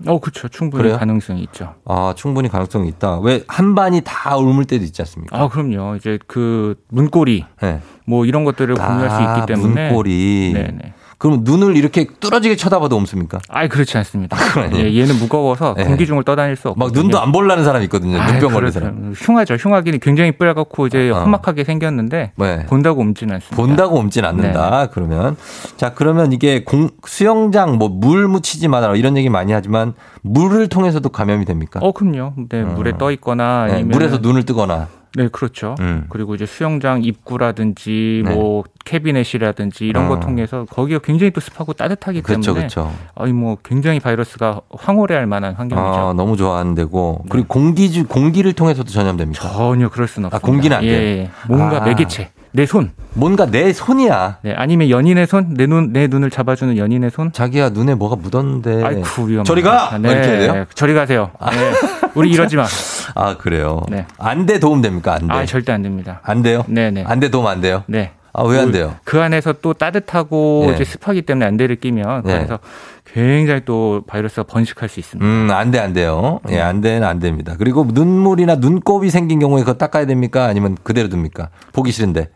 어, 0.07 0.20
그렇죠. 0.20 0.49
충분히 0.49 0.82
그래요? 0.84 0.99
가능성이 0.99 1.42
있죠. 1.42 1.74
아, 1.84 2.12
충분히 2.16 2.49
가능성이 2.49 2.88
있다. 2.88 3.18
왜 3.20 3.42
한 3.49 3.74
반이 3.74 4.03
다 4.05 4.36
옮을 4.36 4.64
때도 4.64 4.84
있지 4.84 5.03
않습니까? 5.03 5.40
아, 5.40 5.49
그럼요. 5.49 5.96
이제 5.96 6.18
그 6.26 6.76
문고리 6.88 7.44
네. 7.62 7.80
뭐 8.07 8.24
이런 8.24 8.44
것들을 8.44 8.74
공유할 8.76 9.11
수 9.11 9.16
아, 9.16 9.36
있기 9.38 9.46
때문에 9.53 9.88
문고리. 9.88 10.53
네 10.55 10.62
네. 10.70 10.94
그럼 11.19 11.41
눈을 11.43 11.77
이렇게 11.77 12.07
뚫어지게 12.21 12.55
쳐다봐도 12.55 12.97
옮습니까? 12.97 13.41
아이 13.49 13.69
그렇지 13.69 13.97
않습니다. 13.99 14.37
예, 14.75 14.97
얘는 15.01 15.16
무거워서 15.19 15.75
네. 15.77 15.83
공기 15.85 16.07
중을 16.07 16.23
떠다닐 16.23 16.55
수 16.55 16.69
없고 16.69 16.79
막 16.79 16.93
눈도 16.93 17.21
안 17.21 17.33
볼라는 17.33 17.64
사람 17.64 17.83
있거든요. 17.83 18.25
눈병 18.25 18.53
걸린 18.53 18.71
사람. 18.71 19.12
흉하죠. 19.16 19.55
흉하기는 19.55 19.99
굉장히 19.99 20.31
빨갛고 20.33 20.87
이제 20.87 21.11
어. 21.11 21.21
험악하게 21.23 21.64
생겼는데 21.64 22.33
네. 22.37 22.66
본다고 22.66 23.01
옮지는 23.01 23.35
않습니다. 23.35 23.57
본다고 23.57 23.97
옮진 23.97 24.25
않는다. 24.25 24.91
그러면 24.93 25.37
자 25.77 25.93
그러면 25.93 26.33
이게 26.33 26.62
공, 26.64 26.89
수영장 27.05 27.77
뭐 27.79 27.89
물 27.89 28.29
묻히지 28.29 28.69
마라 28.69 28.95
이런 28.95 29.16
얘기 29.16 29.29
많이 29.29 29.53
하지만 29.53 29.95
물을 30.23 30.69
통해서도 30.69 31.09
감염이 31.09 31.45
됩니까? 31.47 31.81
어, 31.83 31.91
그럼요. 31.91 32.35
네, 32.49 32.62
물에 32.62 32.97
떠 32.97 33.11
있거나 33.12 33.66
네, 33.66 33.73
아니면 33.73 33.91
물에서 33.91 34.19
눈을 34.19 34.45
뜨거나. 34.45 34.87
네, 35.19 35.29
그렇죠. 35.33 35.75
음. 35.81 36.05
그리고 36.11 36.37
이제 36.37 36.47
수영장 36.47 37.03
입구라든지 37.03 38.23
네. 38.25 38.35
뭐 38.35 38.62
캐비넷이라든지 38.85 39.85
이런 39.85 40.07
어. 40.07 40.09
거 40.11 40.21
통해서 40.21 40.64
거기가 40.71 41.01
굉장히 41.01 41.33
또 41.33 41.41
습하고 41.41 41.73
따뜻하기 41.73 42.23
그렇죠, 42.23 42.55
때문에 42.55 42.69
그렇죠. 42.69 42.93
아니 43.16 43.33
뭐 43.33 43.57
굉장히 43.64 43.99
바이러스가 43.99 44.61
황홀해할 44.71 45.27
만한 45.27 45.55
환경이죠. 45.55 45.87
아, 45.89 46.12
너무 46.12 46.37
좋아하는 46.37 46.77
데고 46.77 47.19
네. 47.25 47.29
그리고 47.31 47.49
공기 47.49 47.91
주 47.91 48.07
공기를 48.07 48.53
통해서도 48.53 48.89
전염됩니까? 48.91 49.49
전혀 49.49 49.89
그럴 49.89 50.07
수는 50.07 50.27
아, 50.27 50.37
없습니다. 50.37 50.47
공기는 50.47 50.77
안 50.77 50.83
돼요? 50.83 50.93
예, 50.93 51.05
예. 51.23 51.31
뭔가 51.49 51.83
아. 51.83 51.85
매개체, 51.85 52.31
내 52.53 52.66
손. 52.66 52.90
뭔가 53.14 53.46
내 53.46 53.72
손이야. 53.72 54.38
네, 54.42 54.55
아니면 54.57 54.90
연인의 54.90 55.26
손, 55.26 55.55
내 55.55 55.66
눈, 55.66 55.92
내 55.92 56.07
눈을 56.07 56.30
잡아주는 56.30 56.76
연인의 56.76 57.11
손. 57.11 57.32
자기야 57.32 57.70
눈에 57.70 57.94
뭐가 57.94 58.16
묻었는데. 58.16 58.84
아이쿠 58.84 59.28
위험. 59.28 59.44
저리 59.44 59.62
가! 59.62 59.99
네, 59.99 60.11
이렇게 60.11 60.26
돼요? 60.38 60.66
저리 60.74 60.94
가세요. 60.94 61.30
네. 61.40 61.72
우리 62.14 62.30
이러지 62.30 62.57
마. 62.57 62.66
아 63.14 63.36
그래요. 63.36 63.82
네. 63.88 64.07
안돼 64.18 64.61
도움 64.61 64.80
됩니까? 64.82 65.14
안 65.14 65.26
돼. 65.26 65.34
아 65.34 65.46
절대 65.46 65.72
안 65.72 65.82
됩니다. 65.82 66.20
안 66.22 66.42
돼요? 66.42 66.64
네, 66.68 66.90
네. 66.90 67.05
안돼 67.07 67.30
도움 67.30 67.46
안 67.46 67.61
돼요? 67.61 67.84
네. 67.86 68.12
아왜 68.32 68.59
안 68.61 68.70
돼요? 68.72 68.94
그 69.05 69.20
안에서 69.20 69.55
또 69.61 69.72
따뜻하고 69.72 70.66
네. 70.68 70.74
이제 70.74 70.84
습하기 70.84 71.22
때문에 71.22 71.46
안대를 71.46 71.76
끼면 71.76 72.22
네. 72.24 72.34
그래서 72.34 72.59
굉장히 73.05 73.62
또 73.64 74.03
바이러스가 74.07 74.44
번식할 74.44 74.88
수 74.88 75.01
있습니다. 75.01 75.26
음, 75.26 75.51
안 75.51 75.70
돼, 75.70 75.78
안 75.78 75.92
돼요. 75.92 76.40
예, 76.51 76.61
안 76.61 76.80
돼는 76.80 77.07
안 77.07 77.18
됩니다. 77.18 77.55
그리고 77.59 77.86
눈물이나 77.90 78.57
눈곱이 78.57 79.11
생긴 79.11 79.40
경우에 79.40 79.61
그거 79.62 79.74
닦아야 79.74 80.07
됩니까? 80.07 80.44
아니면 80.44 80.76
그대로 80.82 81.09
둡니까? 81.09 81.49
보기 81.72 81.90
싫은데. 81.90 82.28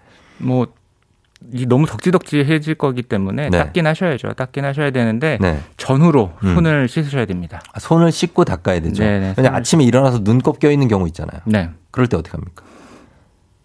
뭐이 0.43 1.67
너무 1.67 1.87
덕지덕지해질 1.87 2.75
거기 2.75 3.03
때문에 3.03 3.51
네. 3.51 3.59
닦긴 3.59 3.87
하셔야죠. 3.87 4.35
닦긴 4.35 4.65
하셔야 4.65 4.91
되는데 4.91 5.39
네. 5.41 5.61
전후로 5.77 6.33
음. 6.45 6.55
손을 6.55 6.89
씻으셔야 6.89 7.27
됩니다. 7.27 7.61
아, 7.73 7.79
손을 7.79 8.13
씻고 8.13 8.45
닦아야 8.45 8.81
되죠. 8.81 9.03
네네. 9.03 9.35
왜냐 9.37 9.51
아침에 9.55 9.85
일어나서 9.85 10.23
눈곱 10.25 10.59
껴 10.59 10.71
있는 10.71 10.89
경우 10.89 11.07
있잖아요. 11.09 11.41
네. 11.47 11.71
그럴 11.91 12.07
때 12.09 12.17
어떻게 12.17 12.37
합니까? 12.37 12.65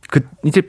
그 0.09 0.21
이제 0.45 0.61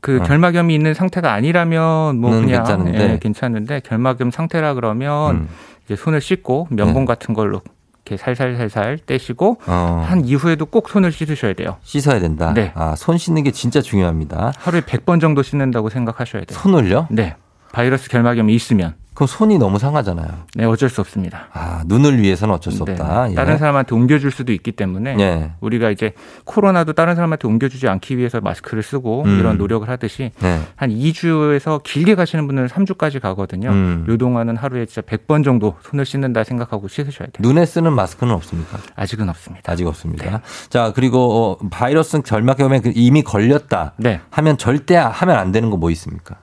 그 0.00 0.20
어. 0.20 0.22
결막염이 0.22 0.74
있는 0.74 0.94
상태가 0.94 1.32
아니라면 1.32 2.18
뭐는 2.18 2.46
그냥 2.46 2.64
괜찮은데. 2.64 3.12
예, 3.12 3.18
괜찮은데 3.18 3.80
결막염 3.80 4.30
상태라 4.30 4.74
그러면 4.74 5.36
음. 5.36 5.48
이제 5.84 5.96
손을 5.96 6.20
씻고 6.20 6.68
면봉 6.70 7.02
네. 7.02 7.06
같은 7.06 7.34
걸로 7.34 7.60
이렇게 8.08 8.16
살살살살 8.16 9.00
떼시고 9.06 9.58
어, 9.66 10.04
한 10.06 10.24
이후에도 10.24 10.66
꼭 10.66 10.88
손을 10.88 11.12
씻으셔야 11.12 11.52
돼요. 11.52 11.76
씻어야 11.82 12.20
된다. 12.20 12.52
네. 12.54 12.72
아, 12.74 12.94
손 12.96 13.18
씻는 13.18 13.42
게 13.44 13.50
진짜 13.50 13.82
중요합니다. 13.82 14.52
하루에 14.56 14.80
100번 14.80 15.20
정도 15.20 15.42
씻는다고 15.42 15.90
생각하셔야 15.90 16.44
돼요. 16.44 16.58
손을요? 16.58 17.06
네. 17.10 17.36
바이러스 17.72 18.08
결막염이 18.08 18.54
있으면 18.54 18.94
그럼 19.18 19.26
손이 19.26 19.58
너무 19.58 19.80
상하잖아요. 19.80 20.28
네, 20.54 20.64
어쩔 20.64 20.88
수 20.88 21.00
없습니다. 21.00 21.48
아, 21.52 21.82
눈을 21.86 22.20
위해서는 22.20 22.54
어쩔 22.54 22.72
수 22.72 22.84
네, 22.84 22.92
없다. 22.92 23.32
예. 23.32 23.34
다른 23.34 23.58
사람한테 23.58 23.92
옮겨줄 23.92 24.30
수도 24.30 24.52
있기 24.52 24.70
때문에 24.70 25.16
예. 25.18 25.50
우리가 25.58 25.90
이제 25.90 26.12
코로나도 26.44 26.92
다른 26.92 27.16
사람한테 27.16 27.48
옮겨주지 27.48 27.88
않기 27.88 28.16
위해서 28.16 28.40
마스크를 28.40 28.84
쓰고 28.84 29.24
음. 29.24 29.40
이런 29.40 29.58
노력을 29.58 29.88
하듯이 29.88 30.30
네. 30.38 30.60
한 30.76 30.90
2주에서 30.90 31.82
길게 31.82 32.14
가시는 32.14 32.46
분들은 32.46 32.68
3주까지 32.68 33.18
가거든요. 33.18 33.70
음. 33.70 34.06
요 34.08 34.16
동안은 34.16 34.56
하루에 34.56 34.86
진짜 34.86 35.00
100번 35.00 35.42
정도 35.42 35.74
손을 35.82 36.06
씻는다 36.06 36.44
생각하고 36.44 36.86
씻으셔야 36.86 37.26
돼요. 37.26 37.40
눈에 37.40 37.66
쓰는 37.66 37.92
마스크는 37.94 38.32
없습니까? 38.34 38.78
아직은 38.94 39.28
없습니다. 39.28 39.72
아직 39.72 39.84
없습니다. 39.88 40.42
자, 40.68 40.92
그리고 40.94 41.58
어, 41.60 41.68
바이러스 41.70 42.22
결막염에 42.22 42.82
그 42.82 42.92
이미 42.94 43.22
걸렸다 43.22 43.94
네. 43.96 44.20
하면 44.30 44.58
절대 44.58 44.94
하면 44.94 45.38
안 45.38 45.50
되는 45.50 45.70
거 45.70 45.76
뭐 45.76 45.90
있습니까? 45.90 46.36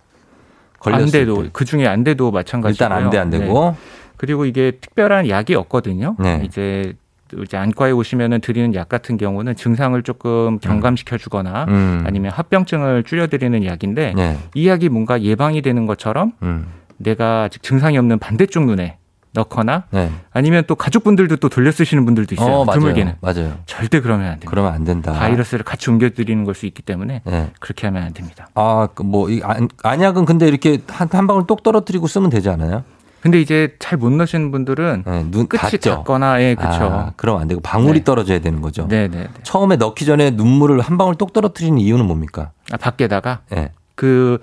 걸렸을 0.91 1.03
안 1.03 1.11
돼도 1.11 1.43
때. 1.43 1.49
그 1.53 1.65
중에 1.65 1.87
안 1.87 2.03
돼도 2.03 2.31
마찬가지고요. 2.31 2.87
일단 2.87 2.91
안 2.91 3.09
돼, 3.09 3.17
안 3.17 3.29
되고. 3.29 3.71
네. 3.71 3.77
그리고 4.17 4.45
이게 4.45 4.71
특별한 4.79 5.29
약이 5.29 5.55
없거든요. 5.55 6.15
네. 6.19 6.41
이제 6.45 6.93
이제 7.41 7.57
안과에 7.57 7.91
오시면은 7.91 8.39
드리는 8.39 8.73
약 8.75 8.87
같은 8.87 9.17
경우는 9.17 9.55
증상을 9.55 10.01
조금 10.03 10.59
경감시켜 10.59 11.17
주거나 11.17 11.65
음. 11.67 12.03
아니면 12.05 12.31
합병증을 12.31 13.03
줄여 13.03 13.27
드리는 13.27 13.65
약인데 13.65 14.13
네. 14.15 14.37
이 14.53 14.67
약이 14.67 14.89
뭔가 14.89 15.21
예방이 15.21 15.61
되는 15.61 15.85
것처럼 15.85 16.33
음. 16.43 16.67
내가 16.97 17.43
아직 17.43 17.63
증상이 17.63 17.97
없는 17.97 18.19
반대쪽 18.19 18.65
눈에 18.65 18.97
넣거나 19.35 19.83
네. 19.91 20.11
아니면 20.31 20.63
또 20.67 20.75
가족분들도 20.75 21.35
또 21.37 21.49
돌려 21.49 21.71
쓰시는 21.71 22.05
분들도 22.05 22.33
있어요. 22.35 22.53
어, 22.55 22.65
맞아요. 22.65 22.79
드물게는. 22.79 23.15
맞아요. 23.21 23.57
절대 23.65 23.99
그러면 23.99 24.25
안 24.25 24.31
됩니다. 24.33 24.49
그러면 24.49 24.73
안 24.73 24.83
된다. 24.83 25.11
바이러스를 25.13 25.63
같이 25.63 25.89
옮겨 25.89 26.09
드리는 26.09 26.43
걸 26.43 26.55
수 26.55 26.65
있기 26.65 26.81
때문에 26.81 27.21
네. 27.25 27.51
그렇게 27.59 27.85
하면 27.87 28.03
안 28.03 28.13
됩니다. 28.13 28.47
아, 28.55 28.87
그 28.95 29.03
뭐, 29.03 29.29
이 29.29 29.41
안- 29.43 29.67
안약은 29.83 30.25
근데 30.25 30.47
이렇게 30.47 30.79
한, 30.87 31.09
한 31.11 31.27
방울 31.27 31.45
똑 31.47 31.63
떨어뜨리고 31.63 32.07
쓰면 32.07 32.29
되지 32.29 32.49
않아요? 32.49 32.83
근데 33.21 33.41
이제 33.41 33.75
잘 33.79 33.97
못 33.97 34.11
넣으시는 34.13 34.51
분들은 34.51 35.03
네, 35.05 35.23
눈 35.31 35.47
끝이 35.47 35.59
닿죠? 35.59 35.95
닿거나 35.95 36.41
예, 36.43 36.53
그렇죠. 36.55 36.83
아, 36.85 37.11
그럼 37.17 37.39
안 37.39 37.47
되고 37.47 37.59
방울이 37.59 37.99
네. 37.99 38.03
떨어져야 38.05 38.39
되는 38.39 38.61
거죠. 38.61 38.87
네, 38.87 39.07
네, 39.07 39.21
네. 39.23 39.27
처음에 39.43 39.75
넣기 39.77 40.05
전에 40.05 40.29
눈물을 40.31 40.79
한 40.79 40.97
방울 40.97 41.15
똑 41.15 41.33
떨어뜨리는 41.33 41.77
이유는 41.79 42.05
뭡니까? 42.05 42.51
아, 42.71 42.77
밖에다가 42.77 43.39
예. 43.55 43.71
그 43.95 44.37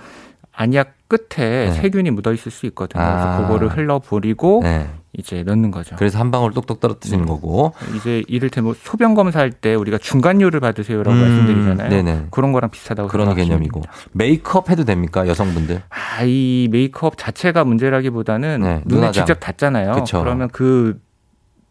안약 0.53 0.95
끝에 1.13 1.67
네. 1.67 1.73
세균이 1.73 2.11
묻어 2.11 2.33
있을 2.33 2.51
수 2.51 2.65
있거든요. 2.67 3.03
아. 3.03 3.13
그래서 3.13 3.43
그거를 3.43 3.77
흘러 3.77 3.99
버리고 3.99 4.61
네. 4.63 4.89
이제 5.19 5.43
넣는 5.43 5.71
거죠. 5.71 5.95
그래서 5.99 6.19
한 6.19 6.31
방울 6.31 6.53
똑똑 6.55 6.81
떨어뜨리는 6.81 7.27
거고. 7.27 7.75
이제 7.95 8.23
이를테면 8.29 8.75
소변 8.83 9.15
검사할 9.15 9.51
때 9.51 9.75
우리가 9.75 9.99
중간료를 9.99 10.61
받으세요라고 10.61 11.11
음, 11.15 11.21
말씀드리잖아요. 11.21 11.91
네네. 11.91 12.27
그런 12.31 12.53
거랑 12.53 12.71
비슷하다고 12.71 13.09
그런 13.09 13.35
개념이고. 13.35 13.83
메이크업 14.13 14.71
해도 14.71 14.85
됩니까? 14.85 15.29
여성분들? 15.29 15.83
아, 15.91 16.23
이 16.25 16.69
메이크업 16.71 17.19
자체가 17.19 17.65
문제라기보다는 17.65 18.61
네, 18.63 18.69
눈에 18.69 18.83
눈화장. 18.87 19.27
직접 19.27 19.39
닿잖아요. 19.39 19.93
그쵸. 19.93 20.21
그러면 20.21 20.49
그 20.51 20.99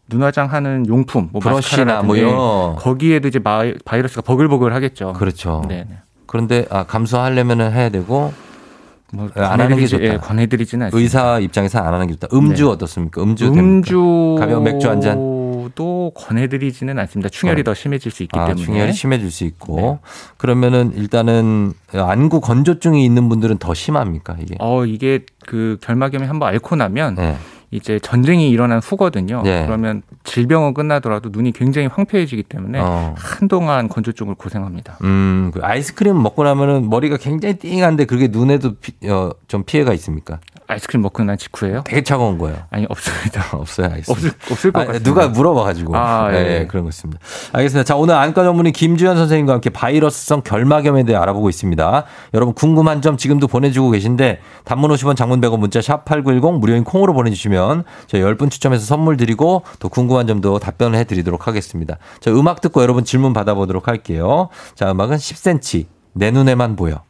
눈화장 0.08 0.52
하는 0.52 0.86
용품, 0.86 1.30
뭐 1.32 1.40
브러쉬나 1.40 2.02
뭐 2.02 2.14
이런. 2.16 2.76
거기에도 2.76 3.26
이제 3.26 3.40
바이러스가 3.40 4.22
버글버글 4.22 4.72
하겠죠. 4.74 5.14
그렇죠. 5.14 5.64
네, 5.68 5.84
네. 5.88 5.98
그런데 6.26 6.64
아, 6.70 6.84
감수하려면은 6.84 7.72
해야 7.72 7.88
되고 7.88 8.32
뭐 9.12 9.28
안 9.34 9.60
하는 9.60 9.76
게 9.76 9.86
좋다. 9.86 10.02
예, 10.04 10.16
권해드리지는 10.16 10.86
않습니다. 10.86 11.02
의사 11.02 11.38
입장에서 11.38 11.78
안 11.80 11.92
하는 11.94 12.06
게 12.06 12.14
좋다. 12.14 12.28
음주 12.36 12.64
네. 12.64 12.70
어떻습니까? 12.70 13.22
음주? 13.22 13.46
음주 13.46 14.36
가벼운 14.38 14.64
맥주 14.64 14.88
한 14.88 15.00
잔. 15.00 15.42
도 15.74 16.12
권해드리지는 16.16 16.98
않습니다. 16.98 17.28
충혈이 17.30 17.60
어. 17.60 17.64
더 17.64 17.72
심해질 17.72 18.10
수 18.12 18.22
있기 18.24 18.38
아, 18.38 18.46
때문에. 18.46 18.62
충혈이 18.66 18.92
심해질 18.92 19.30
수 19.30 19.44
있고. 19.44 19.76
네. 19.76 19.98
그러면은 20.36 20.92
일단은 20.94 21.72
안구 21.94 22.40
건조증이 22.42 23.02
있는 23.04 23.28
분들은 23.30 23.56
더 23.58 23.72
심합니까, 23.72 24.36
이게? 24.40 24.56
어 24.58 24.84
이게 24.84 25.24
그 25.46 25.78
결막염이 25.80 26.26
한번 26.26 26.48
앓고 26.50 26.76
나면 26.76 27.14
네. 27.14 27.36
이제 27.72 27.98
전쟁이 27.98 28.50
일어난 28.50 28.80
후거든요. 28.80 29.40
네. 29.42 29.64
그러면 29.66 30.02
질병은 30.24 30.74
끝나더라도 30.74 31.30
눈이 31.32 31.52
굉장히 31.52 31.88
황폐해지기 31.88 32.44
때문에 32.44 32.78
어. 32.80 33.14
한동안 33.16 33.88
건조증을 33.88 34.34
고생합니다. 34.34 34.98
음, 35.02 35.50
그 35.54 35.60
아이스크림 35.62 36.22
먹고 36.22 36.44
나면은 36.44 36.90
머리가 36.90 37.16
굉장히 37.16 37.56
띵한데 37.58 38.04
그게 38.04 38.28
눈에도 38.28 38.74
피, 38.74 38.92
어, 39.08 39.30
좀 39.48 39.64
피해가 39.64 39.94
있습니까? 39.94 40.38
아이스크림 40.72 41.02
먹고 41.02 41.22
난 41.24 41.38
직후에요? 41.38 41.82
되게 41.84 42.02
차가운 42.02 42.38
거예요. 42.38 42.58
아니 42.70 42.86
없습니다. 42.88 43.44
없어요, 43.56 43.86
알겠습니다. 43.88 44.12
없을 44.12 44.52
없을 44.52 44.72
것 44.72 44.80
아, 44.80 44.86
같습니다. 44.86 45.04
누가 45.08 45.28
물어봐가지고. 45.28 45.96
아, 45.96 46.30
예, 46.32 46.36
예. 46.36 46.60
예, 46.60 46.66
그런 46.66 46.84
거 46.84 46.90
있습니다. 46.90 47.20
알겠습니다. 47.52 47.84
자, 47.84 47.96
오늘 47.96 48.14
안과 48.14 48.44
전문의 48.44 48.72
김주현 48.72 49.16
선생님과 49.16 49.54
함께 49.54 49.70
바이러스성 49.70 50.42
결막염에 50.42 51.04
대해 51.04 51.18
알아보고 51.18 51.48
있습니다. 51.48 52.04
여러분 52.34 52.54
궁금한 52.54 53.02
점 53.02 53.16
지금도 53.16 53.46
보내주고 53.46 53.90
계신데 53.90 54.40
단문 54.64 54.90
50원 54.90 55.16
장문 55.16 55.40
100원 55.40 55.58
문자 55.58 55.80
샵 55.80 56.04
8910 56.04 56.58
무료인 56.58 56.84
콩으로 56.84 57.12
보내주시면 57.14 57.84
저희 58.06 58.22
10분 58.22 58.50
추첨해서 58.50 58.84
선물 58.84 59.16
드리고 59.16 59.62
또 59.78 59.88
궁금한 59.88 60.26
점도 60.26 60.58
답변을 60.58 60.98
해드리도록 61.00 61.46
하겠습니다. 61.46 61.98
자, 62.20 62.30
음악 62.30 62.60
듣고 62.60 62.82
여러분 62.82 63.04
질문 63.04 63.32
받아보도록 63.32 63.88
할게요. 63.88 64.48
자, 64.74 64.90
음악은 64.90 65.16
10cm 65.16 65.86
내 66.14 66.30
눈에만 66.30 66.76
보여. 66.76 67.02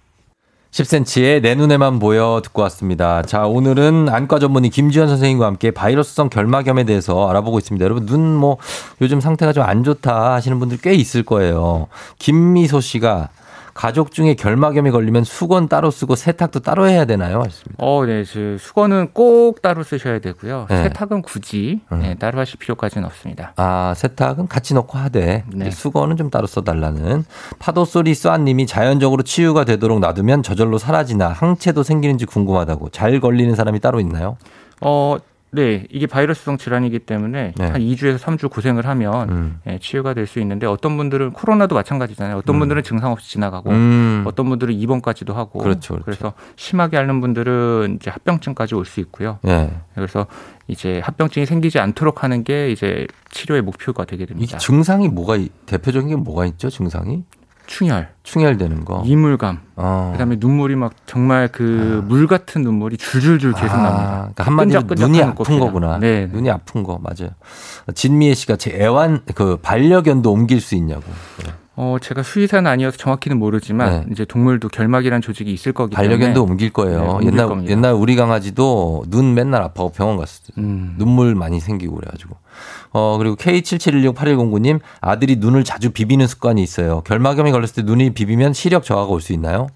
10cm의 0.72 1.42
내 1.42 1.54
눈에만 1.54 1.98
보여 1.98 2.40
듣고 2.42 2.62
왔습니다. 2.62 3.20
자, 3.20 3.46
오늘은 3.46 4.08
안과 4.08 4.38
전문의 4.38 4.70
김주현 4.70 5.06
선생님과 5.06 5.44
함께 5.44 5.70
바이러스성 5.70 6.30
결막염에 6.30 6.84
대해서 6.84 7.28
알아보고 7.28 7.58
있습니다. 7.58 7.84
여러분, 7.84 8.06
눈 8.06 8.22
뭐 8.32 8.56
요즘 9.02 9.20
상태가 9.20 9.52
좀 9.52 9.62
안 9.62 9.84
좋다 9.84 10.32
하시는 10.32 10.58
분들 10.58 10.78
꽤 10.82 10.94
있을 10.94 11.22
거예요. 11.24 11.88
김미소 12.18 12.80
씨가 12.80 13.28
가족 13.74 14.12
중에 14.12 14.34
결막염이 14.34 14.90
걸리면 14.90 15.24
수건 15.24 15.68
따로 15.68 15.90
쓰고 15.90 16.14
세탁도 16.14 16.60
따로 16.60 16.88
해야 16.88 17.04
되나요? 17.04 17.40
하셨습니다. 17.40 17.76
어, 17.78 18.04
네, 18.04 18.24
저 18.24 18.58
수건은 18.58 19.10
꼭 19.12 19.62
따로 19.62 19.82
쓰셔야 19.82 20.18
되고요. 20.18 20.66
네. 20.68 20.82
세탁은 20.84 21.22
굳이 21.22 21.80
네, 21.90 22.14
따로 22.14 22.38
하실 22.38 22.58
필요까지는 22.58 23.06
없습니다. 23.06 23.52
아, 23.56 23.94
세탁은 23.96 24.48
같이 24.48 24.74
넣고 24.74 24.98
하되 24.98 25.44
네. 25.48 25.70
수건은 25.70 26.16
좀 26.16 26.30
따로 26.30 26.46
써달라는 26.46 27.24
파도 27.58 27.84
소리 27.84 28.14
쏘아님이 28.14 28.66
자연적으로 28.66 29.22
치유가 29.22 29.64
되도록 29.64 30.00
놔두면 30.00 30.42
저절로 30.42 30.78
사라지나 30.78 31.28
항체도 31.28 31.82
생기는지 31.82 32.26
궁금하다고 32.26 32.90
잘 32.90 33.20
걸리는 33.20 33.54
사람이 33.54 33.80
따로 33.80 34.00
있나요? 34.00 34.36
어, 34.80 35.16
네, 35.54 35.86
이게 35.90 36.06
바이러스성 36.06 36.56
질환이기 36.56 37.00
때문에 37.00 37.52
네. 37.54 37.66
한 37.66 37.80
2주에서 37.82 38.16
3주 38.18 38.50
고생을 38.50 38.86
하면 38.86 39.28
음. 39.28 39.60
예, 39.66 39.78
치유가 39.78 40.14
될 40.14 40.26
수 40.26 40.40
있는데 40.40 40.66
어떤 40.66 40.96
분들은 40.96 41.32
코로나도 41.32 41.74
마찬가지잖아요. 41.74 42.38
어떤 42.38 42.56
음. 42.56 42.60
분들은 42.60 42.82
증상 42.84 43.12
없이 43.12 43.30
지나가고 43.32 43.68
음. 43.70 44.22
어떤 44.26 44.48
분들은 44.48 44.72
입원까지도 44.74 45.34
하고 45.34 45.58
그렇죠, 45.58 45.94
그렇죠. 45.94 46.10
래서 46.10 46.32
심하게 46.56 46.96
앓는 46.96 47.20
분들은 47.20 47.98
이제 48.00 48.10
합병증까지 48.10 48.74
올 48.74 48.86
수 48.86 49.00
있고요. 49.00 49.38
예. 49.46 49.70
그래서 49.94 50.26
이제 50.68 51.00
합병증이 51.04 51.44
생기지 51.44 51.78
않도록 51.80 52.24
하는 52.24 52.44
게 52.44 52.70
이제 52.70 53.06
치료의 53.30 53.60
목표가 53.62 54.04
되게 54.06 54.24
됩니다. 54.24 54.56
증상이 54.56 55.08
뭐가 55.08 55.36
있- 55.36 55.52
대표적인 55.66 56.08
게 56.08 56.16
뭐가 56.16 56.46
있죠? 56.46 56.70
증상이 56.70 57.24
충혈, 57.72 58.08
충혈되는 58.22 58.84
거. 58.84 59.02
이물감, 59.06 59.60
어. 59.76 60.10
그다음에 60.12 60.36
눈물이 60.38 60.76
막 60.76 60.92
정말 61.06 61.48
그물 61.48 62.26
같은 62.26 62.60
눈물이 62.62 62.98
줄줄줄 62.98 63.54
계속 63.54 63.74
아, 63.74 63.82
납니다. 63.82 64.18
그러니까 64.34 64.44
한마디로 64.44 64.82
눈이 64.94 65.22
아픈 65.22 65.34
꽃이다. 65.34 65.58
거구나. 65.64 65.98
네, 65.98 66.26
네. 66.26 66.32
눈이 66.32 66.50
아픈 66.50 66.82
거 66.82 67.00
맞아요. 67.02 67.30
진미애 67.94 68.34
씨가 68.34 68.56
제 68.56 68.72
애완 68.78 69.22
그 69.34 69.56
반려견도 69.56 70.30
옮길 70.30 70.60
수 70.60 70.74
있냐고. 70.74 71.04
어, 71.74 71.96
제가 72.02 72.22
수의사는 72.22 72.70
아니어서 72.70 72.98
정확히는 72.98 73.38
모르지만 73.38 74.00
네. 74.00 74.06
이제 74.12 74.24
동물도 74.26 74.68
결막이라는 74.68 75.22
조직이 75.22 75.52
있을 75.54 75.72
거기 75.72 75.94
때문에 75.96 76.08
반려견도 76.16 76.42
옮길 76.44 76.68
네, 76.68 76.72
거예요. 76.72 77.02
옮길 77.14 77.32
옛날 77.32 77.48
겁니다. 77.48 77.72
옛날 77.72 77.94
우리 77.94 78.14
강아지도 78.14 79.04
눈 79.08 79.32
맨날 79.34 79.62
아파고 79.62 79.90
병원 79.90 80.18
갔었어요. 80.18 80.52
음. 80.58 80.94
눈물 80.98 81.34
많이 81.34 81.60
생기고 81.60 81.94
그래가지고. 81.96 82.36
어 82.92 83.16
그리고 83.18 83.36
K77168109님 83.36 84.80
아들이 85.00 85.36
눈을 85.36 85.64
자주 85.64 85.90
비비는 85.92 86.26
습관이 86.26 86.62
있어요. 86.62 87.00
결막염이 87.02 87.50
걸렸을 87.52 87.74
때 87.76 87.82
눈이 87.82 88.10
비비면 88.10 88.52
시력 88.52 88.84
저하가 88.84 89.10
올 89.10 89.22
수 89.22 89.32
있나요? 89.32 89.68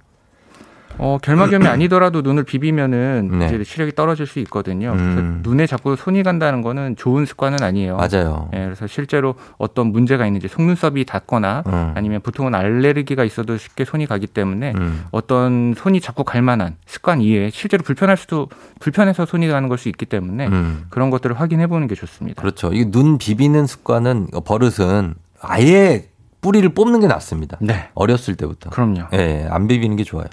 어, 0.98 1.18
결막염이 1.22 1.66
아니더라도 1.68 2.22
눈을 2.22 2.44
비비면은 2.44 3.30
네. 3.38 3.46
이제 3.46 3.64
시력이 3.64 3.92
떨어질 3.94 4.26
수 4.26 4.38
있거든요. 4.40 4.92
음. 4.92 5.14
그래서 5.14 5.50
눈에 5.50 5.66
자꾸 5.66 5.96
손이 5.96 6.22
간다는 6.22 6.62
거는 6.62 6.96
좋은 6.96 7.26
습관은 7.26 7.62
아니에요. 7.62 7.96
맞아요. 7.96 8.48
예, 8.54 8.64
그래서 8.64 8.86
실제로 8.86 9.34
어떤 9.58 9.88
문제가 9.88 10.26
있는지 10.26 10.48
속눈썹이 10.48 11.04
닿거나 11.04 11.62
음. 11.66 11.92
아니면 11.94 12.20
보통은 12.20 12.54
알레르기가 12.54 13.24
있어도 13.24 13.56
쉽게 13.56 13.84
손이 13.84 14.06
가기 14.06 14.26
때문에 14.26 14.72
음. 14.76 15.04
어떤 15.10 15.74
손이 15.76 16.00
자꾸 16.00 16.24
갈 16.24 16.42
만한 16.42 16.76
습관 16.86 17.20
이외에 17.20 17.50
실제로 17.50 17.82
불편할 17.82 18.16
수도 18.16 18.48
불편해서 18.80 19.26
손이 19.26 19.46
가는 19.48 19.68
걸 19.68 19.76
수 19.76 19.90
있기 19.90 20.06
때문에 20.06 20.46
음. 20.46 20.86
그런 20.88 21.10
것들을 21.10 21.38
확인해 21.38 21.66
보는 21.66 21.86
게 21.86 21.94
좋습니다. 21.94 22.40
그렇죠. 22.40 22.70
이 22.72 22.90
눈 22.90 23.18
비비는 23.18 23.66
습관은 23.66 24.28
버릇은 24.46 25.14
아예 25.42 26.06
뿌리를 26.40 26.68
뽑는 26.68 27.00
게 27.00 27.06
낫습니다. 27.06 27.56
네. 27.60 27.88
어렸을 27.94 28.36
때부터. 28.36 28.70
그럼요. 28.70 29.02
예, 29.14 29.46
안 29.50 29.66
비비는 29.66 29.96
게 29.96 30.04
좋아요. 30.04 30.26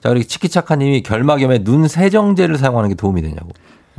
자, 0.00 0.08
그리고 0.08 0.26
치키차카님이 0.26 1.02
결막염에 1.02 1.64
눈 1.64 1.88
세정제를 1.88 2.56
사용하는 2.56 2.88
게 2.88 2.94
도움이 2.94 3.20
되냐고. 3.22 3.50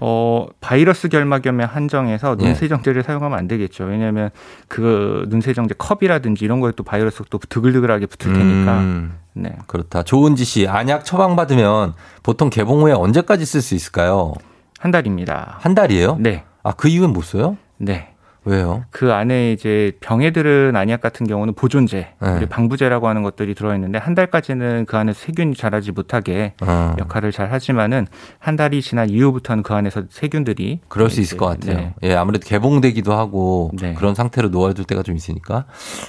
어, 0.01 0.47
바이러스 0.61 1.09
결막염에 1.09 1.65
한정해서 1.65 2.37
예. 2.41 2.45
눈세정제를 2.45 3.03
사용하면 3.03 3.37
안 3.37 3.47
되겠죠. 3.49 3.83
왜냐하면 3.83 4.29
그 4.69 5.25
눈 5.29 5.41
세정제 5.41 5.75
컵이라든지 5.77 6.45
이런 6.45 6.61
거에 6.61 6.71
또 6.75 6.83
바이러스가 6.83 7.25
또 7.29 7.37
드글드글하게 7.37 8.05
붙을 8.05 8.33
테니까. 8.33 8.79
음, 8.79 9.13
네. 9.33 9.57
그렇다. 9.67 10.03
조은지 10.03 10.45
씨, 10.45 10.67
안약 10.67 11.03
처방 11.03 11.35
받으면 11.35 11.93
보통 12.23 12.49
개봉 12.49 12.81
후에 12.83 12.93
언제까지 12.93 13.45
쓸 13.45 13.61
수 13.61 13.75
있을까요? 13.75 14.33
한 14.79 14.91
달입니다. 14.91 15.57
한 15.59 15.75
달이에요? 15.75 16.15
네. 16.21 16.45
아, 16.63 16.71
그 16.71 16.87
이유는 16.87 17.11
못 17.11 17.21
써요? 17.25 17.57
네. 17.77 18.13
왜요? 18.49 18.83
그 18.89 19.13
안에 19.13 19.53
이제 19.53 19.91
병에 19.99 20.31
들은 20.31 20.75
안약 20.75 21.01
같은 21.01 21.27
경우는 21.27 21.53
보존제, 21.53 22.07
네. 22.19 22.49
방부제라고 22.49 23.07
하는 23.07 23.21
것들이 23.21 23.53
들어있는데 23.53 23.99
한 23.99 24.15
달까지는 24.15 24.85
그 24.87 24.97
안에서 24.97 25.19
세균이 25.19 25.53
자라지 25.53 25.91
못하게 25.91 26.53
어. 26.61 26.95
역할을 26.97 27.31
잘 27.31 27.51
하지만은 27.51 28.07
한 28.39 28.55
달이 28.55 28.81
지난 28.81 29.09
이후부터는 29.09 29.61
그 29.61 29.73
안에서 29.75 30.03
세균들이 30.09 30.79
그럴 30.87 31.11
수 31.11 31.21
있을 31.21 31.37
것 31.37 31.45
같아요. 31.45 31.77
네. 31.77 31.93
예, 32.03 32.15
아무래도 32.15 32.47
개봉되기도 32.47 33.13
하고 33.13 33.71
네. 33.79 33.93
그런 33.93 34.15
상태로 34.15 34.49
놓아둘 34.49 34.85
때가 34.85 35.03
좀 35.03 35.15
있으니까. 35.15 35.65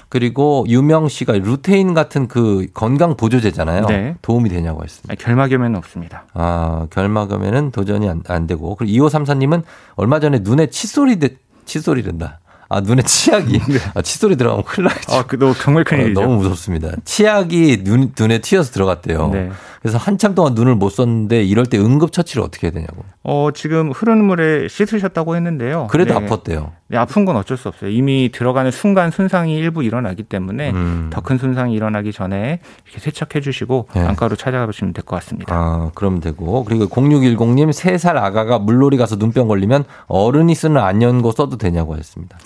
그리고 0.09 0.65
유명 0.69 1.09
씨가 1.09 1.35
루테인 1.35 1.93
같은 1.93 2.27
그 2.27 2.67
건강 2.73 3.17
보조제잖아요. 3.17 3.87
네. 3.87 4.17
도움이 4.23 4.49
되냐고 4.49 4.83
했습니다. 4.83 5.13
아니, 5.13 5.19
결막염에는 5.19 5.77
없습니다. 5.77 6.25
아, 6.33 6.87
결막염에는 6.91 7.71
도전이 7.71 8.09
안, 8.09 8.23
안 8.29 8.47
되고. 8.47 8.75
그리고 8.77 9.07
2534님은 9.09 9.63
얼마 9.97 10.21
전에 10.21 10.39
눈에 10.43 10.69
칫솔이, 10.69 11.19
되, 11.19 11.37
칫솔이란다. 11.71 12.41
아, 12.73 12.81
눈에 12.81 13.03
치약이. 13.03 13.61
아, 13.95 14.01
칫솔이 14.01 14.37
들어가면 14.37 14.65
큰일 14.65 14.87
나죠. 14.89 15.13
아, 15.13 15.23
그너 15.27 15.53
정말 15.53 15.81
어, 15.83 15.85
큰일이죠. 15.85 16.21
너무 16.21 16.37
무섭습니다. 16.37 16.93
치약이 17.05 17.83
눈, 17.83 18.13
눈에 18.19 18.39
튀어서 18.39 18.71
들어갔대요. 18.71 19.29
네. 19.33 19.51
그래서 19.83 19.97
한참 19.99 20.35
동안 20.35 20.55
눈을 20.55 20.75
못 20.77 20.91
썼는데 20.91 21.43
이럴 21.43 21.65
때 21.67 21.79
응급처치를 21.79 22.43
어떻게 22.43 22.67
해야 22.67 22.73
되냐고. 22.73 23.03
어, 23.25 23.49
지금 23.55 23.91
흐르는 23.91 24.25
물에 24.25 24.69
씻으셨다고 24.69 25.35
했는데요. 25.37 25.89
그래도 25.91 26.19
네. 26.19 26.27
아팠대요. 26.27 26.71
네, 26.89 26.99
아픈 26.99 27.25
건 27.25 27.37
어쩔 27.37 27.57
수 27.57 27.69
없어요. 27.69 27.91
이미 27.91 28.31
들어가는 28.33 28.71
순간 28.73 29.11
손상이 29.11 29.55
일부 29.57 29.83
일어나기 29.83 30.23
때문에 30.23 30.71
음. 30.73 31.11
더큰 31.13 31.39
손상이 31.39 31.75
일어나기 31.75 32.13
전에 32.13 32.61
이렇게 32.85 33.01
세척해 33.01 33.41
주시고 33.43 33.89
네. 33.95 34.01
안과로 34.03 34.37
찾아가시면 34.37 34.93
될 34.93 35.05
것 35.05 35.17
같습니다. 35.17 35.55
아, 35.55 35.91
그러면 35.95 36.21
되고. 36.21 36.63
그리고 36.65 36.87
0610님, 36.87 37.71
3살 37.71 38.17
아가가 38.17 38.59
물놀이 38.59 38.97
가서 38.99 39.17
눈병 39.17 39.49
걸리면 39.49 39.85
어른이 40.09 40.55
쓰는 40.55 40.77
안연고 40.77 41.33
써도 41.33 41.57
되냐고 41.57 41.97
했습니다. 41.97 42.37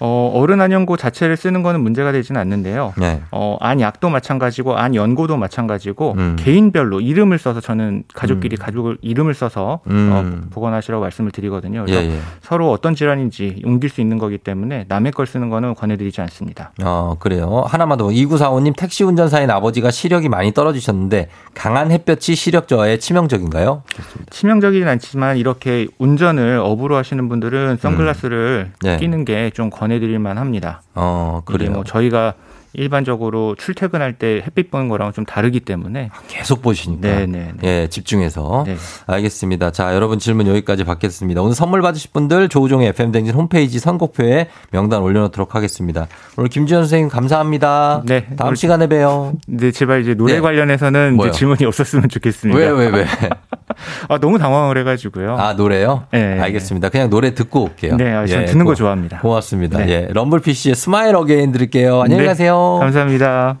어, 0.00 0.32
어른 0.34 0.60
안연고 0.60 0.96
자체를 0.96 1.36
쓰는 1.36 1.62
거는 1.62 1.80
문제가 1.80 2.12
되지는 2.12 2.40
않는데요. 2.40 2.92
네. 2.96 3.22
어, 3.30 3.56
안 3.60 3.80
약도 3.80 4.08
마찬가지고 4.08 4.76
안 4.76 4.94
연고도 4.94 5.36
마찬가지고 5.36 6.14
음. 6.16 6.36
개인별로 6.38 7.00
이름을 7.00 7.38
써서 7.38 7.60
저는 7.60 8.04
가족끼리 8.12 8.56
가족을 8.56 8.98
이름을 9.02 9.34
써서 9.34 9.80
음. 9.88 10.10
어, 10.12 10.50
보관하시라고 10.50 11.02
말씀을 11.02 11.30
드리거든요. 11.30 11.84
그래서 11.84 12.02
예, 12.02 12.10
예. 12.10 12.18
서로 12.42 12.70
어떤 12.70 12.94
질환인지 12.94 13.62
옮길 13.64 13.90
수 13.90 14.00
있는 14.00 14.18
거기 14.18 14.38
때문에 14.38 14.86
남의 14.88 15.12
걸 15.12 15.26
쓰는 15.26 15.48
거는 15.48 15.74
권해드리지 15.74 16.20
않습니다. 16.22 16.72
어, 16.82 17.16
그래요. 17.18 17.64
하나만 17.66 17.98
더. 17.98 18.04
2945님, 18.08 18.76
택시 18.76 19.02
운전사인 19.04 19.50
아버지가 19.50 19.90
시력이 19.90 20.28
많이 20.28 20.52
떨어지셨는데 20.52 21.28
강한 21.54 21.90
햇볕이 21.90 22.34
시력 22.34 22.68
저하에 22.68 22.98
치명적인가요? 22.98 23.82
치명적이진 24.30 24.86
않지만 24.86 25.36
이렇게 25.38 25.86
운전을 25.98 26.58
업으로 26.62 26.96
하시는 26.96 27.28
분들은 27.28 27.78
선글라스를 27.78 28.72
네. 28.82 28.96
끼는 28.98 29.24
게좀 29.24 29.70
권 29.70 29.83
해드릴 29.92 30.18
만합니다. 30.18 30.82
어, 30.94 31.42
이게 31.48 31.58
그래요. 31.58 31.70
뭐 31.72 31.84
저희가 31.84 32.34
일반적으로 32.74 33.54
출퇴근할 33.56 34.14
때 34.14 34.42
햇빛 34.46 34.70
보는 34.70 34.88
거랑은 34.88 35.12
좀 35.12 35.24
다르기 35.24 35.60
때문에 35.60 36.10
계속 36.28 36.60
보시니까. 36.62 37.08
네, 37.08 37.26
네, 37.26 37.52
네. 37.60 37.68
예, 37.82 37.88
집중해서. 37.88 38.64
네. 38.66 38.76
알겠습니다. 39.06 39.70
자, 39.70 39.94
여러분 39.94 40.18
질문 40.18 40.46
여기까지 40.48 40.84
받겠습니다. 40.84 41.40
오늘 41.42 41.54
선물 41.54 41.82
받으실 41.82 42.10
분들 42.12 42.48
조우종의 42.48 42.88
FM댕진 42.88 43.34
홈페이지 43.34 43.78
선곡표에 43.78 44.48
명단 44.70 45.02
올려놓도록 45.02 45.54
하겠습니다. 45.54 46.06
오늘 46.36 46.50
김지현 46.50 46.82
선생님 46.82 47.08
감사합니다. 47.08 48.02
네. 48.06 48.26
다음 48.36 48.48
오늘- 48.48 48.56
시간에 48.56 48.86
봬요. 48.88 49.34
네, 49.46 49.70
제발 49.70 50.02
이제 50.02 50.14
노래 50.14 50.34
네. 50.34 50.40
관련해서는? 50.40 51.18
이제 51.20 51.30
질문이 51.30 51.64
없었으면 51.64 52.08
좋겠습니다. 52.08 52.58
왜, 52.58 52.68
왜, 52.70 52.86
왜? 52.88 53.06
아, 54.08 54.18
너무 54.18 54.38
당황을 54.38 54.78
해가지고요. 54.78 55.36
아, 55.36 55.54
노래요? 55.54 56.06
네. 56.12 56.38
알겠습니다. 56.40 56.88
그냥 56.90 57.10
노래 57.10 57.34
듣고 57.34 57.64
올게요. 57.64 57.96
네, 57.96 58.12
아, 58.12 58.26
저는 58.26 58.42
예, 58.42 58.46
듣는 58.46 58.64
거 58.64 58.72
고- 58.72 58.74
좋아합니다. 58.74 59.20
고맙습니다. 59.20 59.78
네. 59.78 59.88
예. 59.88 60.08
럼블피쉬의 60.12 60.74
Smile 60.74 61.16
Again 61.16 61.52
들을게요. 61.52 62.02
안녕히 62.02 62.22
네, 62.22 62.28
가세요. 62.28 62.63
감사합니다. 62.80 63.58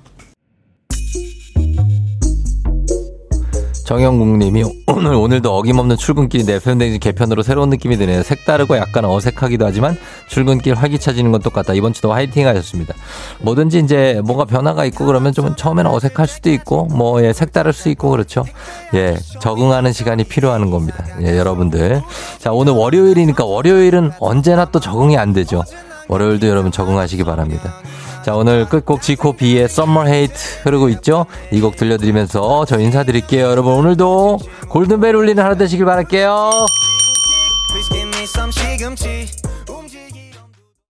정영국 3.84 4.38
님이 4.38 4.64
오늘 4.86 5.12
오늘도 5.12 5.54
어김없는 5.54 5.98
출근길인데 5.98 6.54
FM대행진 6.54 7.00
개편으로 7.00 7.42
새로운 7.42 7.68
느낌이 7.68 7.98
드네요. 7.98 8.22
색다르고 8.22 8.78
약간 8.78 9.04
어색하기도 9.04 9.66
하지만 9.66 9.96
출근길 10.28 10.74
활기차지는 10.74 11.32
건 11.32 11.42
똑같다. 11.42 11.74
이번 11.74 11.92
주도 11.92 12.10
화이팅 12.10 12.48
하셨습니다. 12.48 12.94
뭐든지 13.42 13.80
이제 13.80 14.22
뭐가 14.24 14.46
변화가 14.46 14.86
있고 14.86 15.04
그러면 15.04 15.34
좀 15.34 15.54
처음에는 15.54 15.90
어색할 15.90 16.26
수도 16.26 16.50
있고 16.50 16.86
뭐 16.86 17.22
예, 17.22 17.34
색다를 17.34 17.74
수 17.74 17.90
있고 17.90 18.08
그렇죠. 18.08 18.44
예, 18.94 19.18
적응하는 19.40 19.92
시간이 19.92 20.24
필요한 20.24 20.70
겁니다. 20.70 21.04
예, 21.20 21.36
여러분들. 21.36 22.00
자, 22.38 22.52
오늘 22.52 22.72
월요일이니까 22.72 23.44
월요일은 23.44 24.12
언제나 24.18 24.64
또 24.64 24.80
적응이 24.80 25.18
안 25.18 25.34
되죠. 25.34 25.62
월요일도 26.08 26.48
여러분 26.48 26.72
적응하시기 26.72 27.22
바랍니다. 27.24 27.74
자, 28.24 28.34
오늘 28.34 28.66
끝곡 28.66 29.02
지코 29.02 29.34
비의 29.34 29.64
Summer 29.64 30.08
Hate 30.08 30.34
흐르고 30.62 30.88
있죠? 30.90 31.26
이 31.52 31.60
곡 31.60 31.76
들려드리면서 31.76 32.64
저 32.64 32.78
인사드릴게요. 32.78 33.44
여러분, 33.46 33.74
오늘도 33.74 34.38
골든벨 34.68 35.14
울리는 35.14 35.42
하루 35.42 35.56
되시길 35.58 35.84
바랄게요. 35.84 36.50